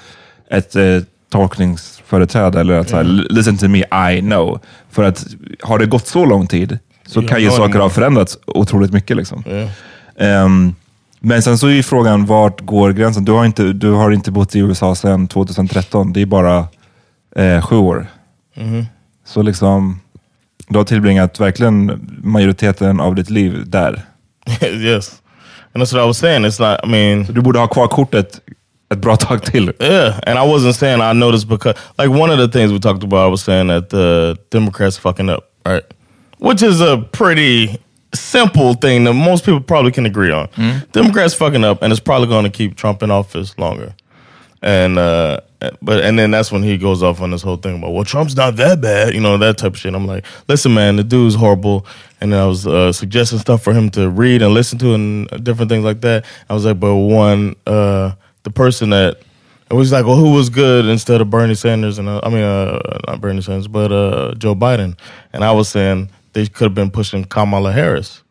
ett 0.49 0.75
eh, 0.75 0.83
tolkningsföreträde. 1.31 2.59
Eller 2.59 2.73
att 2.73 2.89
säga, 2.89 3.03
listen 3.03 3.57
to 3.57 3.67
me, 3.67 3.79
I 4.13 4.21
know. 4.21 4.59
För 4.91 5.03
att 5.03 5.25
har 5.61 5.79
det 5.79 5.85
gått 5.85 6.07
så 6.07 6.25
lång 6.25 6.47
tid 6.47 6.79
så 7.07 7.19
You 7.19 7.29
kan 7.29 7.41
ju 7.41 7.49
saker 7.49 7.79
ha 7.79 7.89
förändrats 7.89 8.37
otroligt 8.45 8.93
mycket. 8.93 9.17
Liksom. 9.17 9.43
Yeah. 9.47 9.69
Ehm, 10.17 10.75
men 11.19 11.41
sen 11.41 11.57
så 11.57 11.67
är 11.67 11.71
ju 11.71 11.83
frågan, 11.83 12.25
vart 12.25 12.61
går 12.61 12.91
gränsen? 12.91 13.25
Du 13.25 13.31
har 13.31 13.45
inte, 13.45 13.63
du 13.63 13.91
har 13.91 14.11
inte 14.11 14.31
bott 14.31 14.55
i 14.55 14.59
USA 14.59 14.95
sedan 14.95 15.27
2013. 15.27 16.13
Det 16.13 16.21
är 16.21 16.25
bara 16.25 16.67
eh, 17.35 17.61
sju 17.61 17.75
år. 17.75 18.07
Så 19.25 19.41
liksom, 19.41 19.99
du 20.67 20.77
har 20.77 20.83
tillbringat 20.85 21.39
verkligen 21.39 22.07
majoriteten 22.23 22.99
av 22.99 23.15
ditt 23.15 23.29
liv 23.29 23.63
där. 23.69 24.01
yes, 24.61 25.21
and 25.73 25.83
that's 25.83 25.93
what 25.93 26.03
I 26.03 26.07
was 26.07 26.17
saying. 26.17 26.45
It's 26.45 26.59
not. 26.59 26.79
I 26.83 26.87
mean, 26.87 27.25
Så 27.25 27.31
du 27.31 27.41
borde 27.41 27.59
ha 27.59 27.67
kvar 27.67 27.87
kortet 27.87 28.41
ett 28.93 29.01
bra 29.01 29.15
tag 29.15 29.43
till. 29.43 29.71
Yeah, 29.79 30.19
and 30.27 30.39
I 30.39 30.47
wasn't 30.47 30.73
saying 30.73 31.01
I 31.01 31.13
noticed 31.13 31.47
because, 31.47 31.75
like, 31.97 32.09
one 32.21 32.29
of 32.33 32.37
the 32.37 32.47
things 32.59 32.71
we 32.71 32.79
talked 32.79 33.03
about, 33.03 33.27
I 33.27 33.31
was 33.31 33.41
saying 33.43 33.67
that 33.67 33.89
the 33.89 34.35
Democrats 34.49 34.97
fucking 34.97 35.29
up, 35.29 35.51
right? 35.65 35.83
Which 36.39 36.61
is 36.63 36.81
a 36.81 36.97
pretty 36.97 37.77
simple 38.13 38.73
thing 38.73 39.05
that 39.05 39.13
most 39.13 39.45
people 39.45 39.61
probably 39.61 39.91
can 39.91 40.05
agree 40.05 40.31
on. 40.31 40.47
Democrats 40.91 41.33
fucking 41.33 41.63
up, 41.63 41.81
and 41.81 41.93
it's 41.93 42.01
probably 42.01 42.27
going 42.27 42.43
to 42.43 42.49
keep 42.49 42.75
Trump 42.75 43.03
in 43.03 43.11
office 43.11 43.57
longer. 43.57 43.93
And 44.61 44.99
uh, 44.99 45.39
but 45.81 46.03
and 46.03 46.17
then 46.17 46.31
that's 46.31 46.51
when 46.51 46.63
he 46.63 46.77
goes 46.77 47.01
off 47.03 47.21
on 47.21 47.31
this 47.31 47.41
whole 47.41 47.57
thing 47.57 47.77
about 47.77 47.93
well, 47.93 48.03
Trump's 48.03 48.35
not 48.35 48.55
that 48.57 48.81
bad, 48.81 49.13
you 49.13 49.19
know, 49.19 49.37
that 49.37 49.57
type 49.57 49.73
of 49.73 49.79
shit. 49.79 49.93
I'm 49.93 50.05
like, 50.05 50.25
listen, 50.47 50.73
man, 50.73 50.95
the 50.95 51.03
dude's 51.03 51.35
horrible. 51.35 51.85
And 52.19 52.33
then 52.33 52.39
I 52.39 52.45
was 52.45 52.67
uh, 52.67 52.91
suggesting 52.91 53.39
stuff 53.39 53.63
for 53.63 53.73
him 53.73 53.89
to 53.91 54.09
read 54.09 54.41
and 54.41 54.53
listen 54.53 54.77
to 54.79 54.93
and 54.93 55.27
different 55.43 55.69
things 55.69 55.83
like 55.83 56.01
that. 56.01 56.25
I 56.49 56.53
was 56.53 56.65
like, 56.65 56.79
but 56.79 56.95
one, 56.95 57.55
uh, 57.65 58.13
the 58.43 58.51
person 58.51 58.91
that 58.91 59.21
it 59.71 59.73
was 59.73 59.91
like, 59.91 60.05
well, 60.05 60.17
who 60.17 60.33
was 60.33 60.49
good 60.49 60.85
instead 60.85 61.21
of 61.21 61.29
Bernie 61.29 61.55
Sanders 61.55 61.97
and 61.97 62.09
uh, 62.09 62.19
I 62.23 62.29
mean, 62.29 62.43
uh, 62.43 62.99
not 63.07 63.21
Bernie 63.21 63.41
Sanders, 63.41 63.67
but 63.67 63.91
uh, 63.91 64.35
Joe 64.35 64.53
Biden. 64.53 64.97
And 65.33 65.43
I 65.43 65.51
was 65.51 65.69
saying 65.69 66.09
they 66.33 66.45
could 66.47 66.65
have 66.65 66.75
been 66.75 66.91
pushing 66.91 67.23
Kamala 67.23 67.71
Harris. 67.71 68.21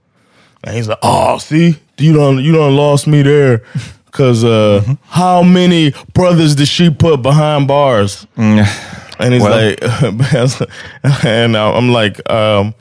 And 0.62 0.76
he's 0.76 0.88
like, 0.88 0.98
"Oh, 1.02 1.38
see, 1.38 1.78
you 1.96 2.12
don't 2.12 2.44
you 2.44 2.52
don't 2.52 2.76
lost 2.76 3.06
me 3.06 3.22
there, 3.22 3.62
because 4.10 4.44
uh, 4.44 4.82
how 5.08 5.42
many 5.42 5.92
brothers 6.14 6.54
did 6.54 6.68
she 6.68 6.90
put 6.90 7.22
behind 7.22 7.68
bars?" 7.68 8.26
And 8.36 9.34
he's 9.34 9.42
Well. 9.42 9.52
like, 9.52 11.24
and 11.24 11.56
I'm 11.56 11.90
like, 11.92 12.28
um, 12.30 12.74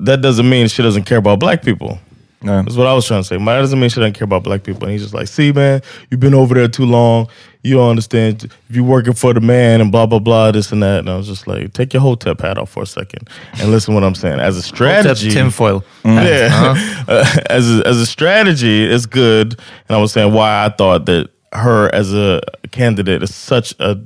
that 0.00 0.22
doesn't 0.22 0.48
mean 0.48 0.68
she 0.68 0.82
doesn't 0.82 1.04
care 1.04 1.18
about 1.18 1.38
black 1.38 1.62
people. 1.62 1.98
Nej. 2.42 2.64
That's 2.64 2.76
what 2.76 2.86
I 2.86 2.94
was 2.94 3.06
trying 3.06 3.22
to 3.22 3.28
say. 3.28 3.36
But 3.36 3.44
that 3.46 3.60
doesn't 3.60 3.78
mean 3.78 3.88
she 3.90 4.00
doesn't 4.00 4.14
care 4.14 4.24
about 4.24 4.42
black 4.42 4.62
people. 4.64 4.84
And 4.84 4.92
he's 4.92 5.02
just 5.02 5.14
like, 5.14 5.28
see, 5.28 5.52
man, 5.52 5.80
you've 6.10 6.20
been 6.20 6.34
over 6.34 6.54
there 6.54 6.68
too 6.68 6.84
long. 6.84 7.28
You 7.62 7.76
don't 7.76 7.90
understand. 7.90 8.44
If 8.44 8.76
you're 8.76 8.84
working 8.84 9.12
for 9.12 9.32
the 9.32 9.40
man 9.40 9.80
and 9.80 9.92
blah, 9.92 10.06
blah, 10.06 10.18
blah, 10.18 10.50
this 10.50 10.72
and 10.72 10.82
that. 10.82 11.00
And 11.00 11.10
I 11.10 11.16
was 11.16 11.28
just 11.28 11.46
like, 11.46 11.72
take 11.72 11.92
your 11.92 12.02
Hotep 12.02 12.40
hat 12.40 12.58
off 12.58 12.70
for 12.70 12.82
a 12.82 12.86
second 12.86 13.28
and 13.60 13.70
listen 13.70 13.94
what 13.94 14.02
I'm 14.02 14.16
saying. 14.16 14.40
As 14.40 14.56
a 14.56 14.62
strategy. 14.62 15.30
tinfoil. 15.30 15.84
Yeah. 16.04 16.74
Uh, 17.08 17.24
as, 17.50 17.68
a, 17.68 17.86
as 17.86 17.98
a 17.98 18.06
strategy, 18.06 18.84
it's 18.84 19.06
good. 19.06 19.58
And 19.88 19.96
I 19.96 19.98
was 19.98 20.12
saying 20.12 20.32
why 20.32 20.64
I 20.64 20.68
thought 20.68 21.06
that 21.06 21.30
her 21.52 21.92
as 21.94 22.14
a 22.14 22.40
candidate 22.70 23.22
is 23.22 23.34
such 23.34 23.74
a 23.80 24.00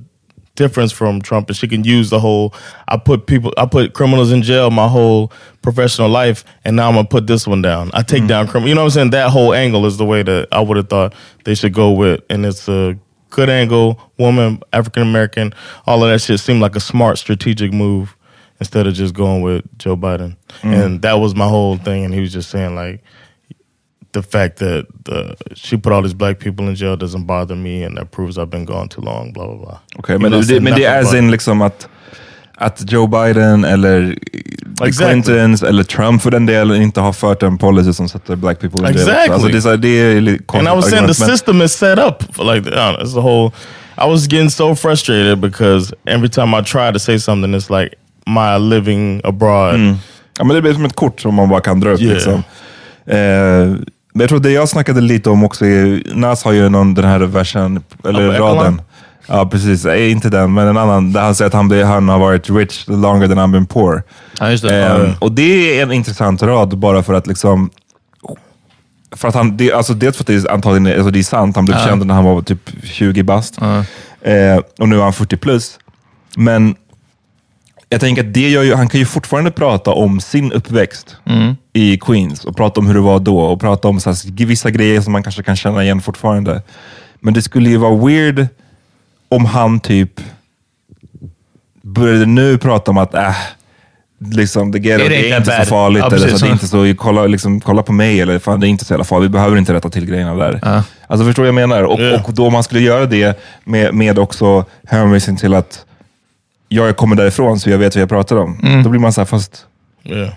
difference 0.56 0.92
from 0.92 1.22
Trump, 1.22 1.48
and 1.48 1.56
she 1.56 1.68
can 1.68 1.84
use 1.84 2.10
the 2.10 2.18
whole. 2.18 2.52
I 2.88 2.96
put 2.96 3.26
people, 3.26 3.52
I 3.56 3.66
put 3.66 3.94
criminals 3.94 4.32
in 4.32 4.42
jail 4.42 4.70
my 4.70 4.88
whole 4.88 5.32
professional 5.62 6.08
life, 6.08 6.44
and 6.64 6.76
now 6.76 6.88
I'm 6.88 6.94
gonna 6.94 7.08
put 7.08 7.26
this 7.26 7.46
one 7.46 7.62
down. 7.62 7.90
I 7.94 8.02
take 8.02 8.24
mm. 8.24 8.28
down 8.28 8.48
criminal. 8.48 8.68
You 8.68 8.74
know 8.74 8.82
what 8.82 8.86
I'm 8.86 8.90
saying? 8.90 9.10
That 9.10 9.30
whole 9.30 9.54
angle 9.54 9.86
is 9.86 9.96
the 9.96 10.04
way 10.04 10.22
that 10.22 10.48
I 10.52 10.60
would 10.60 10.76
have 10.76 10.88
thought 10.88 11.14
they 11.44 11.54
should 11.54 11.72
go 11.72 11.92
with, 11.92 12.20
and 12.28 12.44
it's 12.44 12.68
a 12.68 12.98
good 13.30 13.48
angle. 13.48 14.00
Woman, 14.18 14.60
African 14.72 15.02
American, 15.02 15.52
all 15.86 16.02
of 16.02 16.10
that 16.10 16.20
shit 16.20 16.40
seemed 16.40 16.60
like 16.60 16.74
a 16.74 16.80
smart 16.80 17.18
strategic 17.18 17.72
move 17.72 18.16
instead 18.60 18.86
of 18.86 18.94
just 18.94 19.14
going 19.14 19.42
with 19.42 19.64
Joe 19.78 19.96
Biden. 19.96 20.36
Mm. 20.62 20.84
And 20.84 21.02
that 21.02 21.14
was 21.14 21.34
my 21.34 21.46
whole 21.46 21.76
thing. 21.76 22.04
And 22.04 22.14
he 22.14 22.20
was 22.20 22.32
just 22.32 22.50
saying 22.50 22.74
like 22.74 23.02
the 24.16 24.22
fact 24.22 24.57
that 24.57 24.85
the, 25.05 25.37
she 25.55 25.76
put 25.76 25.92
all 25.92 26.02
these 26.02 26.14
black 26.16 26.38
people 26.38 26.64
in 26.68 26.74
jail 26.74 26.96
doesn't 26.96 27.26
bother 27.26 27.57
me, 27.57 27.85
and 27.87 27.96
that 27.98 28.11
proves 28.11 28.38
I've 28.38 28.50
been 28.50 28.64
gone 28.64 28.88
too 28.88 29.02
long. 29.02 29.33
Blah 29.33 29.46
blah 29.46 29.57
blah. 29.57 29.79
Okej, 29.96 30.12
You 30.14 30.20
men, 30.20 30.33
det, 30.33 30.61
men 30.61 30.74
det 30.74 30.85
är 30.85 31.02
but- 31.02 31.11
sin 31.11 31.31
liksom 31.31 31.62
att, 31.62 31.88
att 32.55 32.92
Joe 32.92 33.07
Biden 33.07 33.64
eller 33.64 34.16
Exactly. 34.83 35.22
Clintons 35.22 35.62
eller 35.62 35.83
Trump 35.83 36.22
för 36.22 36.31
den 36.31 36.46
delen 36.46 36.83
inte 36.83 37.00
har 37.00 37.12
fört 37.12 37.42
en 37.42 37.59
policy 37.59 37.92
som 37.92 38.09
sätter 38.09 38.37
black 38.37 38.61
people 38.61 38.79
in 38.79 38.85
jail. 38.85 39.09
Exactly. 39.09 39.33
Alltså, 39.33 39.76
det 39.76 39.88
är, 39.88 40.20
det 40.20 40.29
är 40.29 40.59
And 40.59 40.68
I 40.68 40.70
was 40.70 40.90
saying 40.90 41.07
the 41.07 41.14
system 41.14 41.62
is 41.62 41.72
set 41.72 41.98
up 41.98 42.35
for 42.35 42.55
like 42.55 42.70
know, 42.70 42.96
it's 43.00 43.14
the 43.14 43.20
whole. 43.20 43.50
I 43.98 44.07
was 44.11 44.26
getting 44.33 44.50
so 44.50 44.74
frustrated 44.74 45.38
because 45.38 45.94
every 46.07 46.29
time 46.29 46.55
I 46.61 46.62
try 46.62 46.92
to 46.92 46.98
say 46.98 47.18
something, 47.18 47.55
it's 47.55 47.70
like 47.81 47.94
my 48.26 48.59
living 48.59 49.20
abroad. 49.24 49.98
Ja, 50.38 50.44
men 50.44 50.55
det 50.57 50.62
blir 50.62 50.74
som 50.74 50.85
ett 50.85 50.96
kort 50.96 51.20
som 51.20 51.35
man 51.35 51.48
bara 51.48 51.61
kan 51.61 51.81
dra 51.81 51.90
upp. 51.90 52.00
Yeah. 52.00 52.14
Liksom. 52.14 52.42
Eh, 53.07 53.74
men 54.16 54.20
jag 54.20 54.29
tror 54.29 54.40
det 54.40 54.50
jag 54.50 54.68
snackade 54.68 55.00
lite 55.00 55.31
om 55.31 55.44
också 55.44 55.66
är, 55.66 56.02
Nas 56.14 56.44
har 56.44 56.52
ju 56.52 56.68
någon, 56.68 56.94
den 56.94 57.05
här 57.05 57.18
versen, 57.20 57.83
eller 58.09 58.29
Av 58.29 58.57
raden. 58.57 58.81
Ja, 59.26 59.46
precis. 59.46 59.85
Eh, 59.85 60.11
Inte 60.11 60.29
den, 60.29 60.55
men 60.55 60.68
en 60.68 60.76
annan. 60.76 61.12
Där 61.12 61.20
han 61.20 61.35
säger 61.35 61.46
att 61.46 61.55
han, 61.55 61.68
blir, 61.68 61.85
han 61.85 62.09
har 62.09 62.18
varit 62.18 62.50
rich 62.50 62.85
longer 62.88 63.29
than 63.29 63.38
I've 63.38 63.52
been 63.52 63.66
poor. 63.66 64.02
Ja, 64.40 64.50
just 64.50 64.64
det. 64.68 64.87
Eh, 64.87 65.00
Ja. 65.05 65.12
Och 65.18 65.33
det 65.33 65.79
är 65.79 65.83
en 65.83 65.92
intressant 65.92 66.42
rad 66.42 66.79
bara 66.79 67.02
för 67.02 67.14
att 67.14 67.26
liksom 67.26 67.70
för 69.16 69.29
att 69.29 69.35
han, 69.35 69.57
det, 69.57 69.72
alltså 69.72 69.94
dels 69.94 70.16
för 70.16 70.22
att 70.22 70.26
det 70.26 70.35
är 70.35 70.50
antagligen 70.52 70.96
alltså 70.98 71.11
det 71.11 71.18
är 71.18 71.22
sant, 71.22 71.57
han 71.57 71.64
blev 71.64 71.76
känd 71.85 72.07
när 72.07 72.14
han 72.14 72.24
var 72.24 72.42
typ 72.42 72.70
20 72.85 73.22
bast. 73.22 73.61
Eh, 74.22 74.61
och 74.79 74.88
nu 74.88 74.98
är 74.98 75.02
han 75.02 75.12
40 75.12 75.37
plus. 75.37 75.79
Men 76.37 76.74
jag 77.88 78.01
tänker 78.01 78.22
att 78.25 78.35
det 78.35 78.49
gör 78.51 78.62
ju, 78.62 78.75
han 78.75 78.88
kan 78.88 79.01
ju 79.01 79.07
fortfarande 79.07 79.51
prata 79.51 79.90
om 79.90 80.20
sin 80.20 80.53
uppväxt 80.53 81.16
i 81.72 81.99
Queens 81.99 82.44
och 82.44 82.57
prata 82.57 82.81
om 82.81 82.87
hur 82.87 82.94
det 82.94 83.01
var 83.01 83.18
då 83.18 83.40
och 83.40 83.61
prata 83.61 83.88
om 83.88 84.01
så 84.01 84.11
här, 84.11 84.44
vissa 84.46 84.70
grejer 84.70 85.01
som 85.01 85.12
man 85.12 85.22
kanske 85.22 85.42
kan 85.42 85.57
känna 85.57 85.85
igen 85.85 86.01
fortfarande. 86.01 86.62
Men 87.20 87.35
det 87.35 87.42
skulle 87.42 87.70
ju 87.70 87.77
vara 87.77 88.07
weird 88.07 88.46
om 89.29 89.44
han 89.44 89.81
typ 89.81 90.20
började 91.83 92.27
nu 92.27 92.59
prata 92.59 92.90
om 92.90 92.99
att 92.99 93.14
äh, 93.14 93.37
liksom, 94.18 94.70
det, 94.72 94.79
ghetto, 94.79 95.09
det 95.09 95.16
är 95.16 95.25
inte 95.25 95.37
inte 95.37 95.51
så 95.51 95.59
bad? 95.59 95.68
farligt, 95.68 96.05
Ja, 96.11 96.16
eller 96.16 96.29
så, 96.29 96.44
det 96.44 96.51
är 96.51 96.53
inte 96.53 96.68
så, 96.68 96.94
kolla, 96.99 97.27
liksom, 97.27 97.61
kolla 97.61 97.83
på 97.83 97.92
mig, 97.92 98.20
eller 98.20 98.38
fan, 98.38 98.61
det 98.61 98.66
är 98.66 98.68
inte 98.68 98.85
så 98.85 98.92
jävla 98.92 99.05
farligt, 99.05 99.29
vi 99.29 99.33
behöver 99.33 99.57
inte 99.59 99.75
rätta 99.75 99.88
till 99.88 100.07
grejerna 100.07 100.35
där. 100.35 100.61
Alltså 101.07 101.27
förstår 101.27 101.42
du 101.42 101.53
vad 101.53 101.62
jag 101.62 101.68
menar? 101.68 101.83
Och, 101.83 102.01
Ja. 102.01 102.20
och 102.25 102.35
då 102.35 102.51
man 102.51 102.62
skulle 102.62 102.81
göra 102.81 103.07
det 103.07 103.38
med, 103.64 103.94
med 103.94 104.18
också 104.18 104.64
hänvisning 104.88 105.37
till 105.37 105.55
att 105.55 105.85
jag 106.68 106.96
kommer 106.96 107.16
därifrån 107.16 107.61
så 107.61 107.70
jag 107.70 107.79
vet 107.79 107.94
vad 107.94 108.02
jag 108.02 108.09
pratar 108.09 108.37
om. 108.37 108.61
Mm. 108.62 108.83
Då 108.83 108.90
blir 108.90 109.00
man 109.00 109.12
så 109.12 109.20
här, 109.20 109.26
fast 109.26 109.66
Yeah. 110.05 110.33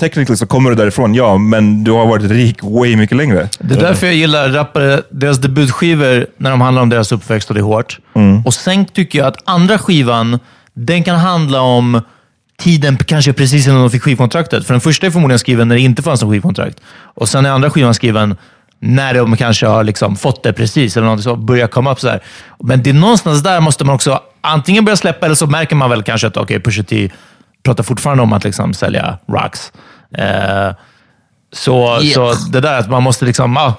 tekniskt 0.00 0.38
så 0.38 0.46
kommer 0.46 0.70
du 0.70 0.76
därifrån, 0.76 1.14
ja, 1.14 1.38
men 1.38 1.84
du 1.84 1.90
har 1.90 2.06
varit 2.06 2.30
rik 2.30 2.62
way 2.62 2.96
mycket 2.96 3.16
längre. 3.16 3.48
Det 3.58 3.74
är 3.74 3.80
därför 3.80 4.06
jag 4.06 4.16
gillar 4.16 4.48
rappare, 4.48 5.02
deras 5.10 5.38
debutskivor, 5.38 6.26
när 6.36 6.50
de 6.50 6.60
handlar 6.60 6.82
om 6.82 6.88
deras 6.88 7.12
uppväxt 7.12 7.48
och 7.48 7.54
det 7.54 7.60
är 7.60 7.62
hårt. 7.62 7.98
Och 8.44 8.54
sen 8.54 8.84
tycker 8.84 9.18
jag 9.18 9.28
att 9.28 9.36
andra 9.44 9.78
skivan, 9.78 10.38
den 10.74 11.04
kan 11.04 11.16
handla 11.16 11.60
om 11.60 12.02
tiden 12.58 12.96
kanske 12.96 13.32
precis 13.32 13.66
innan 13.66 13.80
de 13.80 13.90
fick 13.90 14.02
skivkontraktet. 14.02 14.66
För 14.66 14.74
den 14.74 14.80
första 14.80 15.06
är 15.06 15.10
förmodligen 15.10 15.38
skriven 15.38 15.68
när 15.68 15.74
det 15.74 15.80
inte 15.80 16.02
fanns 16.02 16.22
någon 16.22 16.30
skivkontrakt. 16.30 16.80
Och 17.14 17.28
sen 17.28 17.46
är 17.46 17.50
andra 17.50 17.70
skivan 17.70 17.94
skriven 17.94 18.36
när 18.80 19.14
de 19.14 19.36
kanske 19.36 19.66
har 19.66 19.84
liksom 19.84 20.16
fått 20.16 20.42
det 20.42 20.52
precis, 20.52 20.96
eller 20.96 21.06
något 21.06 21.22
så, 21.22 21.36
börjar 21.36 21.66
komma 21.66 21.92
upp 21.92 22.00
så 22.00 22.08
här. 22.08 22.20
Men 22.64 22.82
det 22.82 22.90
är 22.90 22.94
någonstans 22.94 23.42
där 23.42 23.60
måste 23.60 23.84
man 23.84 23.94
också 23.94 24.20
antingen 24.40 24.84
börja 24.84 24.96
släppa, 24.96 25.26
eller 25.26 25.36
så 25.36 25.46
märker 25.46 25.76
man 25.76 25.90
väl 25.90 26.02
kanske 26.02 26.26
att 26.26 26.36
okay, 26.36 26.60
Pusha 26.60 26.82
T 26.82 27.10
pratar 27.62 27.84
fortfarande 27.84 28.22
om 28.22 28.32
att 28.32 28.44
liksom 28.44 28.74
sälja 28.74 29.18
rocks. 29.28 29.72
Eh, 30.18 30.74
så, 31.52 32.00
så 32.14 32.34
det 32.52 32.60
där 32.60 32.78
att 32.78 32.90
man 32.90 33.02
måste 33.02 33.24
liksom, 33.24 33.56
ah, 33.56 33.74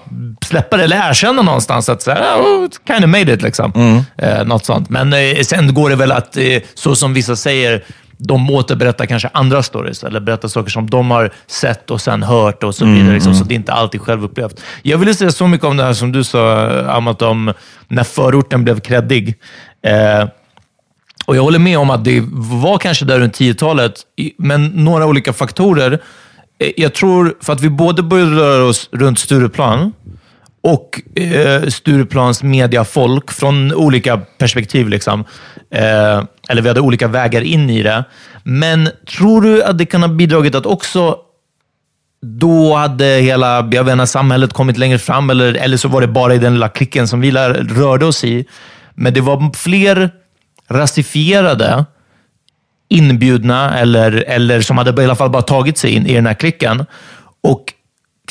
släppa 0.45 0.77
det 0.77 0.83
eller 0.83 1.09
erkänna 1.09 1.41
någonstans 1.41 1.89
att 1.89 2.01
så 2.01 2.11
här, 2.11 2.39
oh, 2.39 2.69
kind 2.87 3.03
of 3.03 3.09
made 3.09 3.33
it. 3.33 3.41
Liksom. 3.41 4.03
Eh, 4.17 4.43
något 4.45 4.65
sånt. 4.65 4.89
Men 4.89 5.13
eh, 5.13 5.41
sen 5.43 5.73
går 5.73 5.89
det 5.89 5.95
väl 5.95 6.11
att, 6.11 6.37
eh, 6.37 6.61
så 6.73 6.95
som 6.95 7.13
vissa 7.13 7.35
säger, 7.35 7.83
de 8.23 8.49
återberättar 8.49 9.05
kanske 9.05 9.29
andra 9.33 9.63
stories 9.63 10.03
eller 10.03 10.19
berättar 10.19 10.47
saker 10.47 10.69
som 10.71 10.89
de 10.89 11.11
har 11.11 11.31
sett 11.47 11.91
och 11.91 12.01
sen 12.01 12.23
hört 12.23 12.63
och 12.63 12.75
så 12.75 12.85
vidare. 12.85 13.13
Liksom, 13.13 13.35
så 13.35 13.43
det 13.43 13.53
är 13.53 13.55
inte 13.55 13.73
alltid 13.73 14.01
självupplevt. 14.01 14.61
Jag 14.81 14.97
ville 14.97 15.13
säga 15.13 15.31
så 15.31 15.47
mycket 15.47 15.67
om 15.67 15.77
det 15.77 15.83
här 15.83 15.93
som 15.93 16.11
du 16.11 16.23
sa, 16.23 16.67
Amat, 16.91 17.21
om 17.21 17.53
när 17.87 18.03
förorten 18.03 18.63
blev 18.63 18.79
kreddig. 18.79 19.35
Eh, 19.85 20.27
och 21.25 21.35
Jag 21.35 21.41
håller 21.43 21.59
med 21.59 21.77
om 21.79 21.89
att 21.89 22.03
det 22.03 22.23
var 22.61 22.77
kanske 22.77 23.05
där 23.05 23.19
runt 23.19 23.33
10-talet, 23.39 23.93
i- 24.17 24.33
men 24.37 24.65
några 24.67 25.05
olika 25.05 25.33
faktorer. 25.33 25.99
Eh, 26.59 26.71
Jag 26.77 26.93
tror, 26.93 27.35
för 27.41 27.53
att 27.53 27.61
vi 27.61 27.69
både 27.69 28.03
började 28.03 28.31
röra 28.35 28.63
oss 28.65 28.89
runt 28.91 29.19
Stureplan 29.19 29.93
och 30.63 31.01
eh, 31.21 31.63
Stureplans 31.67 32.43
mediafolk 32.43 33.31
från 33.31 33.73
olika 33.73 34.17
perspektiv. 34.17 34.89
Liksom. 34.89 35.25
Eh, 35.73 36.23
eller 36.51 36.61
vi 36.61 36.67
hade 36.67 36.81
olika 36.81 37.07
vägar 37.07 37.41
in 37.41 37.69
i 37.69 37.83
det. 37.83 38.03
Men 38.43 38.89
tror 39.17 39.41
du 39.41 39.63
att 39.63 39.77
det 39.77 39.85
kan 39.85 40.01
ha 40.01 40.09
bidragit 40.09 40.55
att 40.55 40.65
också 40.65 41.17
då 42.21 42.75
hade 42.75 43.05
hela 43.05 43.69
jag 43.71 43.83
vet 43.83 43.93
inte, 43.93 44.07
samhället 44.07 44.53
kommit 44.53 44.77
längre 44.77 44.99
fram, 44.99 45.29
eller, 45.29 45.53
eller 45.53 45.77
så 45.77 45.87
var 45.87 46.01
det 46.01 46.07
bara 46.07 46.35
i 46.35 46.37
den 46.37 46.53
lilla 46.53 46.69
klicken 46.69 47.07
som 47.07 47.21
vi 47.21 47.31
lär, 47.31 47.53
rörde 47.53 48.05
oss 48.05 48.23
i. 48.23 48.45
Men 48.93 49.13
det 49.13 49.21
var 49.21 49.55
fler 49.55 50.09
rasifierade 50.69 51.85
inbjudna, 52.89 53.79
eller, 53.79 54.11
eller 54.27 54.61
som 54.61 54.77
hade 54.77 55.01
i 55.01 55.05
alla 55.05 55.15
fall 55.15 55.29
bara 55.29 55.41
tagit 55.41 55.77
sig 55.77 55.91
in 55.91 56.07
i 56.07 56.13
den 56.13 56.25
här 56.25 56.33
klicken. 56.33 56.85
Och 57.43 57.73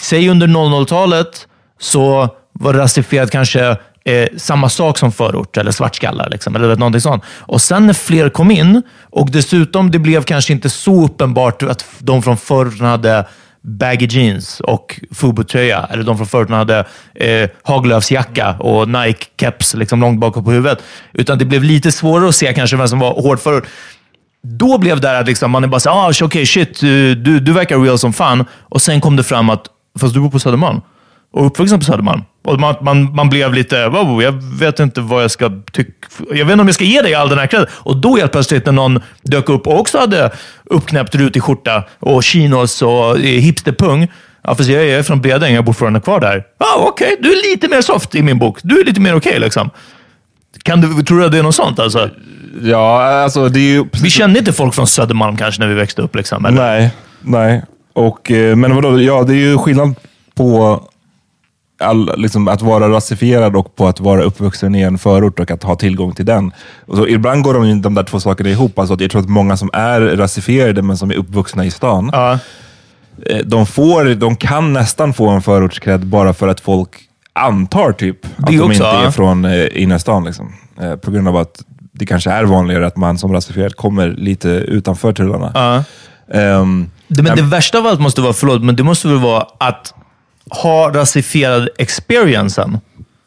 säg 0.00 0.28
under 0.28 0.46
00-talet 0.46 1.46
så 1.80 2.28
var 2.52 2.74
rasifierat 2.74 3.30
kanske 3.30 3.76
eh, 4.10 4.28
samma 4.36 4.68
sak 4.68 4.98
som 4.98 5.12
förort 5.12 5.56
eller 5.56 5.70
svartskallar. 5.70 6.28
Liksom, 6.30 6.56
eller 6.56 6.76
någonting 6.76 7.00
sånt. 7.00 7.24
Och 7.28 7.62
sen 7.62 7.86
när 7.86 7.94
fler 7.94 8.28
kom 8.28 8.50
in 8.50 8.82
och 9.10 9.30
dessutom 9.30 9.90
det 9.90 9.98
blev 9.98 10.22
kanske 10.22 10.52
inte 10.52 10.70
så 10.70 11.04
uppenbart 11.04 11.62
att 11.62 11.84
de 11.98 12.22
från 12.22 12.36
förr 12.36 12.84
hade 12.84 13.26
baggy 13.62 14.06
jeans 14.06 14.60
och 14.60 15.00
Fubu-tröja. 15.10 15.86
Eller 15.90 16.02
de 16.02 16.16
från 16.16 16.26
förorten 16.26 16.54
hade 16.54 16.84
eh, 17.14 17.50
Haglöfsjacka 17.62 18.56
och 18.58 18.88
Nike-keps 18.88 19.76
liksom 19.76 20.00
långt 20.00 20.20
bakom 20.20 20.44
på 20.44 20.50
huvudet. 20.50 20.82
Utan 21.12 21.38
det 21.38 21.44
blev 21.44 21.62
lite 21.64 21.92
svårare 21.92 22.28
att 22.28 22.34
se 22.34 22.52
kanske 22.52 22.76
vem 22.76 22.88
som 22.88 22.98
var 22.98 23.22
hård 23.22 23.40
förort. 23.40 23.66
Då 24.42 24.78
blev 24.78 25.00
det 25.00 25.08
här 25.08 25.20
att 25.20 25.26
liksom, 25.26 25.50
man 25.50 25.64
är 25.64 25.68
bara 25.68 25.80
såhär, 25.80 25.96
ah, 25.96 26.12
okej 26.22 26.46
shit, 26.46 26.80
du, 26.80 27.14
du, 27.14 27.40
du 27.40 27.52
verkar 27.52 27.78
real 27.78 27.98
som 27.98 28.12
fan. 28.12 28.44
Och 28.60 28.82
sen 28.82 29.00
kom 29.00 29.16
det 29.16 29.24
fram 29.24 29.50
att, 29.50 29.66
fast 29.98 30.14
du 30.14 30.20
bor 30.20 30.30
på 30.30 30.38
Södermalm. 30.38 30.80
Och 31.32 31.46
uppvuxen 31.46 31.78
på 31.78 31.84
Södermalm. 31.84 32.22
Och 32.42 32.60
man, 32.60 32.74
man, 32.80 33.14
man 33.14 33.28
blev 33.28 33.54
lite, 33.54 33.88
wow, 33.88 34.22
jag 34.22 34.32
vet 34.32 34.80
inte 34.80 35.00
vad 35.00 35.22
jag 35.22 35.30
ska 35.30 35.50
tycka. 35.72 35.92
Jag 36.30 36.44
vet 36.44 36.52
inte 36.52 36.60
om 36.60 36.68
jag 36.68 36.74
ska 36.74 36.84
ge 36.84 37.02
dig 37.02 37.14
all 37.14 37.28
den 37.28 37.38
här 37.38 37.46
cred. 37.46 37.66
Och 37.70 37.96
då 37.96 38.16
helt 38.16 38.32
plötsligt 38.32 38.66
när 38.66 38.72
någon 38.72 39.00
dök 39.22 39.48
upp 39.48 39.66
och 39.66 39.80
också 39.80 39.98
hade 39.98 40.30
uppknäppt 40.64 41.14
rutig 41.14 41.42
skjorta 41.42 41.84
och 41.98 42.24
chinos 42.24 42.82
och 42.82 43.18
eh, 43.18 43.22
hipsterpung. 43.22 44.08
Ja, 44.42 44.54
fast 44.54 44.70
jag 44.70 44.84
är 44.84 45.02
från 45.02 45.20
Bredäng, 45.20 45.54
jag 45.54 45.64
bor 45.64 45.72
fortfarande 45.72 46.00
kvar 46.00 46.20
där. 46.20 46.44
Ja, 46.58 46.66
ah, 46.66 46.88
okej, 46.88 47.16
du 47.20 47.32
är 47.32 47.50
lite 47.50 47.68
mer 47.68 47.80
soft 47.80 48.14
i 48.14 48.22
min 48.22 48.38
bok. 48.38 48.58
Du 48.62 48.80
är 48.80 48.84
lite 48.84 49.00
mer 49.00 49.16
okej 49.16 49.40
liksom. 49.40 49.70
Kan 50.62 50.80
du, 50.80 51.02
tror 51.02 51.18
du 51.18 51.24
att 51.24 51.32
det 51.32 51.38
är 51.38 51.42
något 51.42 51.54
sånt? 51.54 51.78
Alltså? 51.78 52.10
Ja, 52.62 53.02
alltså 53.02 53.48
det 53.48 53.60
är 53.60 53.72
ju... 53.72 53.84
Vi 54.02 54.10
kände 54.10 54.38
inte 54.38 54.52
folk 54.52 54.74
från 54.74 54.86
Södermalm 54.86 55.36
kanske 55.36 55.60
när 55.60 55.68
vi 55.68 55.74
växte 55.74 56.02
upp. 56.02 56.16
Liksom, 56.16 56.44
eller? 56.44 56.62
Nej, 56.62 56.90
nej. 57.20 57.62
Och, 57.92 58.30
eh, 58.30 58.56
men 58.56 58.74
vadå, 58.74 59.00
ja, 59.00 59.22
det 59.22 59.32
är 59.32 59.36
ju 59.36 59.58
skillnad 59.58 59.94
på 60.34 60.80
all, 61.80 62.10
liksom, 62.16 62.48
att 62.48 62.62
vara 62.62 62.88
rasifierad 62.88 63.56
och 63.56 63.76
på 63.76 63.88
att 63.88 64.00
vara 64.00 64.22
uppvuxen 64.22 64.74
i 64.74 64.80
en 64.82 64.98
förort 64.98 65.40
och 65.40 65.50
att 65.50 65.62
ha 65.62 65.76
tillgång 65.76 66.12
till 66.14 66.26
den. 66.26 66.52
Och 66.86 66.96
så, 66.96 67.06
ibland 67.08 67.42
går 67.44 67.54
de, 67.54 67.82
de 67.82 67.94
där 67.94 68.02
två 68.02 68.20
sakerna 68.20 68.50
ihop. 68.50 68.78
Alltså, 68.78 68.96
jag 68.98 69.10
tror 69.10 69.20
att 69.22 69.28
många 69.28 69.56
som 69.56 69.70
är 69.72 70.00
rasifierade 70.00 70.82
men 70.82 70.96
som 70.96 71.10
är 71.10 71.14
uppvuxna 71.14 71.64
i 71.64 71.70
stan, 71.70 72.10
Ja. 72.12 72.38
eh, 73.26 73.38
de, 73.44 73.66
får, 73.66 74.14
de 74.14 74.36
kan 74.36 74.72
nästan 74.72 75.12
få 75.14 75.28
en 75.28 75.42
förortskrädd 75.42 76.06
bara 76.06 76.34
för 76.34 76.48
att 76.48 76.60
folk 76.60 76.88
antar 77.32 77.92
typ 77.92 78.26
att 78.36 78.46
de 78.46 78.60
också, 78.60 78.72
inte 78.72 78.84
ja. 78.84 79.06
är 79.06 79.10
från 79.10 79.44
eh, 79.44 79.82
innerstan. 79.82 80.24
Liksom. 80.24 80.52
Eh, 80.80 80.96
på 80.96 81.10
grund 81.10 81.28
av 81.28 81.36
att 81.36 81.64
det 81.92 82.06
kanske 82.06 82.30
är 82.30 82.44
vanligare 82.44 82.86
att 82.86 82.96
man 82.96 83.18
som 83.18 83.32
rasifierad 83.32 83.76
kommer 83.76 84.08
lite 84.08 84.48
utanför 84.48 85.12
tullarna. 85.12 85.50
Ja. 85.54 85.84
Ehm, 86.38 86.90
Det, 87.08 87.22
men 87.22 87.36
det 87.36 87.42
värsta 87.42 87.78
av 87.78 87.86
allt 87.86 88.00
måste 88.00 88.20
vara, 88.20 88.32
förlåt, 88.32 88.62
men 88.62 88.76
det 88.76 88.82
måste 88.82 89.08
väl 89.08 89.18
vara 89.18 89.46
att 89.58 89.94
ha 90.50 90.90
rasifierad 90.94 91.68
experiencen. 91.78 92.78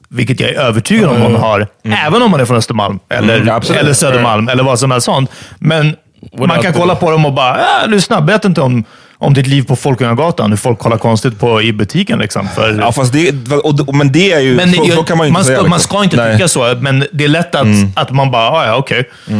vilket 0.09 0.39
jag 0.39 0.49
är 0.49 0.53
övertygad 0.59 1.09
om 1.09 1.21
hon 1.21 1.35
har, 1.35 1.67
även 1.83 2.21
om 2.21 2.31
man 2.31 2.39
är 2.39 2.45
från 2.45 2.57
Östermalm 2.57 2.99
eller, 3.09 3.35
Mm, 3.37 3.55
absolut. 3.55 3.81
eller 3.81 3.93
Södermalm 3.93 4.49
eller 4.49 4.63
vad 4.63 4.79
som 4.79 4.91
helst 4.91 5.05
sånt. 5.05 5.31
Men 5.59 5.95
man 6.37 6.61
kan 6.61 6.73
kolla 6.73 6.95
på 6.95 7.11
dem 7.11 7.25
och 7.25 7.33
bara, 7.33 7.55
äh, 7.83 7.89
lyssna, 7.89 8.21
berätta 8.21 8.47
inte 8.47 8.61
om, 8.61 8.83
om 9.17 9.33
ditt 9.33 9.47
liv 9.47 9.63
på 9.63 9.75
Folkungagatan, 9.75 10.49
hur 10.49 10.57
folk 10.57 10.79
kollar 10.79 10.97
konstigt 10.97 11.39
på 11.39 11.61
i 11.61 11.73
butiken. 11.73 12.19
Liksom, 12.19 12.47
för, 12.55 12.79
Ja, 12.79 12.91
fast 12.91 13.13
det, 13.13 13.31
och, 13.63 13.95
men 13.95 14.11
det 14.11 14.31
är 14.31 14.39
ju... 14.39 14.55
men 14.55 14.73
så, 14.73 14.83
jag- 14.87 14.97
så 14.97 15.03
kan 15.03 15.17
man 15.17 15.27
ju 15.27 15.29
inte 15.29 15.33
man, 15.39 15.45
säga. 15.45 15.57
ska, 15.57 15.67
man 15.69 15.77
liksom. 15.77 15.89
ska 15.97 16.03
inte 16.03 16.17
Nej. 16.17 16.33
tycka 16.35 16.47
så, 16.47 16.75
men 16.79 17.05
det 17.13 17.23
är 17.23 17.27
lätt 17.27 17.55
att, 17.55 17.67
att 17.95 18.11
man 18.11 18.31
bara, 18.31 18.49
ah, 18.49 18.65
ja 18.65 18.75
okej. 18.75 19.09
Så 19.25 19.31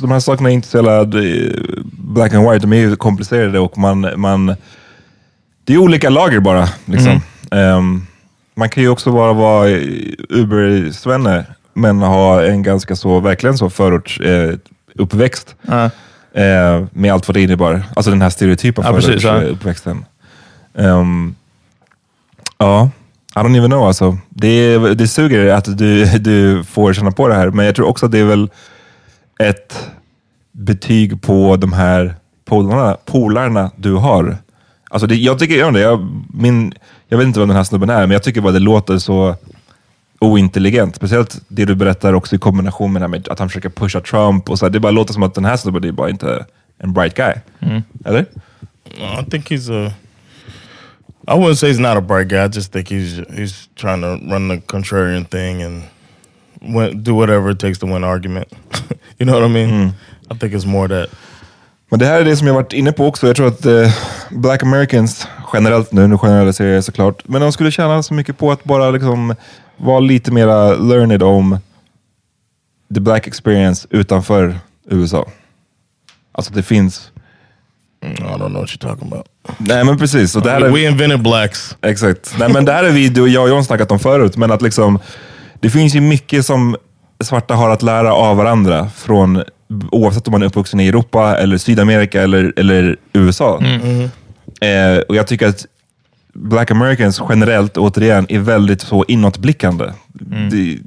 de 0.00 0.10
här 0.10 0.20
sakerna 0.20 0.50
är 0.50 0.54
inte 0.54 0.68
så 0.68 0.76
jävla 0.76 1.00
eh, 1.00 1.52
black 1.92 2.34
and 2.34 2.50
white, 2.50 2.66
de 2.66 2.72
är 2.72 2.76
ju 2.76 2.96
komplicerade 2.96 3.58
och 3.58 3.78
man... 3.78 4.12
man 4.16 4.56
det 5.64 5.74
är 5.74 5.78
olika 5.78 6.10
lager 6.10 6.40
bara. 6.40 6.68
Liksom. 6.84 7.20
Ehm, 7.50 8.06
man 8.54 8.68
kan 8.68 8.82
ju 8.82 8.88
också 8.88 9.12
bara 9.12 9.32
vara 9.32 9.68
Uber-svenne, 10.28 11.46
men 11.74 11.98
ha 11.98 12.42
en 12.44 12.62
ganska 12.62 12.96
så, 12.96 13.20
verkligen 13.20 13.58
så 13.58 13.70
förorts 13.70 14.20
eh, 14.20 14.54
uppväxt. 14.94 15.54
Ja. 15.62 15.90
Eh, 16.34 16.84
med 16.92 17.12
allt 17.12 17.28
vad 17.28 17.36
det 17.36 17.40
innebar. 17.42 17.82
Alltså 17.96 18.10
den 18.10 18.22
här 18.22 18.30
stereotypen 18.30 18.84
Ja, 18.86 18.92
precis, 18.92 19.22
ja. 19.22 19.32
förortsuppväxten. 19.32 20.04
Um, 20.74 21.34
ja, 22.58 22.90
I 23.36 23.38
don't 23.38 23.56
even 23.56 23.70
know 23.70 23.86
alltså. 23.86 24.18
Det, 24.28 24.78
det 24.94 25.08
suger 25.08 25.46
att 25.46 25.78
du, 25.78 26.04
du 26.04 26.64
får 26.64 26.92
känna 26.92 27.10
på 27.10 27.28
det 27.28 27.34
här, 27.34 27.50
men 27.50 27.66
jag 27.66 27.74
tror 27.74 27.86
också 27.86 28.06
att 28.06 28.12
det 28.12 28.18
är 28.18 28.24
väl 28.24 28.50
ett 29.40 29.90
betyg 30.52 31.22
på 31.22 31.56
de 31.56 31.72
här 31.72 32.14
polarna, 32.44 32.96
polarna 33.04 33.70
du 33.76 33.94
har. 33.94 34.36
Alltså 34.90 35.06
det, 35.06 35.14
jag 35.14 35.38
tycker 35.38 35.64
om 35.64 35.74
det. 35.74 35.80
Jag, 35.80 36.24
min, 36.34 36.74
jag 37.08 37.18
vet 37.18 37.26
inte 37.26 37.38
vad 37.38 37.48
den 37.48 37.56
här 37.56 37.64
snubben 37.64 37.90
är, 37.90 38.00
men 38.00 38.10
jag 38.10 38.22
tycker 38.22 38.40
bara 38.40 38.52
det 38.52 38.58
låter 38.58 38.98
så 38.98 39.36
ointelligent. 40.18 40.96
Speciellt 40.96 41.40
det 41.48 41.64
du 41.64 41.74
berättar 41.74 42.12
också 42.12 42.36
i 42.36 42.38
kombination 42.38 42.92
med, 42.92 43.10
med 43.10 43.28
att 43.28 43.38
han 43.38 43.48
försöker 43.48 43.68
pusha 43.68 44.00
Trump. 44.00 44.50
och 44.50 44.58
så 44.58 44.64
här. 44.64 44.70
Det 44.70 44.80
bara 44.80 44.92
låter 44.92 45.12
som 45.12 45.22
att 45.22 45.34
den 45.34 45.44
här 45.44 45.56
snubben 45.56 45.84
är 45.84 45.92
bara 45.92 46.10
inte 46.10 46.46
en 46.78 46.92
bright 46.92 47.14
guy. 47.14 47.34
Eller? 48.04 48.26
No, 48.98 49.20
I 49.20 49.30
think 49.30 49.50
he's 49.50 49.86
a. 49.88 49.92
I 51.28 51.32
wouldn't 51.32 51.54
say 51.54 51.70
he's 51.72 51.80
not 51.80 51.96
a 51.96 52.00
bright 52.00 52.28
guy. 52.28 52.44
I 52.44 52.48
just 52.48 52.72
think 52.72 52.90
he's 52.90 53.24
he's 53.30 53.68
trying 53.74 54.02
to 54.02 54.34
run 54.34 54.48
the 54.48 54.56
contrarian 54.66 55.24
thing 55.24 55.62
and 55.62 55.82
win, 56.60 57.02
do 57.02 57.14
whatever 57.14 57.50
it 57.50 57.58
takes 57.58 57.78
to 57.78 57.86
win 57.86 58.04
argument. 58.04 58.48
you 59.18 59.26
know 59.26 59.40
what 59.40 59.50
I 59.50 59.52
mean? 59.52 59.92
I 60.30 60.38
think 60.38 60.54
it's 60.54 60.66
more 60.66 60.88
that. 60.88 61.10
Men 61.90 61.98
det 61.98 62.06
här 62.06 62.20
är 62.20 62.24
det 62.24 62.36
som 62.36 62.46
jag 62.46 62.54
varit 62.54 62.72
inne 62.72 62.92
på 62.92 63.06
också. 63.06 63.26
Jag 63.26 63.36
tror 63.36 63.48
att 63.48 63.66
eh, 63.66 63.94
Black 64.30 64.62
Americans, 64.62 65.26
generellt 65.52 65.92
nu, 65.92 66.06
nu 66.06 66.18
generaliserar 66.18 66.68
jag 66.68 66.84
såklart, 66.84 67.28
men 67.28 67.40
de 67.40 67.52
skulle 67.52 67.70
tjäna 67.70 68.02
så 68.02 68.14
mycket 68.14 68.38
på 68.38 68.52
att 68.52 68.64
bara 68.64 68.90
liksom 68.90 69.34
vara 69.76 70.00
lite 70.00 70.32
mera 70.32 70.74
learned 70.74 71.22
om 71.22 71.58
the 72.94 73.00
black 73.00 73.26
experience 73.26 73.88
utanför 73.90 74.58
USA. 74.88 75.26
Alltså 76.32 76.52
det 76.52 76.62
finns... 76.62 77.10
I 78.02 78.06
don't 78.06 78.36
know 78.36 78.52
what 78.52 78.70
you're 78.70 78.78
talking 78.78 79.12
about. 79.12 79.26
Nej 79.58 79.84
men 79.84 79.98
precis. 79.98 80.36
Och 80.36 80.42
det 80.42 80.50
här 80.50 80.60
är, 80.60 80.70
we 80.70 80.80
invented 80.80 81.22
blacks. 81.22 81.76
Exakt. 81.82 82.34
Nej, 82.38 82.52
men 82.52 82.64
det 82.64 82.72
här 82.72 82.84
har 82.84 82.90
vi, 82.90 83.08
du 83.08 83.20
och 83.20 83.28
jag 83.28 83.42
och 83.42 83.48
John 83.48 83.64
snackat 83.64 83.92
om 83.92 83.98
förut, 83.98 84.36
men 84.36 84.50
att 84.52 84.62
liksom, 84.62 84.98
det 85.60 85.70
finns 85.70 85.94
ju 85.94 86.00
mycket 86.00 86.46
som 86.46 86.76
svarta 87.24 87.54
har 87.54 87.70
att 87.70 87.82
lära 87.82 88.12
av 88.14 88.36
varandra, 88.36 88.88
från, 88.96 89.42
oavsett 89.90 90.28
om 90.28 90.32
man 90.32 90.42
är 90.42 90.46
uppvuxen 90.46 90.80
i 90.80 90.88
Europa, 90.88 91.36
eller 91.36 91.58
Sydamerika 91.58 92.22
eller, 92.22 92.52
eller 92.56 92.96
USA. 93.12 93.60
Eh, 94.60 94.98
och 95.08 95.16
jag 95.16 95.26
tycker 95.26 95.48
att 95.48 95.66
Black 96.32 96.70
Americans 96.70 97.20
generellt, 97.28 97.76
återigen, 97.76 98.26
är 98.28 98.38
väldigt 98.38 98.80
så 98.80 99.04
inåtblickande. 99.08 99.84
Det, 100.50 100.78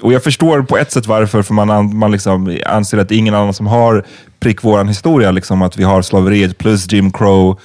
och 0.00 0.12
jag 0.12 0.22
förstår 0.24 0.62
på 0.62 0.78
ett 0.78 0.92
sätt 0.92 1.06
varför, 1.06 1.42
för 1.42 1.54
man, 1.54 1.70
an- 1.70 1.96
man 1.96 2.12
liksom 2.12 2.58
anser 2.66 2.98
att 2.98 3.08
det 3.08 3.14
är 3.14 3.18
ingen 3.18 3.34
annan 3.34 3.54
som 3.54 3.66
har 3.66 4.04
prick 4.40 4.64
våran 4.64 4.88
historia, 4.88 5.30
liksom, 5.30 5.62
att 5.62 5.76
vi 5.76 5.82
har 5.84 6.02
slaveriet 6.02 6.58
plus 6.58 6.92
Jim 6.92 7.12
Crow. 7.12 7.60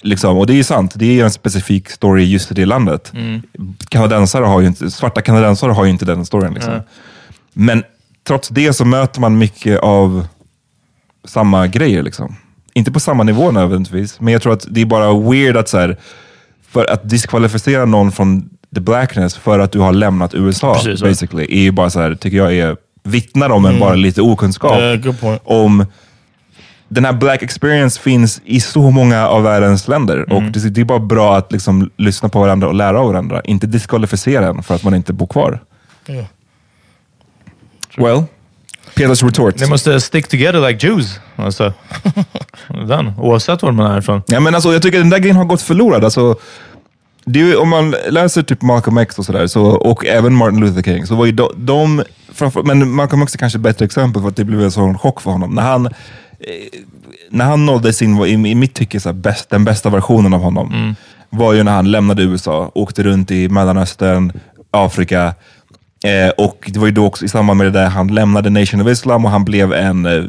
Liksom. 0.00 0.38
Och 0.38 0.46
det 0.46 0.52
är 0.52 0.56
ju 0.56 0.64
sant, 0.64 0.92
det 0.94 1.20
är 1.20 1.24
en 1.24 1.30
specifik 1.30 1.90
story 1.90 2.24
just 2.24 2.50
i 2.50 2.54
det 2.54 2.66
landet. 2.66 3.12
Kanadensare 3.88 4.44
har 4.44 4.60
ju 4.60 4.66
inte, 4.66 4.90
svarta 4.90 5.22
kanadensare 5.22 5.72
har 5.72 5.84
ju 5.84 5.90
inte 5.90 6.04
den 6.04 6.26
storyn. 6.26 6.54
Liksom. 6.54 6.80
Men 7.52 7.82
trots 8.26 8.48
det 8.48 8.72
så 8.72 8.84
möter 8.84 9.20
man 9.20 9.38
mycket 9.38 9.80
av 9.80 10.26
samma 11.24 11.66
grejer. 11.66 12.02
Liksom. 12.02 12.36
Inte 12.74 12.92
på 12.92 13.00
samma 13.00 13.22
nivå 13.22 13.50
nödvändigtvis, 13.50 14.20
men 14.20 14.32
jag 14.32 14.42
tror 14.42 14.52
att 14.52 14.66
det 14.70 14.80
är 14.80 14.86
bara 14.86 15.20
weird 15.30 15.56
att 15.56 15.68
så 15.68 15.78
här, 15.78 15.96
för 16.68 16.90
att 16.90 17.08
diskvalificera 17.10 17.84
någon 17.84 18.12
från 18.12 18.50
the 18.74 18.80
blackness 18.80 19.36
för 19.36 19.58
att 19.58 19.72
du 19.72 19.78
har 19.78 19.92
lämnat 19.92 20.34
USA, 20.34 20.74
Precis, 20.74 21.02
basically, 21.02 21.46
är 21.50 21.62
ju 21.62 21.70
bara 21.70 21.90
så 21.90 22.00
här, 22.00 22.14
tycker 22.14 22.36
jag 22.36 22.56
är 22.56 22.76
vittnar 23.02 23.50
om 23.50 23.64
en 23.64 23.78
bara 23.78 23.94
lite 23.94 24.22
okunskap 24.22 24.78
point. 25.20 25.42
om 25.44 25.86
den 26.88 27.04
här 27.04 27.12
black 27.12 27.42
experience 27.42 28.00
finns 28.00 28.40
i 28.44 28.60
så 28.60 28.90
många 28.90 29.28
av 29.28 29.42
världens 29.42 29.88
länder. 29.88 30.32
Och 30.32 30.42
det, 30.42 30.68
det 30.70 30.80
är 30.80 30.84
bara 30.84 30.98
bra 30.98 31.36
att 31.36 31.52
liksom 31.52 31.90
lyssna 31.96 32.28
på 32.28 32.40
varandra 32.40 32.68
och 32.68 32.74
lära 32.74 33.00
av 33.00 33.06
varandra. 33.06 33.40
Inte 33.44 33.66
diskvalificera 33.66 34.46
en 34.46 34.62
för 34.62 34.74
att 34.74 34.82
man 34.82 34.94
inte 34.94 35.12
bor 35.12 35.26
kvar. 35.26 35.60
Yeah. 36.08 36.26
Well, 37.96 38.24
Peters 38.94 39.22
retort. 39.22 39.60
Ni 39.60 39.66
måste 39.66 40.00
stick 40.00 40.28
together 40.28 40.68
like 40.68 40.86
Jews. 40.86 41.20
Alltså. 41.36 41.72
Den, 42.88 43.12
oavsett 43.18 43.62
var 43.62 43.72
man 43.72 43.92
är 43.92 43.98
ifrån. 43.98 44.22
Ja, 44.26 44.40
men 44.40 44.54
alltså, 44.54 44.72
jag 44.72 44.82
tycker 44.82 44.98
den 44.98 45.10
där 45.10 45.18
grejen 45.18 45.36
har 45.36 45.44
gått 45.44 45.62
förlorad. 45.62 46.04
Alltså, 46.04 46.36
det 47.24 47.40
är 47.40 47.44
ju, 47.44 47.56
om 47.56 47.68
man 47.68 47.94
läser 48.08 48.42
typ 48.42 48.62
Malcolm 48.62 48.98
X 48.98 49.18
och 49.18 49.24
sådär, 49.24 49.46
så, 49.46 49.64
och 49.64 50.06
även 50.06 50.34
Martin 50.34 50.60
Luther 50.60 50.82
King, 50.82 51.06
så 51.06 51.14
var 51.14 51.26
ju 51.26 51.32
de, 51.32 51.50
de 51.56 52.02
framför, 52.32 52.62
men 52.62 52.90
Malcolm 52.90 53.22
X 53.22 53.34
är 53.34 53.38
kanske 53.38 53.58
ett 53.58 53.62
bättre 53.62 53.84
exempel 53.84 54.22
för 54.22 54.28
att 54.28 54.36
det 54.36 54.44
blev 54.44 54.62
en 54.62 54.70
sån 54.70 54.98
chock 54.98 55.20
för 55.20 55.30
honom. 55.30 55.54
När 55.54 55.62
han, 55.62 55.88
när 57.30 57.44
han 57.44 57.66
nådde 57.66 57.92
sin, 57.92 58.18
i, 58.18 58.50
i 58.50 58.54
mitt 58.54 58.74
tycke, 58.74 59.00
så 59.00 59.12
bäst, 59.12 59.50
den 59.50 59.64
bästa 59.64 59.90
versionen 59.90 60.34
av 60.34 60.40
honom, 60.40 60.94
var 61.30 61.52
ju 61.52 61.62
när 61.62 61.72
han 61.72 61.90
lämnade 61.90 62.22
USA, 62.22 62.70
åkte 62.74 63.02
runt 63.02 63.30
i 63.30 63.48
Mellanöstern, 63.48 64.32
Afrika, 64.70 65.34
eh, 66.04 66.30
och 66.38 66.70
det 66.72 66.78
var 66.78 66.86
ju 66.86 66.92
då 66.92 67.06
också 67.06 67.24
i 67.24 67.28
samband 67.28 67.56
med 67.58 67.66
det 67.66 67.70
där 67.70 67.88
han 67.88 68.08
lämnade 68.08 68.50
Nation 68.50 68.80
of 68.80 68.88
Islam 68.88 69.24
och 69.24 69.30
han 69.30 69.44
blev 69.44 69.72
en 69.72 70.06
eh, 70.06 70.24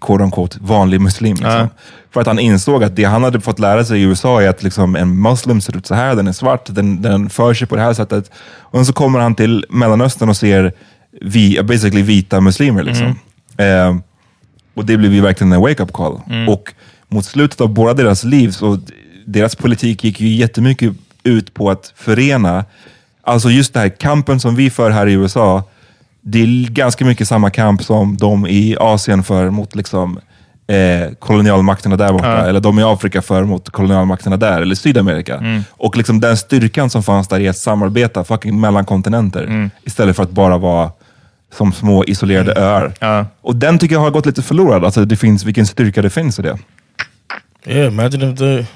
quote 0.00 0.24
unquote, 0.24 0.58
vanlig 0.60 1.00
muslim. 1.00 1.34
Liksom. 1.34 1.50
Ja. 1.50 1.68
För 2.10 2.20
att 2.20 2.26
han 2.26 2.38
insåg 2.38 2.84
att 2.84 2.96
det 2.96 3.04
han 3.04 3.24
hade 3.24 3.40
fått 3.40 3.58
lära 3.58 3.84
sig 3.84 4.00
i 4.00 4.02
USA 4.02 4.42
är 4.42 4.48
att 4.48 4.62
liksom, 4.62 4.96
en 4.96 5.22
muslim 5.22 5.60
ser 5.60 5.76
ut 5.76 5.86
så 5.86 5.94
här, 5.94 6.16
den 6.16 6.26
är 6.26 6.32
svart, 6.32 6.66
den, 6.66 7.02
den 7.02 7.30
för 7.30 7.54
sig 7.54 7.68
på 7.68 7.76
det 7.76 7.82
här 7.82 7.94
sättet. 7.94 8.30
Och 8.58 8.86
så 8.86 8.92
kommer 8.92 9.18
han 9.18 9.34
till 9.34 9.66
Mellanöstern 9.68 10.28
och 10.28 10.36
ser 10.36 10.72
vi, 11.20 11.62
basically 11.62 12.02
vita 12.02 12.40
muslimer. 12.40 12.82
Liksom. 12.82 13.18
Eh, 13.56 13.96
och 14.74 14.84
det 14.84 14.96
blev 14.96 15.12
ju 15.14 15.20
verkligen 15.20 15.52
en 15.52 15.60
wake-up 15.60 15.92
call. 15.92 16.20
Och 16.48 16.74
mot 17.08 17.24
slutet 17.24 17.60
av 17.60 17.68
båda 17.68 17.94
deras 17.94 18.24
liv, 18.24 18.50
så 18.50 18.78
deras 19.26 19.56
politik 19.56 20.04
gick 20.04 20.20
ju 20.20 20.28
jättemycket 20.28 20.92
ut 21.22 21.54
på 21.54 21.70
att 21.70 21.92
förena, 21.96 22.64
alltså 23.22 23.50
just 23.50 23.74
det 23.74 23.80
här 23.80 23.88
kampen 23.88 24.40
som 24.40 24.56
vi 24.56 24.70
för 24.70 24.90
här 24.90 25.06
i 25.06 25.12
USA, 25.12 25.62
det 26.22 26.42
är 26.42 26.70
ganska 26.70 27.04
mycket 27.04 27.28
samma 27.28 27.50
kamp 27.50 27.82
som 27.84 28.16
de 28.16 28.46
i 28.46 28.76
Asien 28.80 29.22
för 29.22 29.50
mot 29.50 29.74
liksom, 29.76 30.18
eh, 30.66 31.12
kolonialmakterna 31.18 31.96
där 31.96 32.12
borta, 32.12 32.48
eller 32.48 32.60
de 32.60 32.78
i 32.78 32.82
Afrika 32.82 33.22
för 33.22 33.44
mot 33.44 33.70
kolonialmakterna 33.70 34.36
där, 34.36 34.62
eller 34.62 34.74
Sydamerika. 34.74 35.62
Och 35.70 35.96
liksom 35.96 36.20
den 36.20 36.36
styrkan 36.36 36.90
som 36.90 37.02
fanns 37.02 37.28
där 37.28 37.40
i 37.40 37.48
att 37.48 37.56
samarbeta 37.56 38.24
fucking 38.24 38.60
mellan 38.60 38.84
kontinenter, 38.84 39.70
istället 39.84 40.16
för 40.16 40.22
att 40.22 40.30
bara 40.30 40.58
vara 40.58 40.90
som 41.56 41.72
små 41.72 42.04
isolerade 42.04 42.54
öar. 42.56 42.92
Ja. 43.00 43.26
Och 43.40 43.56
den 43.56 43.78
tycker 43.78 43.94
jag 43.94 44.00
har 44.00 44.10
gått 44.10 44.26
lite 44.26 44.42
förlorad, 44.42 44.84
alltså 44.84 45.04
det 45.04 45.16
finns, 45.16 45.44
vilken 45.44 45.66
styrka 45.66 46.02
det 46.02 46.10
finns 46.10 46.38
i 46.38 46.42
det. 46.42 46.58
Yeah, 47.66 47.92
imagine 47.92 48.32
if 48.32 48.38
the 48.38 48.66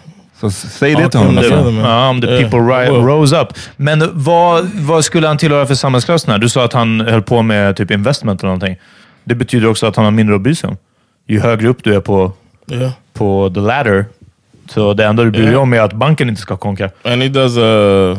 Så 0.41 0.51
säg 0.51 0.95
det 0.95 1.03
Ja, 1.03 1.09
till 1.09 1.20
honom. 1.20 1.39
Alltså. 1.39 1.70
Ja, 1.70 2.09
om 2.09 2.20
the 2.20 2.26
people 2.26 2.59
ri- 2.59 2.89
rose 2.89 3.41
up. 3.41 3.49
Men 3.76 4.11
vad, 4.12 4.64
vad 4.74 5.05
skulle 5.05 5.26
han 5.29 5.39
tillhöra 5.39 5.66
för 5.66 5.74
samhällsklass? 5.74 6.26
Du 6.41 6.49
sa 6.49 6.64
att 6.64 6.72
han 6.72 7.01
höll 7.01 7.22
på 7.22 7.43
med 7.43 7.76
typ 7.76 7.91
investment 7.91 8.41
eller 8.41 8.49
någonting. 8.49 8.76
Det 9.24 9.35
betyder 9.35 9.68
också 9.68 9.87
att 9.87 9.97
han 9.97 10.05
har 10.05 10.12
mindre 10.12 10.35
att 10.35 10.41
bry 10.41 10.55
sig 10.55 10.68
om. 10.70 10.76
Ju 11.26 11.41
högre 11.41 11.68
upp 11.68 11.85
du 11.85 11.95
är 11.95 12.01
på, 12.01 12.33
yeah. 12.72 12.93
på 13.12 13.51
the 13.55 13.61
ladder, 13.61 14.05
så 14.70 14.95
det 14.95 15.05
enda 15.05 15.24
du 15.24 15.31
bryr 15.31 15.43
dig 15.43 15.51
Yeah. 15.51 15.62
om 15.62 15.72
är 15.72 15.81
att 15.81 15.93
banken 15.93 16.29
inte 16.29 16.41
ska 16.41 16.57
konka. 16.57 16.91
and 17.05 17.22
he 17.22 17.29
does 17.29 17.57
uh 17.57 18.18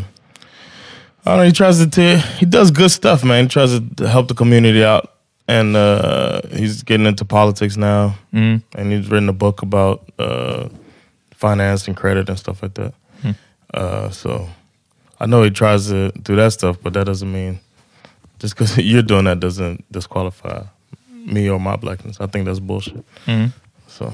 I 1.29 1.33
don't 1.33 1.37
know, 1.39 1.45
he 1.45 1.51
tries 1.51 1.77
to 1.79 1.87
t- 1.89 2.17
he 2.37 2.45
does 2.45 2.71
good 2.71 2.89
stuff, 2.91 3.23
man. 3.23 3.45
He 3.45 3.49
tries 3.49 3.79
to 3.79 4.07
help 4.07 4.27
the 4.27 4.33
community 4.33 4.83
out. 4.83 5.13
And 5.47 5.75
uh, 5.75 6.41
he's 6.51 6.83
getting 6.83 7.05
into 7.07 7.25
politics 7.25 7.75
now. 7.77 8.15
And 8.75 8.91
he's 8.91 9.09
written 9.09 9.29
a 9.29 9.33
book 9.33 9.61
about 9.63 10.07
uh, 10.19 10.69
finance 11.31 11.87
and 11.87 11.97
credit 11.97 12.29
and 12.29 12.37
stuff 12.37 12.61
like 12.61 12.73
that. 12.75 12.93
Uh, 13.73 14.09
so 14.09 14.49
I 15.19 15.25
know 15.27 15.43
he 15.43 15.49
tries 15.51 15.87
to 15.89 16.11
do 16.11 16.35
that 16.35 16.53
stuff, 16.53 16.77
but 16.81 16.93
that 16.93 17.05
doesn't 17.05 17.31
mean 17.31 17.59
just 18.39 18.55
because 18.55 18.77
you're 18.91 19.01
doing 19.03 19.25
that 19.25 19.39
doesn't 19.39 19.83
disqualify 19.91 20.63
me 21.11 21.49
or 21.49 21.59
my 21.59 21.75
blackness. 21.75 22.19
I 22.21 22.25
think 22.27 22.45
that's 22.45 22.59
bullshit. 22.59 23.03
So 23.87 24.13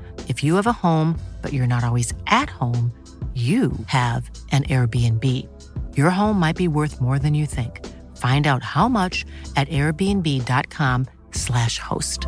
If 0.27 0.43
you 0.43 0.55
have 0.55 0.67
a 0.67 0.73
home, 0.73 1.17
but 1.41 1.53
you're 1.53 1.67
not 1.67 1.85
always 1.85 2.13
at 2.27 2.49
home, 2.49 2.91
you 3.33 3.71
have 3.85 4.29
an 4.51 4.63
Airbnb. 4.63 5.47
Your 5.95 6.09
home 6.09 6.37
might 6.37 6.57
be 6.57 6.67
worth 6.67 6.99
more 6.99 7.17
than 7.17 7.33
you 7.33 7.45
think. 7.45 7.87
Find 8.17 8.45
out 8.45 8.61
how 8.61 8.89
much 8.89 9.25
at 9.55 9.69
airbnb.com/slash 9.69 11.79
host. 11.79 12.27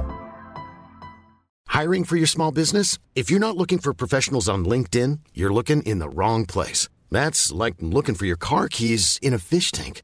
Hiring 1.67 2.05
for 2.05 2.15
your 2.15 2.27
small 2.27 2.53
business? 2.53 2.97
If 3.15 3.29
you're 3.29 3.39
not 3.39 3.57
looking 3.57 3.79
for 3.79 3.93
professionals 3.93 4.47
on 4.47 4.63
LinkedIn, 4.63 5.19
you're 5.33 5.51
looking 5.51 5.83
in 5.83 5.99
the 5.99 6.07
wrong 6.07 6.45
place. 6.45 6.87
That's 7.11 7.51
like 7.51 7.75
looking 7.79 8.15
for 8.15 8.25
your 8.25 8.37
car 8.37 8.69
keys 8.69 9.19
in 9.21 9.33
a 9.33 9.39
fish 9.39 9.73
tank. 9.73 10.03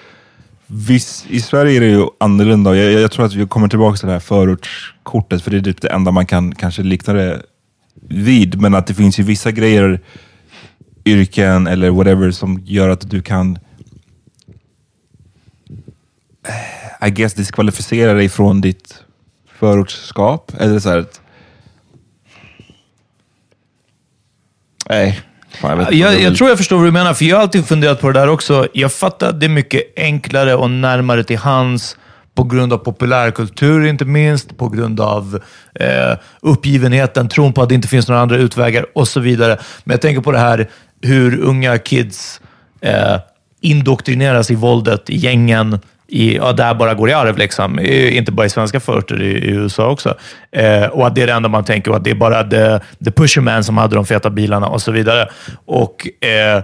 Visst, 0.73 1.25
i 1.29 1.41
Sverige 1.41 1.77
är 1.77 1.81
det 1.81 1.87
ju 1.87 2.07
annorlunda. 2.19 2.75
Jag, 2.75 2.91
jag, 2.93 3.01
jag 3.01 3.11
tror 3.11 3.25
att 3.25 3.33
vi 3.33 3.47
kommer 3.47 3.67
tillbaka 3.67 3.97
till 3.97 4.07
det 4.07 4.13
här 4.13 4.19
förortskortet, 4.19 5.41
för 5.41 5.51
det 5.51 5.57
är 5.57 5.61
typ 5.61 5.81
det 5.81 5.87
enda 5.89 6.11
man 6.11 6.25
kan 6.25 6.55
kanske 6.55 6.83
likna 6.83 7.13
det 7.13 7.41
vid. 8.07 8.61
Men 8.61 8.75
att 8.75 8.87
det 8.87 8.93
finns 8.93 9.19
ju 9.19 9.23
vissa 9.23 9.51
grejer, 9.51 9.99
yrken 11.05 11.67
eller 11.67 11.89
whatever, 11.89 12.31
som 12.31 12.61
gör 12.65 12.89
att 12.89 13.09
du 13.09 13.21
kan 13.21 13.59
eh, 16.47 17.07
I 17.07 17.11
guess 17.11 17.33
diskvalificera 17.33 18.13
dig 18.13 18.29
från 18.29 18.61
ditt 18.61 19.03
förortskap. 19.59 20.51
Eller 20.59 20.79
så 20.79 20.89
här, 20.89 20.97
att- 20.97 21.21
Nej. 24.89 25.19
Jag, 25.61 25.93
Jag, 25.93 26.21
jag 26.21 26.35
tror 26.37 26.49
jag 26.49 26.57
förstår 26.57 26.77
vad 26.77 26.85
du 26.85 26.91
menar, 26.91 27.13
för 27.13 27.25
jag 27.25 27.35
har 27.35 27.41
alltid 27.43 27.65
funderat 27.65 28.01
på 28.01 28.11
det 28.11 28.19
där 28.19 28.29
också. 28.29 28.67
Jag 28.73 28.93
fattar 28.93 29.29
att 29.29 29.39
det 29.39 29.45
är 29.45 29.49
mycket 29.49 29.83
enklare 29.95 30.55
och 30.55 30.69
närmare 30.69 31.23
till 31.23 31.37
hands 31.37 31.97
på 32.35 32.43
grund 32.43 32.73
av 32.73 32.77
populärkultur, 32.77 33.85
inte 33.85 34.05
minst, 34.05 34.57
på 34.57 34.69
grund 34.69 34.99
av 34.99 35.39
eh, 35.75 36.17
uppgivenheten, 36.41 37.29
tron 37.29 37.53
på 37.53 37.61
att 37.61 37.69
det 37.69 37.75
inte 37.75 37.87
finns 37.87 38.07
några 38.07 38.21
andra 38.21 38.37
utvägar 38.37 38.85
och 38.95 39.07
så 39.07 39.19
vidare. 39.19 39.57
Men 39.83 39.93
jag 39.93 40.01
tänker 40.01 40.21
på 40.21 40.31
det 40.31 40.39
här 40.39 40.69
hur 41.01 41.39
unga 41.39 41.77
kids 41.77 42.41
eh, 42.81 43.17
indoktrineras 43.61 44.51
i 44.51 44.55
våldet, 44.55 45.09
i 45.09 45.17
gängen, 45.17 45.79
i, 46.11 46.35
ja, 46.35 46.51
där 46.53 46.73
bara 46.73 46.93
går 46.93 47.09
i 47.09 47.13
arv. 47.13 47.37
Liksom. 47.37 47.79
I- 47.79 48.17
Inte 48.17 48.31
bara 48.31 48.45
i 48.45 48.49
svenska 48.49 48.79
förorter, 48.79 49.21
i, 49.21 49.25
i 49.31 49.49
USA 49.49 49.87
också. 49.89 50.15
Eh, 50.55 50.83
och 50.83 51.07
att 51.07 51.15
det 51.15 51.21
är 51.21 51.27
det 51.27 51.33
enda 51.33 51.49
man 51.49 51.63
tänker 51.63 51.91
och 51.91 51.97
att 51.97 52.03
det 52.03 52.11
är 52.11 52.15
bara 52.15 52.43
the, 52.43 52.79
the 53.05 53.11
pusherman 53.11 53.63
som 53.63 53.77
hade 53.77 53.95
de 53.95 54.05
feta 54.05 54.29
bilarna 54.29 54.67
och 54.67 54.81
så 54.81 54.91
vidare. 54.91 55.27
Och 55.65 56.07
eh, 56.25 56.63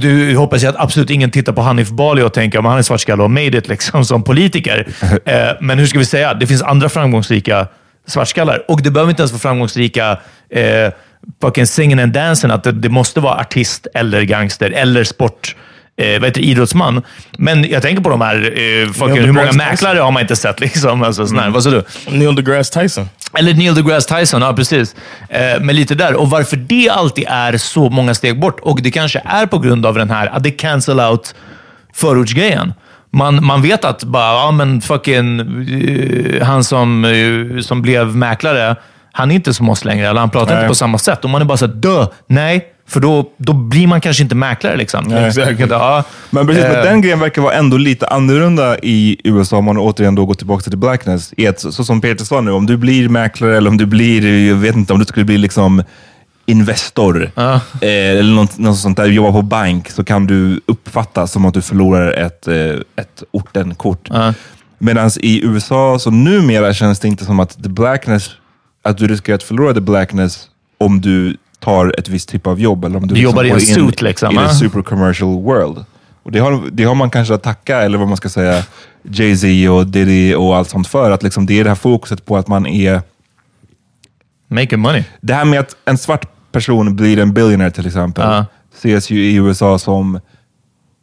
du 0.00 0.36
hoppas 0.36 0.62
jag 0.62 0.70
att 0.74 0.80
absolut 0.82 1.10
ingen 1.10 1.30
tittar 1.30 1.52
på 1.52 1.62
Hanif 1.62 1.90
Bali 1.90 2.22
och 2.22 2.32
tänker 2.32 2.58
att 2.58 2.64
han 2.64 2.78
är 2.78 2.82
svartskalle 2.82 3.22
och 3.22 3.30
made 3.30 3.58
it 3.58 3.68
liksom, 3.68 4.04
som 4.04 4.22
politiker. 4.22 4.86
Eh, 5.24 5.48
men 5.60 5.78
hur 5.78 5.86
ska 5.86 5.98
vi 5.98 6.04
säga? 6.04 6.34
Det 6.34 6.46
finns 6.46 6.62
andra 6.62 6.88
framgångsrika 6.88 7.66
svartskallar. 8.06 8.64
Och 8.68 8.82
det 8.82 8.90
behöver 8.90 9.10
inte 9.10 9.22
ens 9.22 9.32
vara 9.32 9.40
framgångsrika 9.40 10.18
eh, 10.50 10.92
fucking 11.42 11.66
singing 11.66 11.98
and 12.00 12.12
dancing. 12.12 12.50
Att 12.50 12.64
det, 12.64 12.72
det 12.72 12.88
måste 12.88 13.20
vara 13.20 13.34
artist 13.40 13.86
eller 13.94 14.22
gangster 14.22 14.70
eller 14.70 15.04
sport. 15.04 15.56
Eh, 15.98 16.20
vad 16.20 16.24
heter 16.24 16.40
det, 16.40 16.46
idrottsman. 16.46 17.02
Men 17.38 17.68
jag 17.68 17.82
tänker 17.82 18.02
på 18.02 18.10
de 18.10 18.20
här, 18.20 18.36
eh, 18.36 18.92
fucking, 18.92 19.20
hur 19.20 19.32
många 19.32 19.52
mäklare 19.52 19.98
har 19.98 20.10
man 20.10 20.22
inte 20.22 20.36
sett? 20.36 20.60
Liksom, 20.60 21.02
alltså, 21.02 21.26
sån 21.26 21.38
här. 21.38 21.50
Vad 21.50 21.62
sa 21.62 21.70
du? 21.70 21.84
Neil 22.10 22.34
deGrasse 22.34 22.80
Tyson. 22.80 23.08
Eller 23.38 23.54
Neil 23.54 23.74
deGrasse 23.74 24.18
Tyson, 24.18 24.42
ja 24.42 24.52
precis. 24.52 24.96
Eh, 25.28 25.60
men 25.60 25.76
lite 25.76 25.94
där. 25.94 26.14
Och 26.14 26.30
varför 26.30 26.56
det 26.56 26.88
alltid 26.88 27.24
är 27.28 27.56
så 27.56 27.90
många 27.90 28.14
steg 28.14 28.40
bort. 28.40 28.60
Och 28.60 28.82
det 28.82 28.90
kanske 28.90 29.22
är 29.24 29.46
på 29.46 29.58
grund 29.58 29.86
av 29.86 29.94
den 29.94 30.10
här, 30.10 30.26
att 30.26 30.42
det 30.42 30.50
cancel 30.50 31.00
out 31.00 31.34
förortsgrejen. 31.94 32.74
Man, 33.10 33.44
man 33.44 33.62
vet 33.62 33.84
att 33.84 34.04
bara, 34.04 34.32
ja 34.32 34.50
men 34.50 34.80
fucking, 34.80 35.40
eh, 35.40 36.46
han 36.46 36.64
som, 36.64 37.04
eh, 37.04 37.60
som 37.60 37.82
blev 37.82 38.16
mäklare, 38.16 38.76
han 39.12 39.30
är 39.30 39.34
inte 39.34 39.54
som 39.54 39.68
oss 39.68 39.84
längre. 39.84 40.08
Eller 40.08 40.20
han 40.20 40.30
pratar 40.30 40.54
Nej. 40.54 40.62
inte 40.62 40.68
på 40.68 40.74
samma 40.74 40.98
sätt. 40.98 41.24
Och 41.24 41.30
man 41.30 41.40
är 41.40 41.44
bara 41.44 41.58
såhär, 41.58 41.74
dö, 41.74 42.06
nej. 42.26 42.72
För 42.88 43.00
då, 43.00 43.30
då 43.36 43.52
blir 43.52 43.86
man 43.86 44.00
kanske 44.00 44.22
inte 44.22 44.34
mäklare. 44.34 44.76
Liksom. 44.76 45.04
Nej. 45.04 45.32
Vilket, 45.46 45.70
ja, 45.70 46.04
Men 46.30 46.46
precis, 46.46 46.62
men 46.62 46.76
eh, 46.76 46.82
den 46.82 47.00
grejen 47.00 47.20
verkar 47.20 47.42
vara 47.42 47.54
ändå 47.54 47.76
lite 47.76 48.06
annorlunda 48.06 48.78
i 48.78 49.16
USA, 49.24 49.56
om 49.56 49.64
man 49.64 49.78
återigen 49.78 50.14
då 50.14 50.26
går 50.26 50.34
tillbaka 50.34 50.70
till 50.70 50.78
blackness. 50.78 51.34
Ett, 51.36 51.60
så 51.60 51.84
som 51.84 52.00
Peter 52.00 52.24
sa 52.24 52.40
nu, 52.40 52.50
om 52.50 52.66
du 52.66 52.76
blir 52.76 53.08
mäklare 53.08 53.56
eller 53.56 53.70
om 53.70 53.76
du 53.76 53.86
blir, 53.86 54.48
jag 54.48 54.56
vet 54.56 54.76
inte, 54.76 54.92
om 54.92 54.98
du 54.98 55.04
skulle 55.04 55.24
bli 55.24 55.38
liksom 55.38 55.82
investor 56.46 57.30
eh, 57.36 57.50
eller 57.80 58.34
något, 58.34 58.58
något 58.58 58.78
sånt 58.78 58.96
där, 58.96 59.06
jobba 59.06 59.32
på 59.32 59.42
bank, 59.42 59.90
så 59.90 60.04
kan 60.04 60.26
du 60.26 60.60
uppfattas 60.66 61.32
som 61.32 61.44
att 61.44 61.54
du 61.54 61.62
förlorar 61.62 62.12
ett, 62.12 62.48
eh, 62.48 62.54
ett 62.96 63.22
ortenkort. 63.30 64.08
Medan 64.78 65.10
i 65.20 65.44
USA, 65.44 65.98
så 65.98 66.10
numera 66.10 66.74
känns 66.74 67.00
det 67.00 67.08
inte 67.08 67.24
som 67.24 67.40
att 67.40 67.62
the 67.62 67.68
blackness, 67.68 68.30
att 68.82 68.98
du 68.98 69.06
riskerar 69.08 69.34
att 69.34 69.42
förlora 69.42 69.74
the 69.74 69.80
blackness 69.80 70.48
om 70.78 71.00
du 71.00 71.36
tar 71.60 71.94
ett 71.98 72.08
visst 72.08 72.28
typ 72.28 72.46
av 72.46 72.60
jobb. 72.60 72.84
Eller 72.84 72.96
om 72.96 73.06
du, 73.06 73.14
Du 73.14 73.20
jobbar 73.20 73.44
i 73.44 73.50
en 73.50 73.54
in 73.54 73.60
suit, 73.60 74.02
liksom, 74.02 74.32
I 74.32 74.34
ja. 74.34 74.48
the 74.48 74.54
super 74.54 74.82
commercial 74.82 75.42
world. 75.42 75.84
Och 76.22 76.32
det 76.32 76.38
har, 76.38 76.62
det 76.72 76.84
har 76.84 76.94
man 76.94 77.10
kanske 77.10 77.34
att 77.34 77.42
tacka, 77.42 77.82
eller 77.82 77.98
vad 77.98 78.08
man 78.08 78.16
ska 78.16 78.28
säga, 78.28 78.62
Jay-Z 79.02 79.70
och 79.70 79.86
Diddy 79.86 80.34
och 80.34 80.56
allt 80.56 80.68
sånt 80.68 80.88
för. 80.88 81.10
Att 81.10 81.22
liksom 81.22 81.46
det 81.46 81.60
är 81.60 81.64
det 81.64 81.70
här 81.70 81.74
fokuset 81.74 82.26
på 82.26 82.36
att 82.36 82.48
man 82.48 82.66
är... 82.66 83.02
Making 84.48 84.80
money. 84.80 85.04
Det 85.20 85.34
här 85.34 85.44
med 85.44 85.60
att 85.60 85.76
en 85.84 85.98
svart 85.98 86.52
person 86.52 86.96
blir 86.96 87.18
en 87.18 87.32
billionaire 87.34 87.70
till 87.70 87.86
exempel, 87.86 88.24
Ja. 88.24 88.46
ses 88.78 89.10
ju 89.10 89.24
i 89.24 89.34
USA 89.34 89.78
som 89.78 90.14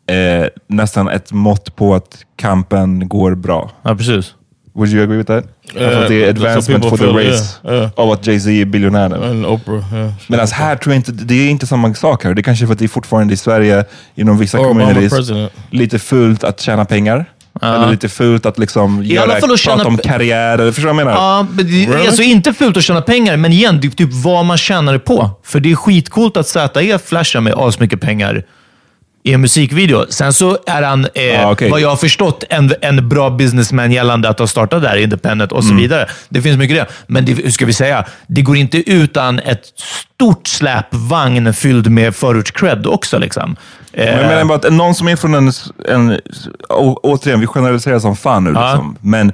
eh, 0.08 0.48
nästan 0.68 1.08
ett 1.08 1.32
mått 1.32 1.76
på 1.76 1.96
att 1.96 2.26
kampen 2.36 3.08
går 3.10 3.36
bra. 3.36 3.72
Ja, 3.82 3.96
precis. 3.96 4.34
Would 4.76 4.90
you 4.90 5.04
agree 5.04 5.18
with 5.18 5.28
that? 5.28 5.44
Uh, 5.76 5.98
alltså 5.98 6.14
är 6.14 6.34
some 6.34 6.48
advancement 6.48 6.86
for 6.86 6.98
the 6.98 7.04
feel, 7.04 7.16
race 7.16 7.60
yeah, 7.64 7.78
yeah. 7.78 7.92
av 7.96 8.12
att 8.12 8.28
Jay-Z 8.28 8.50
är 8.50 8.66
biljonär 8.66 9.10
nu. 9.10 9.16
And 9.16 9.46
Oprah. 9.46 9.94
Yeah. 9.94 10.14
Medan 10.28 10.48
här 10.48 10.76
tror 10.76 10.94
jag 10.94 11.00
inte, 11.00 11.12
det 11.12 11.34
är 11.34 11.50
inte 11.50 11.68
samma 11.68 11.94
sak 11.94 12.24
här. 12.24 12.34
Det 12.34 12.42
är 12.42 12.44
kanske 12.44 12.66
för 12.66 12.74
att 12.74 12.80
det 12.80 12.86
är 12.86 12.90
fortfarande 12.90 13.34
i 13.34 13.38
Sverige, 13.38 13.86
inom 14.16 14.38
vissa 14.38 14.60
Or 14.60 14.64
communities, 14.64 15.32
lite 15.70 16.00
fult 16.00 16.44
att 16.44 16.62
tjäna 16.62 16.86
pengar. 16.86 17.26
Eller 17.62 17.92
lite 17.92 18.10
fult 18.10 18.46
att 18.46 18.60
liksom 18.60 19.04
göra, 19.04 19.24
alla 19.24 19.40
fall 19.40 19.54
att 19.54 19.64
prata 19.64 19.88
om 19.88 19.98
karriär. 19.98 20.58
Eller, 20.58 20.72
förstår 20.72 20.90
du 20.90 20.94
vad 20.94 21.02
jag 21.02 21.06
menar? 21.06 21.38
Ja, 21.38 21.48
men 21.52 21.66
det 21.66 21.86
är 21.86 22.06
alltså 22.06 22.22
inte 22.22 22.54
fult 22.54 22.78
att 22.78 22.84
tjäna 22.84 23.02
pengar, 23.02 23.38
men 23.38 23.52
igen, 23.52 23.80
det 23.82 23.88
är 23.88 23.92
typ 23.92 24.14
vad 24.14 24.46
man 24.46 24.58
tjänar 24.58 24.94
det 24.94 25.00
på. 25.00 25.30
För 25.44 25.60
det 25.60 25.72
är 25.72 25.76
skitcoolt 25.76 26.38
att 26.38 26.48
ZE 26.48 27.00
flashar 27.06 27.42
med 27.42 27.54
asmycket 27.58 28.02
pengar 28.02 28.44
i 29.26 29.34
en 29.34 29.42
musikvideo. 29.42 30.06
Sen 30.10 30.34
så 30.34 30.58
är 30.68 30.82
han, 30.82 31.06
eh, 31.14 31.46
Ah, 31.48 31.52
okej. 31.52 31.70
vad 31.72 31.82
jag 31.82 31.90
har 31.90 31.96
förstått, 31.96 32.44
en, 32.50 32.74
en 32.82 33.10
bra 33.10 33.30
businessman 33.30 33.92
gällande 33.92 34.30
att 34.30 34.40
ha 34.40 34.48
startat 34.48 34.82
där, 34.82 34.96
independent 34.96 35.52
och 35.52 35.64
så 35.64 35.70
Mm. 35.70 35.82
vidare. 35.82 36.08
Det 36.30 36.42
finns 36.42 36.58
mycket 36.58 36.76
det. 36.78 36.88
Men 37.08 37.26
det, 37.26 37.34
hur 37.34 37.52
ska 37.52 37.66
vi 37.66 37.74
säga? 37.74 38.06
Det 38.28 38.42
går 38.42 38.58
inte 38.58 38.92
utan 38.92 39.40
ett 39.40 39.62
stort 40.16 40.48
släpvagn 40.48 41.54
fylld 41.54 41.92
med 41.92 42.14
förorts-cred 42.14 42.86
också. 42.88 43.18
Liksom. 43.20 43.56
Eh, 43.94 44.06
Men 44.06 44.18
jag 44.20 44.28
menar 44.28 44.46
bara 44.46 44.56
att 44.56 44.74
någon 44.74 44.96
som 44.96 45.08
är 45.08 45.16
från 45.16 45.34
en... 45.34 45.52
en 45.88 46.20
å, 46.70 47.00
återigen, 47.04 47.40
vi 47.40 47.48
generaliserar 47.48 48.00
som 48.00 48.16
fan 48.16 48.44
nu. 48.44 48.50
Liksom. 48.50 48.98
Men 49.02 49.34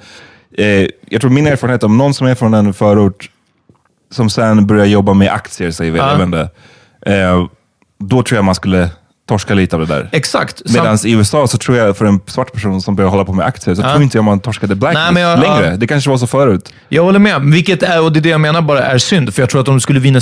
eh, 0.57 0.87
jag 1.09 1.21
tror 1.21 1.29
min 1.31 1.47
erfarenhet 1.47 1.83
om 1.83 1.97
någon 1.97 2.13
som 2.13 2.27
är 2.27 2.35
från 2.35 2.53
en 2.53 2.73
förort 2.73 3.29
som 4.11 4.29
sen 4.29 4.67
börjar 4.67 4.85
jobba 4.85 5.13
med 5.13 5.29
aktier, 5.31 5.71
säger 5.71 5.91
vi, 5.91 5.97
Ja. 5.99 6.09
jag 6.11 6.17
vet 6.17 6.25
inte, 6.25 6.49
eh, 7.05 7.45
då 8.03 8.23
tror 8.23 8.37
jag 8.37 8.45
man 8.45 8.55
skulle 8.55 8.89
torska 9.29 9.53
lite 9.53 9.75
av 9.75 9.79
det 9.87 9.93
där. 9.95 10.09
Exakt. 10.11 10.57
Sam- 10.69 10.83
Medan 10.83 10.97
i 11.05 11.11
USA 11.11 11.47
så 11.47 11.57
tror 11.57 11.77
jag 11.77 11.97
för 11.97 12.05
en 12.05 12.19
svart 12.25 12.53
person 12.53 12.81
som 12.81 12.95
börjar 12.95 13.09
hålla 13.09 13.25
på 13.25 13.33
med 13.33 13.45
aktier, 13.45 13.75
så 13.75 13.81
Ja. 13.81 13.89
tror 13.91 14.03
inte 14.03 14.17
jag 14.17 14.23
man 14.23 14.39
torskade 14.39 14.75
blacklist 14.75 15.11
Nej, 15.13 15.23
jag- 15.23 15.39
längre. 15.39 15.65
ja. 15.71 15.77
Det 15.77 15.87
kanske 15.87 16.09
var 16.09 16.17
så 16.17 16.27
förut. 16.27 16.73
Jag 16.89 17.03
håller 17.03 17.19
med, 17.19 17.41
vilket 17.41 17.83
är, 17.83 18.01
och 18.01 18.11
det 18.11 18.19
är 18.19 18.21
det 18.21 18.29
jag 18.29 18.41
menar 18.41 18.61
bara 18.61 18.79
är 18.83 18.97
synd. 18.97 19.33
För 19.33 19.41
jag 19.41 19.49
tror 19.49 19.61
att 19.61 19.67
om 19.67 19.73
du 19.73 19.79
skulle 19.79 19.99
vinna 19.99 20.19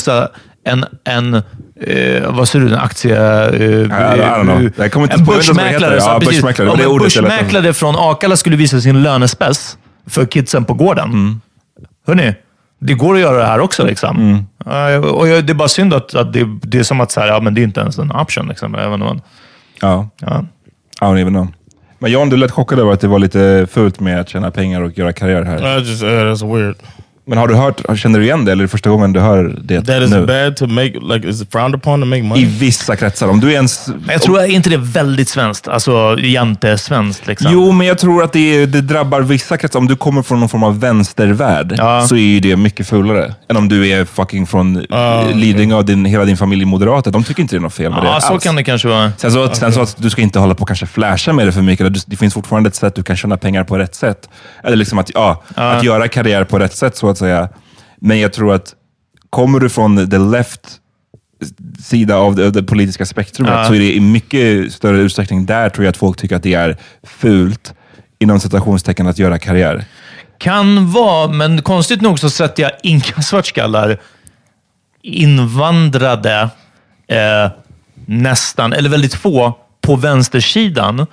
en, 0.65 0.85
en 1.03 1.33
eh, 1.33 2.31
vad 2.31 2.47
säger 2.47 2.65
du, 2.65 2.71
en 2.73 2.79
aktie... 2.79 3.15
Eh, 3.15 4.89
kommer 4.89 5.03
inte 5.05 5.15
en 5.15 5.25
börsmäklare. 5.25 5.95
Ja, 5.99 6.19
börsmäklare. 6.25 6.69
Om 6.69 6.79
en 6.79 6.97
börsmäklare 6.97 7.73
från 7.73 7.95
Akalla 7.97 8.35
skulle 8.37 8.55
visa 8.55 8.81
sin 8.81 9.03
lönespec 9.03 9.77
för 10.09 10.25
kidsen 10.25 10.65
på 10.65 10.73
gården. 10.73 11.09
Mm. 11.09 11.41
Hörni, 12.07 12.35
det 12.79 12.93
går 12.93 13.15
att 13.15 13.21
göra 13.21 13.37
det 13.37 13.45
här 13.45 13.59
också. 13.59 13.85
Liksom. 13.85 14.17
Mm. 14.65 15.03
Och 15.03 15.27
jag, 15.27 15.45
det 15.45 15.53
är 15.53 15.55
bara 15.55 15.67
synd 15.67 15.93
att, 15.93 16.15
att 16.15 16.33
det, 16.33 16.47
det 16.61 16.79
är 16.79 16.83
som 16.83 17.01
att 17.01 17.11
så 17.11 17.19
här, 17.19 17.27
ja, 17.27 17.39
men 17.39 17.53
det 17.53 17.61
är 17.61 17.63
inte 17.63 17.79
ens 17.79 17.97
en 17.97 18.11
option. 18.11 18.47
Liksom, 18.47 18.75
även 18.75 19.01
om 19.01 19.07
man, 19.07 19.21
Ja. 19.81 20.09
ja. 20.21 20.45
I 21.01 21.03
don't 21.03 21.21
even 21.21 21.33
know. 21.33 21.47
Men 21.99 22.11
John, 22.11 22.29
du 22.29 22.37
lät 22.37 22.51
chockad 22.51 22.79
över 22.79 22.91
att 22.91 22.99
det 22.99 23.07
var 23.07 23.19
lite 23.19 23.67
fult 23.71 23.99
med 23.99 24.19
att 24.19 24.29
tjäna 24.29 24.51
pengar 24.51 24.81
och 24.81 24.97
göra 24.97 25.13
karriär 25.13 25.43
här. 25.43 25.77
I 25.77 25.89
just 25.89 26.03
uh, 26.03 26.09
that's 26.09 26.55
weird. 26.55 26.75
Men 27.29 27.37
har 27.37 27.47
du 27.47 27.55
hört, 27.55 27.99
känner 27.99 28.19
du 28.19 28.25
igen 28.25 28.45
det 28.45 28.51
eller 28.51 28.61
är 28.63 28.65
det 28.67 28.71
första 28.71 28.89
gången 28.89 29.13
du 29.13 29.19
hör 29.19 29.55
det 29.63 29.81
That 29.81 30.01
is 30.03 30.09
nu? 30.11 30.25
bad 30.25 30.55
to 30.55 30.67
make. 30.67 30.91
Like, 31.13 31.27
is 31.29 31.41
it 31.41 31.51
frowned 31.51 31.75
upon 31.75 31.99
to 32.01 32.05
make 32.05 32.23
money? 32.23 32.43
I 32.43 32.45
vissa 32.45 32.95
kretsar. 32.95 33.27
Om 33.27 33.39
du 33.39 33.47
är 33.47 33.51
ens... 33.53 33.87
Men 33.87 34.09
jag 34.09 34.21
tror, 34.21 34.39
är 34.39 34.45
inte 34.45 34.69
det 34.69 34.77
väldigt 34.77 35.29
svenskt? 35.29 35.67
Alltså 35.67 36.15
jante-svenskt. 36.19 37.27
Liksom. 37.27 37.51
Jo, 37.53 37.71
men 37.71 37.87
jag 37.87 37.97
tror 37.97 38.23
att 38.23 38.33
det, 38.33 38.39
är- 38.61 38.67
det 38.67 38.81
drabbar 38.81 39.21
vissa 39.21 39.57
kretsar. 39.57 39.79
Om 39.79 39.87
du 39.87 39.95
kommer 39.95 40.21
från 40.21 40.39
någon 40.39 40.49
form 40.49 40.63
av 40.63 40.79
vänstervärld 40.79 41.73
Ja. 41.77 42.01
så 42.07 42.15
är 42.15 42.19
ju 42.19 42.39
det 42.39 42.55
mycket 42.55 42.87
fulare 42.87 43.33
än 43.49 43.57
om 43.57 43.69
du 43.69 43.87
är 43.89 44.05
fucking 44.05 44.47
från 44.47 44.77
uh, 44.77 45.35
Lidingö 45.35 45.75
och 45.75 45.85
din, 45.85 46.05
hela 46.05 46.25
din 46.25 46.37
familj 46.37 46.61
är 46.61 46.65
moderater. 46.65 47.11
De 47.11 47.23
tycker 47.23 47.41
inte 47.41 47.55
det 47.55 47.59
är 47.59 47.61
något 47.61 47.73
fel 47.73 47.91
med 47.91 47.99
Ja, 48.03 48.15
det 48.15 48.21
så 48.21 48.33
alls. 48.33 48.43
kan 48.43 48.55
det 48.55 48.63
kanske 48.63 48.87
vara. 48.87 49.11
Sen 49.17 49.31
så, 49.31 49.53
sen 49.53 49.73
så 49.73 49.81
att 49.81 49.95
du 49.97 50.09
ska 50.09 50.21
inte 50.21 50.39
hålla 50.39 50.55
på 50.55 50.61
och 50.61 50.67
kanske 50.67 50.85
flasha 50.85 51.33
med 51.33 51.45
det 51.47 51.51
för 51.51 51.61
mycket. 51.61 52.09
Det- 52.09 52.15
finns 52.17 52.33
fortfarande 52.33 52.67
ett 52.67 52.75
sätt 52.75 52.95
du 52.95 53.03
kan 53.03 53.15
tjäna 53.15 53.37
pengar 53.37 53.63
på 53.63 53.77
rätt 53.77 53.95
sätt. 53.95 54.29
Eller 54.63 54.77
liksom 54.77 54.99
att, 54.99 55.11
ja, 55.13 55.43
att 55.55 55.83
göra 55.83 56.07
karriär 56.07 56.43
på 56.43 56.59
rätt 56.59 56.75
sätt, 56.75 56.97
så 56.97 57.09
att 57.09 57.16
säga. 57.17 57.49
Men 57.99 58.19
jag 58.19 58.33
tror 58.33 58.53
att 58.53 58.73
kommer 59.29 59.59
du 59.59 59.69
från 59.69 60.09
the 60.09 60.17
left 60.17 60.79
sida 61.83 62.15
av 62.15 62.35
det, 62.35 62.45
av 62.45 62.51
det 62.51 62.63
politiska 62.63 63.05
spektrumet 63.05 63.53
Ja. 63.53 63.65
så 63.65 63.73
är 63.73 63.79
det 63.79 63.95
i 63.95 63.99
mycket 63.99 64.73
större 64.73 64.97
utsträckning 64.97 65.45
där 65.45 65.69
tror 65.69 65.85
jag 65.85 65.89
att 65.89 65.97
folk 65.97 66.17
tycker 66.17 66.35
att 66.35 66.43
det 66.43 66.53
är 66.53 66.77
fult, 67.03 67.73
inom 68.19 68.39
citationstecken, 68.39 69.07
att 69.07 69.19
göra 69.19 69.39
karriär. 69.39 69.85
Kan 70.37 70.91
vara, 70.91 71.27
men 71.27 71.61
konstigt 71.61 72.01
nog 72.01 72.19
så 72.19 72.29
sätter 72.29 72.63
jag 72.63 72.71
inga 72.83 73.21
svartskallar 73.23 73.99
invandrade 75.01 76.49
eh, 77.07 77.51
nästan, 78.05 78.73
eller 78.73 78.89
väldigt 78.89 79.13
få, 79.13 79.57
på 79.81 79.95
vänstersidan. 79.95 81.05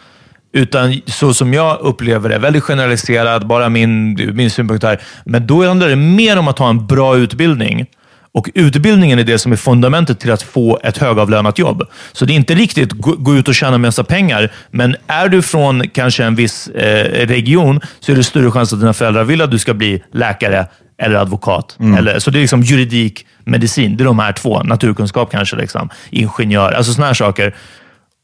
Utan 0.57 1.01
så 1.07 1.35
som 1.35 1.55
jag 1.55 1.79
upplever 1.81 2.29
det, 2.29 2.39
väldigt 2.39 2.63
generaliserad, 2.63 3.47
bara 3.47 3.69
min, 3.69 4.15
min 4.37 4.51
synpunkt 4.51 4.85
här. 4.85 5.01
Men 5.25 5.47
då 5.47 5.67
handlar 5.67 5.89
det 5.89 5.97
mer 5.97 6.39
om 6.39 6.49
att 6.49 6.59
ha 6.59 6.71
en 6.71 6.87
bra 6.87 7.17
utbildning. 7.17 7.87
Och 8.33 8.51
utbildningen 8.55 9.19
är 9.19 9.25
det 9.25 9.39
som 9.39 9.53
är 9.53 9.57
fundamentet 9.57 10.21
till 10.21 10.33
att 10.33 10.43
få 10.43 10.79
ett 10.83 10.99
högavlönat 10.99 11.59
jobb. 11.59 11.83
Så 12.13 12.25
det 12.25 12.33
är 12.33 12.35
inte 12.35 12.55
riktigt 12.55 12.93
gå, 12.93 13.13
gå 13.13 13.35
ut 13.35 13.49
och 13.49 13.55
tjäna 13.55 13.79
massa 13.79 14.05
pengar, 14.05 14.53
men 14.71 14.97
är 15.07 15.29
du 15.29 15.43
från 15.43 15.89
kanske 15.89 16.25
en 16.25 16.35
viss 16.35 16.69
eh, 16.69 17.27
region 17.27 17.81
så 18.01 18.13
är 18.13 18.17
det 18.17 18.25
större 18.25 18.51
chans 18.51 18.73
att 18.73 18.81
dina 18.81 18.93
föräldrar 18.93 19.25
vill 19.25 19.43
att 19.43 19.51
du 19.51 19.59
ska 19.59 19.75
bli 19.75 20.03
läkare 20.13 20.67
eller 20.99 21.17
advokat. 21.17 21.77
Eller, 21.99 22.19
så 22.19 22.31
det 22.31 22.39
är 22.39 22.41
liksom 22.41 22.63
juridik, 22.63 23.27
medicin. 23.45 23.97
Det 23.97 24.03
är 24.03 24.07
de 24.07 24.19
här 24.19 24.33
två. 24.33 24.63
Naturkunskap 24.63 25.31
kanske, 25.31 25.57
liksom. 25.57 25.91
ingenjör, 26.11 26.73
alltså 26.73 26.93
sådana 26.93 27.07
här 27.07 27.15
saker. 27.15 27.55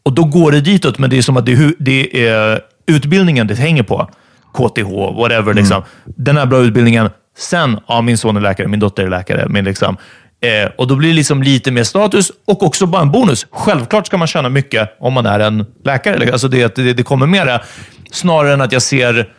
Och 0.02 0.12
då 0.12 0.24
går 0.24 0.52
det 0.52 0.60
ditåt, 0.60 0.98
men 0.98 1.10
det 1.10 1.18
är 1.18 1.22
som 1.22 1.36
att 1.36 1.46
det 1.46 1.52
är, 1.52 1.74
det 1.78 2.26
är 2.28 2.60
utbildningen 2.86 3.46
det 3.46 3.54
hänger 3.54 3.82
på. 3.82 4.10
KTH, 4.54 4.90
whatever. 5.16 5.54
Liksom. 5.54 5.82
Den 6.04 6.36
här 6.36 6.46
bra 6.46 6.58
utbildningen. 6.58 7.10
Sen, 7.38 7.80
ja, 7.86 8.00
min 8.02 8.18
son 8.18 8.36
är 8.36 8.40
läkare, 8.40 8.68
min 8.68 8.80
dotter 8.80 9.04
är 9.04 9.10
läkare. 9.10 9.46
Men 9.48 9.64
liksom, 9.64 9.96
eh, 10.40 10.70
och 10.78 10.86
då 10.86 10.96
blir 10.96 11.08
det 11.08 11.14
liksom 11.14 11.42
lite 11.42 11.70
mer 11.70 11.84
status 11.84 12.32
och 12.46 12.62
också 12.62 12.86
bara 12.86 13.02
en 13.02 13.10
bonus. 13.10 13.46
Självklart 13.50 14.06
ska 14.06 14.16
man 14.16 14.28
tjäna 14.28 14.48
mycket 14.48 14.96
om 15.00 15.12
man 15.12 15.26
är 15.26 15.40
en 15.40 15.66
läkare. 15.84 16.32
Alltså 16.32 16.48
det, 16.48 16.74
det, 16.74 16.92
det 16.92 17.02
kommer 17.02 17.26
mera. 17.26 17.60
Snarare 18.10 18.52
än 18.52 18.60
att 18.60 18.72
jag 18.72 18.82
ser 18.82 19.32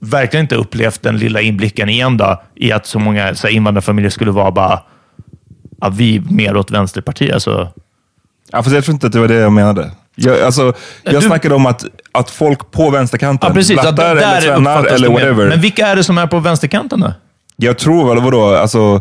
verkligen 0.00 0.44
inte 0.44 0.56
upplevt 0.56 1.02
den 1.02 1.18
lilla 1.18 1.40
inblicken 1.40 1.88
igen 1.88 2.16
då, 2.16 2.42
i 2.56 2.72
att 2.72 2.86
så 2.86 2.98
många 2.98 3.34
så 3.34 3.46
här, 3.46 3.54
invandrarfamiljer 3.54 4.10
skulle 4.10 4.30
vara 4.30 4.50
bara 4.50 4.80
ja, 5.80 5.88
vi 5.88 6.20
mer 6.30 6.56
åt 6.56 6.70
vänsterparti. 6.70 7.30
Alltså, 7.32 7.72
Ja, 8.52 8.62
fast 8.62 8.74
jag 8.74 8.84
tror 8.84 8.94
inte 8.94 9.06
att 9.06 9.12
det 9.12 9.20
var 9.20 9.28
det 9.28 9.34
jag 9.34 9.52
menade. 9.52 9.90
Jag, 10.14 10.40
alltså, 10.40 10.72
jag 11.02 11.14
Du- 11.14 11.20
snackade 11.20 11.54
om 11.54 11.66
att, 11.66 11.84
att 12.12 12.30
folk 12.30 12.70
på 12.70 12.90
vänsterkanten, 12.90 13.48
Ja, 13.48 13.54
precis. 13.54 13.78
Att 13.78 13.94
blattar 13.94 14.16
eller 14.16 14.40
svennar 14.40 14.84
eller 14.84 15.08
whatever. 15.08 15.48
Men 15.48 15.60
vilka 15.60 15.86
är 15.86 15.96
det 15.96 16.04
som 16.04 16.18
är 16.18 16.26
på 16.26 16.38
vänsterkanten 16.38 17.00
då? 17.00 17.12
Jag 17.56 17.78
tror 17.78 18.08
väl, 18.14 18.22
vadå, 18.24 18.54
alltså... 18.54 19.00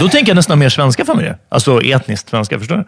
Då 0.00 0.08
tänker 0.08 0.30
jag 0.30 0.36
nästan 0.36 0.58
mer 0.58 0.68
svenska 0.68 1.04
familjer. 1.04 1.36
Alltså 1.48 1.80
etniskt 1.82 2.28
svenska, 2.28 2.58
förstår 2.58 2.76
du? 2.76 2.84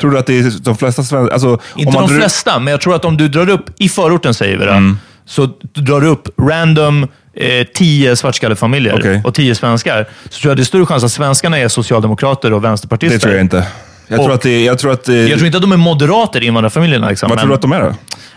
Tror 0.00 0.10
du 0.10 0.18
att 0.18 0.26
det 0.26 0.38
är 0.38 0.52
de 0.64 0.76
flesta 0.76 1.02
svenskar... 1.02 1.32
Alltså, 1.32 1.58
Inte 1.76 1.88
om 1.88 1.94
man 1.94 2.02
de 2.02 2.10
drar- 2.14 2.20
flesta, 2.20 2.58
men 2.58 2.70
jag 2.70 2.80
tror 2.80 2.94
att 2.94 3.04
om 3.04 3.16
du 3.16 3.28
drar 3.28 3.48
upp, 3.48 3.64
i 3.78 3.88
förorten 3.88 4.34
säger 4.34 4.56
vi 4.58 4.64
det, 4.64 4.72
Mm. 4.72 4.98
så 5.24 5.46
drar 5.74 6.00
du 6.00 6.06
upp 6.06 6.28
random 6.40 7.06
eh, 7.34 7.66
tio 7.74 8.16
svartskallefamiljer 8.16 8.98
Okej. 8.98 9.22
och 9.24 9.34
tio 9.34 9.54
svenskar, 9.54 10.06
så 10.30 10.40
tror 10.40 10.50
jag 10.50 10.56
det 10.58 10.62
är 10.62 10.64
större 10.64 10.86
chans 10.86 11.04
att 11.04 11.12
svenskarna 11.12 11.58
är 11.58 11.68
socialdemokrater 11.68 12.52
och 12.52 12.64
vänsterpartister. 12.64 13.16
Det 13.16 13.20
tror 13.20 13.34
jag 13.34 13.40
inte. 13.40 13.66
Jag 14.10 14.18
tror 14.18 14.28
Och- 14.28 14.34
att 14.34 14.42
det... 14.42 14.64
Jag 14.64 14.78
tror 14.78 14.92
att 14.92 15.04
det 15.04 15.28
Jag 15.28 15.38
tror 15.38 15.46
inte 15.46 15.58
att 15.58 15.62
de 15.62 15.72
är 15.72 15.76
moderater, 15.76 16.40
invandrarfamiljerna. 16.42 17.08
Liksom, 17.08 17.28
vad 17.28 17.36
men, 17.36 17.42
tror 17.42 17.48
du 17.48 17.54
att 17.54 17.62
de 17.62 17.72
är 17.72 17.80
då? 17.80 17.94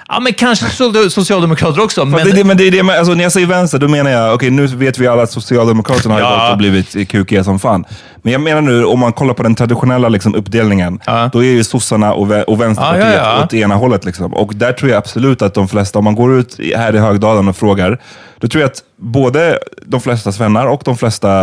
Ja, 0.07 0.19
men 0.19 0.33
kanske 0.33 0.65
so- 0.65 1.09
socialdemokrater 1.09 1.83
också. 1.83 2.05
Men, 2.05 2.23
det, 2.25 2.31
är 2.31 2.35
det, 2.35 2.43
men 2.43 2.57
det 2.57 2.69
det 2.69 2.79
alltså, 2.81 3.13
när 3.13 3.23
jag 3.23 3.31
säger 3.31 3.47
vänster, 3.47 3.79
då 3.79 3.87
menar 3.87 4.11
jag, 4.11 4.33
okej 4.33 4.49
nu 4.49 4.67
vet 4.67 4.97
vi 4.97 5.07
alla 5.07 5.23
att 5.23 5.31
Socialdemokraterna 5.31 6.13
har 6.13 6.21
Ja. 6.21 6.29
valt 6.29 6.51
att 6.51 6.57
blivit 6.57 7.09
kukiga 7.09 7.43
som 7.43 7.59
fan. 7.59 7.85
Men 8.21 8.33
jag 8.33 8.41
menar 8.41 8.61
nu, 8.61 8.85
om 8.85 8.99
man 8.99 9.13
kollar 9.13 9.33
på 9.33 9.43
den 9.43 9.55
traditionella 9.55 10.09
liksom, 10.09 10.35
uppdelningen, 10.35 10.99
Ja. 11.05 11.29
då 11.33 11.43
är 11.43 11.47
ju 11.51 11.63
sossarna 11.63 12.13
och, 12.13 12.27
vä- 12.27 12.43
och 12.43 12.61
Vänsterpartiet 12.61 13.05
Ja, 13.05 13.13
ja, 13.13 13.35
ja. 13.37 13.43
åt 13.43 13.49
det 13.49 13.57
ena 13.57 13.75
hållet. 13.75 14.05
Liksom. 14.05 14.33
Och 14.33 14.55
där 14.55 14.73
tror 14.73 14.91
jag 14.91 14.97
absolut 14.97 15.41
att 15.41 15.53
de 15.53 15.67
flesta, 15.67 15.99
om 15.99 16.05
man 16.05 16.15
går 16.15 16.39
ut 16.39 16.59
här 16.75 16.95
i 16.95 16.99
Högdalen 16.99 17.47
och 17.47 17.57
frågar, 17.57 18.01
då 18.39 18.47
tror 18.47 18.61
jag 18.61 18.69
att 18.69 18.83
både 18.97 19.59
de 19.85 20.01
flesta 20.01 20.31
svennar 20.31 20.67
och 20.67 20.81
de 20.85 20.97
flesta 20.97 21.41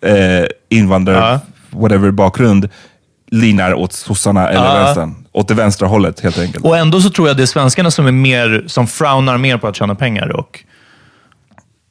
eh, 0.00 0.44
invandrare, 0.70 1.40
whatever 1.70 2.10
bakgrund, 2.10 2.68
linar 3.30 3.74
åt 3.74 3.92
sossarna 3.92 4.48
eller 4.48 4.64
Ja. 4.78 4.84
vänstern. 4.84 5.14
Åt 5.32 5.48
det 5.48 5.54
vänstra 5.54 5.88
hållet 5.88 6.20
helt 6.20 6.38
enkelt. 6.38 6.64
och 6.64 6.76
ändå 6.78 7.00
så 7.00 7.10
tror 7.10 7.28
jag 7.28 7.36
det 7.36 7.42
är 7.42 7.46
svenskarna 7.46 7.90
som, 7.90 8.06
är 8.06 8.12
mer, 8.12 8.64
som 8.66 8.86
frownar 8.86 9.38
mer 9.38 9.58
på 9.58 9.66
att 9.68 9.76
tjäna 9.76 9.94
pengar. 9.94 10.36
Och, 10.36 10.64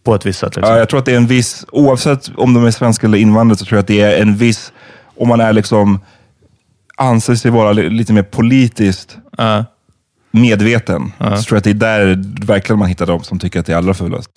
på 0.03 0.15
ett 0.15 0.25
visst 0.25 0.39
sätt. 0.39 0.55
Liksom. 0.55 0.73
Ja, 0.73 0.79
jag 0.79 0.89
tror 0.89 0.99
att 0.99 1.05
det 1.05 1.11
är 1.13 1.17
en 1.17 1.27
viss, 1.27 1.65
oavsett 1.71 2.31
om 2.37 2.53
de 2.53 2.65
är 2.65 2.71
svenska 2.71 3.07
eller 3.07 3.17
invandrare, 3.17 3.57
så 3.57 3.65
tror 3.65 3.77
jag 3.77 3.81
att 3.81 3.87
det 3.87 4.01
är 4.01 4.21
en 4.21 4.35
viss, 4.37 4.71
om 5.17 5.27
man 5.27 5.39
är 5.41 5.53
liksom, 5.53 5.99
anser 6.97 7.35
sig 7.35 7.51
vara 7.51 7.71
li- 7.71 7.89
lite 7.89 8.13
mer 8.13 8.23
politiskt 8.23 9.17
Ja. 9.37 9.65
medveten, 10.31 11.11
så 11.19 11.25
tror 11.43 11.45
jag 11.49 11.57
att 11.57 11.63
det 11.63 11.69
är 11.69 11.73
där 11.73 12.23
verkligen 12.45 12.79
man 12.79 12.87
hittar 12.87 13.05
de 13.05 13.23
som 13.23 13.39
tycker 13.39 13.59
att 13.59 13.65
det 13.65 13.73
är 13.73 13.77
allra 13.77 13.93
fulast. 13.93 14.29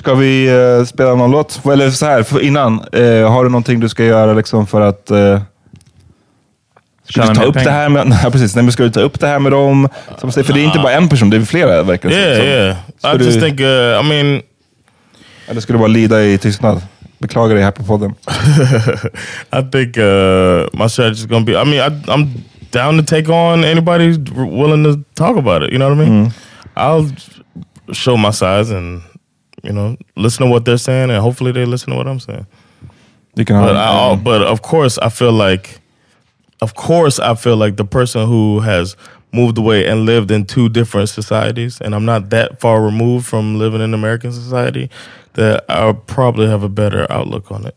Ska 0.00 0.14
vi 0.14 0.48
eh, 0.48 0.84
spela 0.84 1.14
någon 1.14 1.30
låt? 1.30 1.66
Eller 1.66 1.90
så 1.90 2.06
här, 2.06 2.22
för 2.22 2.40
innan. 2.40 2.74
eh, 2.92 3.30
har 3.32 3.44
du 3.44 3.50
någonting 3.50 3.80
du 3.80 3.88
ska 3.88 4.04
göra 4.04 4.32
liksom 4.32 4.66
för 4.66 4.80
att... 4.80 5.10
eh, 5.10 5.40
Ska 7.08 7.22
du 7.26 7.34
ta 7.34 7.42
upp 7.44 7.54
det 7.54 7.60
pengar. 7.60 7.72
här 7.72 7.88
med, 7.88 8.06
nej, 8.22 8.30
precis, 8.32 8.54
nej, 8.54 8.64
men 8.64 8.72
ska 8.72 8.82
du 8.82 8.90
ta 8.90 9.00
upp 9.00 9.20
det 9.20 9.26
här 9.26 9.38
med 9.38 9.52
dem? 9.52 9.88
Som 10.18 10.32
för 10.32 10.52
det 10.52 10.60
är 10.60 10.64
inte 10.64 10.78
bara 10.78 10.92
en 10.92 11.08
person, 11.08 11.30
det 11.30 11.36
är 11.36 11.40
flera 11.40 11.82
verkar 11.82 12.08
det 12.08 12.14
Yeah, 12.14 12.36
som. 12.36 12.46
yeah. 12.46 12.76
Ska 12.98 13.12
I 13.12 13.26
just 13.26 13.40
du, 13.40 13.46
think. 13.46 13.60
Uh, 13.60 13.66
I 13.66 14.02
mean, 14.08 14.42
Eller 15.48 15.60
ska 15.60 15.72
du 15.72 15.78
bara 15.78 15.88
lida 15.88 16.22
i 16.24 16.38
tystnad? 16.38 16.82
Beklagar 17.18 17.54
dig 17.54 17.64
här 17.64 17.70
på 17.70 17.82
podden. 17.84 18.10
I 19.52 19.62
think 19.72 19.96
uh, 19.96 20.66
my 20.72 20.88
strategy 20.88 21.20
is 21.20 21.26
gonna 21.26 21.44
be. 21.46 21.52
I 21.52 21.64
mean, 21.64 21.80
I, 21.80 22.10
I'm 22.12 22.28
down 22.72 22.98
to 22.98 23.04
take 23.16 23.32
on 23.32 23.64
anybody 23.64 24.16
willing 24.36 24.84
to 24.84 25.10
talk 25.24 25.36
about 25.38 25.62
it. 25.62 25.70
You 25.72 25.78
know 25.78 25.88
what 25.96 26.06
I 26.06 26.10
mean? 26.10 26.30
I'll 26.76 27.10
show 27.92 28.16
my 28.16 28.32
size 28.32 28.70
and 28.76 29.02
you 29.62 29.72
know 29.72 29.96
listen 30.16 30.46
to 30.46 30.50
what 30.50 30.64
they're 30.64 30.78
saying, 30.78 31.10
and 31.10 31.20
hopefully 31.20 31.52
they 31.52 31.64
listen 31.64 31.90
to 31.90 31.96
what 31.96 32.06
I'm 32.06 32.20
saying. 32.20 32.46
You 33.36 33.44
can 33.44 33.60
But, 33.60 33.76
I, 33.76 34.16
but 34.16 34.42
of 34.42 34.62
course, 34.62 34.98
I 34.98 35.08
feel 35.08 35.32
like, 35.32 35.80
of 36.60 36.74
course, 36.74 37.18
I 37.18 37.34
feel 37.34 37.56
like 37.56 37.76
the 37.76 37.84
person 37.84 38.26
who 38.26 38.60
has 38.60 38.96
moved 39.32 39.56
away 39.58 39.86
and 39.86 40.04
lived 40.04 40.30
in 40.30 40.44
two 40.44 40.68
different 40.68 41.08
societies, 41.08 41.80
and 41.80 41.94
I'm 41.94 42.04
not 42.04 42.30
that 42.30 42.60
far 42.60 42.82
removed 42.82 43.26
from 43.26 43.58
living 43.58 43.80
in 43.80 43.94
American 43.94 44.32
society, 44.32 44.90
that 45.34 45.64
I'll 45.68 45.94
probably 45.94 46.48
have 46.48 46.64
a 46.64 46.68
better 46.68 47.06
outlook 47.10 47.52
on 47.52 47.66
it, 47.66 47.76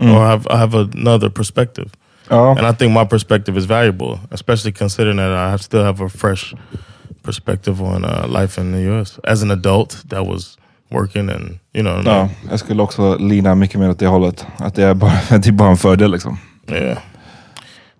or 0.00 0.26
have 0.26 0.46
I 0.48 0.58
have 0.58 0.74
another 0.74 1.28
perspective. 1.28 1.92
Ja. 2.30 2.52
And 2.52 2.66
I 2.66 2.72
think 2.72 2.92
my 2.92 3.04
perspective 3.04 3.56
is 3.56 3.64
valuable, 3.66 4.18
especially 4.30 4.72
considering 4.72 5.16
that 5.16 5.30
I 5.30 5.56
still 5.56 5.84
have 5.84 6.00
a 6.00 6.08
fresh 6.08 6.54
perspective 7.22 7.82
on 7.82 8.04
uh, 8.04 8.26
life 8.28 8.56
in 8.56 8.72
the 8.72 8.80
U.S. 8.82 9.18
as 9.24 9.42
an 9.42 9.50
adult 9.50 10.04
that 10.08 10.24
was 10.26 10.56
working 10.90 11.30
and 11.30 11.58
you 11.72 11.82
know. 11.82 12.02
Ja, 12.04 12.28
jag 12.50 12.58
skulle 12.60 12.82
också 12.82 13.16
lina 13.18 13.54
mycket 13.54 13.80
mer 13.80 13.90
åt 13.90 13.98
det 13.98 14.06
hållet. 14.06 14.46
Att 14.58 14.74
det 14.74 14.84
är 14.84 14.94
bara, 14.94 15.12
det 15.38 15.46
är 15.46 15.52
bara 15.52 15.70
en 15.70 15.76
fördel 15.76 16.10
liksom. 16.10 16.38
Yeah. 16.68 16.98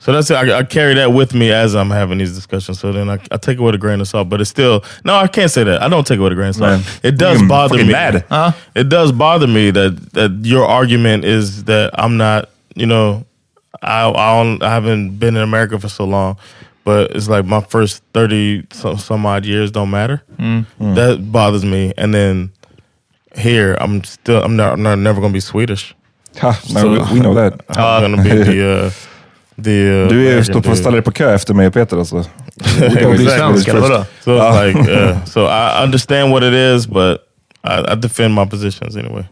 So 0.05 0.13
that's 0.13 0.31
it. 0.31 0.37
I, 0.37 0.59
I 0.59 0.65
carry 0.65 0.95
that 0.95 1.13
with 1.13 1.35
me 1.35 1.51
as 1.51 1.75
I'm 1.75 1.91
having 1.91 2.19
these 2.19 2.35
discussions. 2.35 2.79
So 2.79 2.93
then 2.93 3.09
I, 3.09 3.15
I 3.31 3.39
take 3.39 3.55
it 3.55 3.61
with 3.61 3.75
a 3.75 3.79
grain 3.79 4.03
of 4.03 4.09
salt. 4.09 4.29
But 4.29 4.41
it's 4.43 4.51
still 4.51 4.85
no, 5.03 5.15
I 5.15 5.29
can't 5.29 5.51
say 5.51 5.65
that. 5.65 5.83
I 5.83 5.89
don't 5.89 6.07
take 6.07 6.19
it 6.19 6.23
with 6.23 6.33
a 6.33 6.35
grain 6.35 6.51
of 6.51 6.57
salt. 6.57 6.71
Man, 6.71 6.83
it 7.03 7.17
does 7.17 7.41
you're 7.41 7.49
bother 7.49 7.79
me. 7.79 7.93
mad. 7.93 8.25
Huh? 8.29 8.53
It 8.75 8.91
does 8.91 9.13
bother 9.13 9.47
me 9.47 9.71
that 9.71 10.13
that 10.13 10.41
your 10.43 10.67
argument 10.67 11.25
is 11.25 11.65
that 11.65 11.91
I'm 11.95 12.19
not. 12.19 12.51
You 12.77 12.87
know, 12.87 13.25
I 13.83 14.11
I, 14.11 14.43
don't, 14.43 14.63
I 14.63 14.71
haven't 14.75 15.19
been 15.19 15.37
in 15.37 15.43
America 15.43 15.79
for 15.79 15.89
so 15.89 16.05
long. 16.05 16.37
But 16.85 17.13
it's 17.13 17.29
like 17.31 17.47
my 17.47 17.63
first 17.63 18.03
thirty 18.13 18.67
some, 18.73 18.99
some 18.99 19.25
odd 19.25 19.47
years 19.47 19.71
don't 19.71 19.91
matter. 19.91 20.23
Mm. 20.37 20.67
Mm. 20.79 20.95
That 20.97 21.33
bothers 21.33 21.65
me. 21.65 21.95
And 21.97 22.13
then 22.13 22.53
here, 23.37 23.77
I'm 23.81 24.05
still 24.05 24.43
I'm 24.43 24.57
not 24.57 24.73
I'm 24.73 24.83
not 24.83 24.99
never 24.99 25.21
gonna 25.21 25.33
be 25.33 25.41
Swedish. 25.41 25.95
Ha, 26.41 26.55
no, 26.75 26.89
we, 26.89 26.99
we 26.99 27.21
know 27.21 27.35
that. 27.35 27.53
I'm 27.77 28.03
gonna 28.03 28.23
be 28.23 28.45
the 28.45 28.85
uh, 28.87 28.91
the. 29.63 30.05
Uh, 30.05 30.09
Du 30.09 30.29
är 30.39 30.43
står 30.43 30.61
på 30.61 30.77
ställer 30.77 31.01
på 31.01 31.11
kö 31.11 31.35
efter 31.35 31.55
mig 31.55 31.67
och 31.67 31.75
Peter 31.75 31.97
alltså. 31.97 32.17
Vadå? 33.75 34.05
So 34.25 34.39
it's 34.39 34.67
like, 34.67 34.91
yeah. 34.91 35.25
So 35.27 35.41
I 35.47 35.85
understand 35.85 36.33
what 36.33 36.43
it 36.43 36.55
is, 36.55 36.87
but 36.87 37.21
I, 37.65 37.93
I 37.93 37.95
defend 37.97 38.35
my 38.35 38.47
positions 38.47 38.97
anyway. 38.97 39.25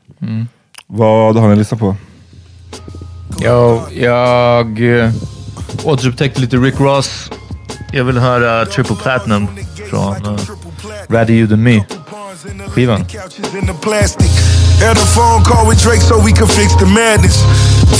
Vad 0.86 1.36
har 1.36 1.48
ni 1.48 1.56
lyssnat 1.56 1.80
på? 1.80 1.96
Jag, 3.40 3.82
jag 3.92 4.98
eh, 4.98 5.10
återupptäckte 5.84 6.40
lite 6.40 6.56
Rick 6.56 6.80
Ross. 6.80 7.30
Jag 7.92 8.04
vill 8.04 8.18
höra 8.18 8.66
Triple 8.66 8.96
Platinum 8.96 9.46
från 9.90 10.26
uh, 10.26 10.38
Rather 11.08 11.34
You 11.34 11.48
Than 11.48 11.62
Me. 11.62 11.84
Skivan. 12.42 13.06
Couches 13.06 13.54
in 13.54 13.70
the 13.70 13.76
plastic. 13.86 14.26
Had 14.82 14.98
a 14.98 15.06
phone 15.14 15.46
call 15.46 15.62
with 15.62 15.78
Drake 15.78 16.02
so 16.02 16.18
we 16.18 16.34
could 16.34 16.50
fix 16.50 16.74
the 16.74 16.90
madness. 16.90 17.38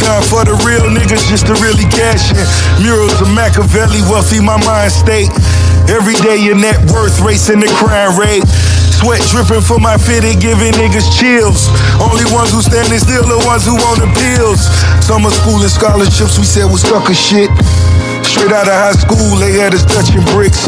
Time 0.02 0.18
for 0.26 0.42
the 0.42 0.58
real 0.66 0.82
niggas 0.90 1.30
just 1.30 1.46
to 1.46 1.54
really 1.62 1.86
cash 1.94 2.34
in. 2.34 2.42
Murals 2.82 3.14
of 3.22 3.30
Machiavelli, 3.30 4.02
wealthy 4.10 4.42
my 4.42 4.58
mind 4.66 4.90
state. 4.90 5.30
Every 5.86 6.18
day 6.26 6.42
your 6.42 6.58
net 6.58 6.74
worth 6.90 7.22
racing 7.22 7.62
the 7.62 7.70
crime 7.78 8.18
rate. 8.18 8.42
Sweat 8.98 9.22
dripping 9.30 9.62
from 9.62 9.86
my 9.86 9.94
fitted, 9.94 10.42
giving 10.42 10.74
niggas 10.74 11.06
chills. 11.14 11.70
Only 12.02 12.26
ones 12.34 12.50
who 12.50 12.66
standing 12.66 12.98
still 12.98 13.22
are 13.22 13.46
ones 13.46 13.62
who 13.62 13.78
want 13.78 14.02
the 14.02 14.10
pills. 14.10 14.66
Summer 15.06 15.30
school 15.30 15.62
and 15.62 15.70
scholarships 15.70 16.34
we 16.34 16.50
said 16.50 16.66
was 16.66 16.82
stuck 16.82 17.06
as 17.06 17.14
shit. 17.14 17.46
Straight 18.26 18.50
out 18.50 18.66
of 18.66 18.74
high 18.74 18.98
school, 18.98 19.38
they 19.38 19.54
had 19.62 19.70
us 19.70 19.86
touching 19.86 20.26
bricks. 20.34 20.66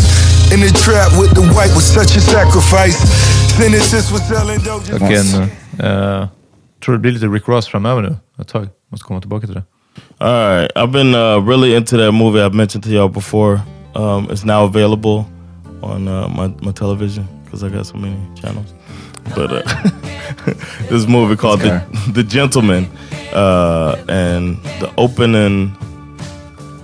In 0.55 0.63
the 0.63 0.71
trap 0.71 1.11
with 1.19 1.35
the 1.35 1.43
white 1.51 1.75
was 1.75 1.83
such 1.83 2.15
a 2.15 2.23
sacrifice. 2.23 3.03
Sentences 3.59 4.09
for 4.11 4.19
selling 4.19 4.59
dope. 4.65 4.85
just- 4.87 5.03
Och 5.03 5.11
en, 5.13 5.43
eh, 6.23 6.29
tror 6.85 6.93
det 6.95 6.99
blir 6.99 7.13
lite 7.13 7.27
Rick 7.27 7.49
Ross 7.49 7.67
framöver 7.69 8.03
nu. 8.03 8.17
Ett 8.41 8.49
tag. 8.49 8.69
Måste 8.91 9.05
komma 9.05 9.21
tillbaka 9.21 9.47
till 9.47 9.55
det. 9.55 9.63
All 10.19 10.57
right, 10.59 10.71
I've 10.77 10.91
been 10.93 11.15
uh, 11.15 11.49
really 11.49 11.77
into 11.77 11.97
that 11.97 12.15
movie 12.15 12.41
I've 12.47 12.55
mentioned 12.55 12.85
to 12.85 12.91
y'all 12.91 13.09
before. 13.09 13.61
Um, 13.95 14.29
it's 14.31 14.45
now 14.45 14.65
available 14.65 15.25
on 15.83 16.09
uh, 16.09 16.29
my 16.29 16.49
my 16.63 16.73
television 16.73 17.27
because 17.45 17.67
I 17.67 17.69
got 17.77 17.87
so 17.87 17.97
many 17.97 18.17
channels. 18.43 18.75
But 19.35 19.53
uh, 19.53 19.63
this 20.91 21.07
movie 21.09 21.37
called 21.37 21.61
the, 21.61 21.81
the 22.15 22.23
Gentleman, 22.25 22.87
uh, 23.35 23.97
and 24.09 24.57
the 24.81 24.91
opening. 24.97 25.73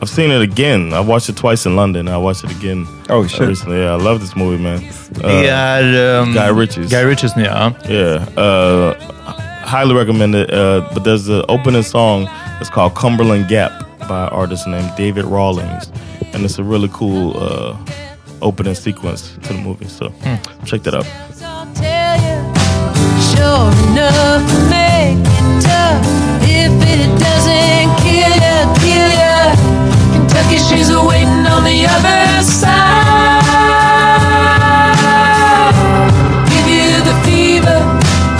I've 0.03 0.09
seen 0.09 0.31
it 0.31 0.41
again. 0.43 0.93
I 0.95 1.01
watched 1.01 1.29
it 1.29 1.37
twice 1.37 1.67
in 1.67 1.77
London. 1.77 2.09
I 2.09 2.17
watched 2.17 2.45
it 2.45 2.51
again 2.53 2.87
Oh, 3.11 3.23
uh, 3.25 3.29
shit. 3.29 3.49
recently. 3.49 3.79
Yeah, 3.81 3.93
I 3.93 3.97
love 3.97 4.21
this 4.21 4.35
movie, 4.37 4.63
man. 4.63 4.81
Det 5.13 5.25
Uh, 5.25 5.53
är... 5.53 6.21
um, 6.21 6.33
Guy 6.35 6.49
Ritchie's. 6.51 6.91
Guy 6.91 7.05
Ritchies 7.05 7.35
nya. 7.37 7.45
ja. 7.45 7.73
Yeah, 7.89 8.25
uh, 8.37 8.95
highly 9.67 9.95
recommend 9.95 10.35
it. 10.35 10.51
Uh, 10.51 10.81
but 10.95 11.05
there's 11.05 11.25
the 11.27 11.45
opening 11.49 11.83
song. 11.83 12.29
It's 12.61 12.71
called 12.71 12.95
Cumberland 12.95 13.49
Gap 13.49 13.73
by 14.09 14.23
an 14.25 14.29
artist 14.33 14.67
named 14.67 14.91
David 14.97 15.25
Rawlings, 15.25 15.91
and 16.35 16.45
it's 16.45 16.59
a 16.59 16.63
really 16.65 16.89
cool 16.93 17.37
uh, 17.37 17.77
opening 18.41 18.75
sequence 18.75 19.37
to 19.43 19.53
the 19.53 19.61
movie. 19.61 19.89
So 19.89 20.11
check 20.65 20.83
that 20.83 20.95
out. 20.95 21.07
Sure 23.31 23.71
enough, 23.91 24.45
make 24.71 25.19
it 25.27 25.63
tough. 25.63 26.05
If 26.43 26.73
it 26.95 27.09
doesn't 27.21 27.70
Kentucky, 30.41 30.59
she's 30.59 30.91
waiting 30.91 31.47
on 31.47 31.65
the 31.65 31.87
other 31.87 32.43
side. 32.43 33.45
Give 36.49 36.69
you 36.69 37.01
the 37.05 37.15
fever, 37.25 37.81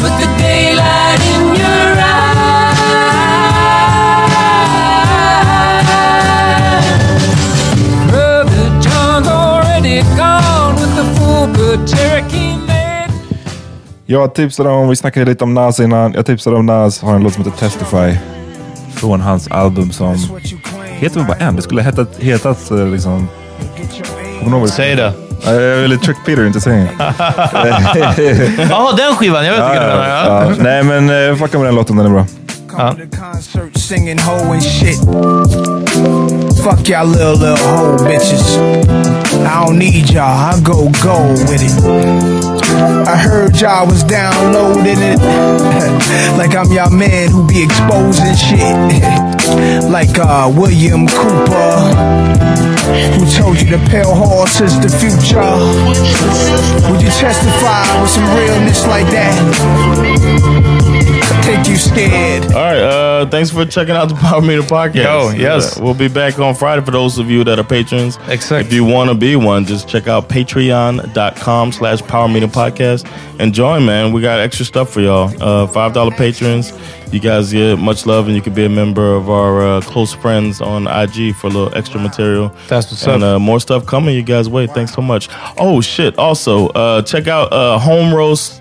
put 0.01 0.13
the 0.21 0.27
daylight 0.39 1.21
in 1.35 1.55
your 1.61 2.01
eyes. 2.01 2.79
Brother 8.09 8.81
John's 8.81 9.29
already 9.29 10.03
gone 10.17 10.75
with 10.75 10.95
the 10.97 11.05
full 11.19 11.47
good 11.55 11.89
Cherokee. 11.89 12.57
Jag 14.07 14.35
tipsade 14.35 14.71
om, 14.71 14.89
vi 14.89 14.97
snackade 14.97 15.27
lite 15.27 15.45
om 15.45 15.55
Nas 15.55 15.81
innan. 15.81 16.13
Jag 16.13 16.27
tipsade 16.27 16.57
om 16.57 16.67
Nas, 16.67 17.03
har 17.03 17.15
en 17.15 17.23
låt 17.23 17.35
som 17.35 17.45
heter 17.45 17.59
Testify. 17.59 18.19
Från 18.95 19.21
hans 19.21 19.49
album 19.49 19.93
som 19.93 20.17
heter 21.01 21.17
väl 21.17 21.27
bara 21.27 21.37
en. 21.37 21.57
Det 21.57 21.63
skulle 21.63 21.83
hetat, 21.83 22.09
hetat 22.19 22.71
eh, 22.71 22.87
liksom... 22.87 23.29
Säg 24.69 24.97
det. 24.97 25.13
Ja, 25.45 25.53
Jag 25.53 25.77
ville 25.77 25.97
trick 25.97 26.17
Peter 26.27 26.47
inte 26.47 26.61
säga 26.61 26.89
Jaha, 28.71 28.93
den 28.97 29.17
skivan. 29.17 29.47
Jag 29.47 29.53
vet 29.53 29.63
inte 29.63 29.75
ja, 29.77 30.09
Ja. 30.09 30.45
ja. 30.45 30.53
Nej 30.59 30.83
men 30.83 31.11
uh, 31.11 31.37
fucka 31.37 31.59
med 31.59 31.67
den 31.67 31.75
låten, 31.75 31.97
den 31.97 32.07
är 32.07 32.11
bra. 32.11 32.27
Shit. 34.61 35.01
Fuck 36.65 36.89
y'all 36.89 37.07
little, 37.07 37.35
little 37.35 37.57
hoe 37.67 38.09
bitches. 38.09 38.57
I 38.57 39.67
don't 39.67 39.79
need 39.79 40.11
y'all, 40.11 40.55
I 40.55 40.61
go, 40.63 40.91
go 41.03 41.29
with 41.51 41.63
it. 41.63 42.60
I 43.07 43.17
heard 43.17 43.61
y'all 43.61 43.87
was 43.87 44.03
downloading 44.05 44.99
it. 44.99 45.19
like 46.39 46.55
I'm 46.55 46.71
y'all 46.73 46.91
man 46.91 47.31
who 47.31 47.47
be 47.47 47.63
exposing 47.65 48.35
shit. 48.35 48.61
like 49.91 50.19
uh, 50.19 50.51
William 50.55 51.07
Cooper, 51.07 51.95
who 53.17 53.25
told 53.37 53.61
you 53.61 53.77
the 53.77 53.87
pale 53.91 54.15
horse 54.15 54.61
is 54.61 54.79
the 54.81 54.89
future. 54.89 55.41
Would 56.91 57.03
you 57.03 57.11
testify 57.11 58.01
with 58.01 58.11
some 58.11 58.25
realness 58.37 58.87
like 58.87 59.07
that? 59.11 61.20
I 61.53 61.69
you 61.69 61.77
scared. 61.77 62.45
All 62.53 62.61
right, 62.61 62.79
uh, 62.79 63.27
thanks 63.29 63.51
for 63.51 63.65
checking 63.65 63.97
out 63.97 64.09
the 64.09 64.15
Power 64.15 64.41
Meter 64.41 64.63
podcast. 64.63 64.95
Yo, 64.95 65.31
yes. 65.31 65.77
Uh, 65.77 65.83
we'll 65.83 65.95
be 65.95 66.07
back 66.07 66.39
on 66.39 66.55
Friday 66.55 66.85
for 66.85 66.93
those 66.93 67.19
of 67.19 67.29
you 67.29 67.43
that 67.43 67.59
are 67.59 67.65
patrons. 67.65 68.19
Exact. 68.29 68.69
If 68.69 68.73
you 68.73 68.85
want 68.85 69.11
to 69.11 69.17
be 69.17 69.35
one, 69.35 69.65
just 69.65 69.89
check 69.89 70.07
out 70.07 70.29
patreon.com 70.29 71.73
slash 71.73 72.03
Power 72.03 72.29
Meter 72.29 72.47
podcast 72.47 73.11
and 73.41 73.53
join, 73.53 73.85
man. 73.85 74.13
We 74.13 74.21
got 74.23 74.39
extra 74.39 74.65
stuff 74.65 74.91
for 74.91 75.01
y'all. 75.01 75.29
Uh, 75.43 75.67
$5 75.67 76.17
patrons. 76.17 76.73
You 77.13 77.19
guys 77.19 77.51
get 77.51 77.81
much 77.81 78.07
love 78.07 78.29
and 78.29 78.37
you 78.37 78.43
can 78.43 78.55
be 78.55 78.65
a 78.67 78.69
member 78.69 79.17
of 79.17 79.29
our 79.29 79.67
uh, 79.67 79.81
close 79.81 80.13
friends 80.13 80.61
on 80.61 80.87
IG 80.87 81.35
for 81.35 81.49
a 81.49 81.51
little 81.51 81.75
extra 81.77 82.01
material. 82.01 82.55
That's 82.69 82.89
what's 82.93 83.05
and 83.09 83.25
up. 83.25 83.37
uh, 83.37 83.39
more 83.41 83.59
stuff 83.59 83.85
coming. 83.87 84.15
You 84.15 84.23
guys 84.23 84.49
wait. 84.49 84.71
Thanks 84.71 84.95
so 84.95 85.03
much. 85.03 85.29
Oh, 85.59 85.81
shit. 85.81 86.17
Also, 86.17 86.69
uh, 86.69 87.03
check 87.03 87.27
out 87.27 87.53
uh, 87.53 87.81
Home 87.81 88.15
Roast 88.15 88.60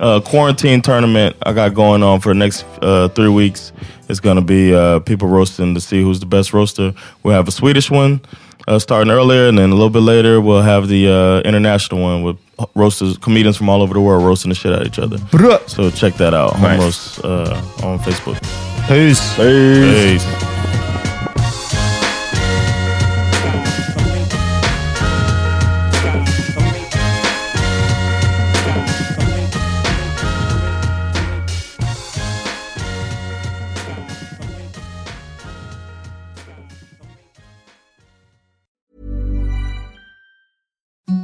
uh, 0.00 0.20
quarantine 0.20 0.82
tournament 0.82 1.36
I 1.44 1.52
got 1.52 1.74
going 1.74 2.02
on 2.02 2.20
for 2.20 2.30
the 2.30 2.38
next 2.38 2.64
uh, 2.82 3.08
three 3.08 3.28
weeks. 3.28 3.72
It's 4.08 4.20
gonna 4.20 4.42
be 4.42 4.74
uh, 4.74 5.00
people 5.00 5.28
roasting 5.28 5.74
to 5.74 5.80
see 5.80 6.02
who's 6.02 6.18
the 6.18 6.26
best 6.26 6.52
roaster. 6.52 6.92
We'll 7.22 7.34
have 7.34 7.46
a 7.46 7.52
Swedish 7.52 7.90
one 7.90 8.20
uh, 8.66 8.78
starting 8.78 9.10
earlier, 9.12 9.46
and 9.48 9.56
then 9.58 9.70
a 9.70 9.74
little 9.74 9.90
bit 9.90 10.00
later 10.00 10.40
we'll 10.40 10.62
have 10.62 10.88
the 10.88 11.08
uh, 11.08 11.48
international 11.48 12.00
one 12.00 12.22
with 12.22 12.36
roasters, 12.74 13.16
comedians 13.18 13.56
from 13.56 13.68
all 13.68 13.82
over 13.82 13.94
the 13.94 14.00
world 14.00 14.24
roasting 14.24 14.48
the 14.48 14.54
shit 14.54 14.72
out 14.72 14.82
of 14.82 14.86
each 14.86 14.98
other. 14.98 15.18
So 15.68 15.90
check 15.90 16.14
that 16.14 16.34
out. 16.34 16.54
Home 16.54 16.62
roast 16.80 17.24
uh, 17.24 17.62
on 17.84 17.98
Facebook. 18.00 18.40
Peace. 18.88 19.36
Peace. 19.36 20.24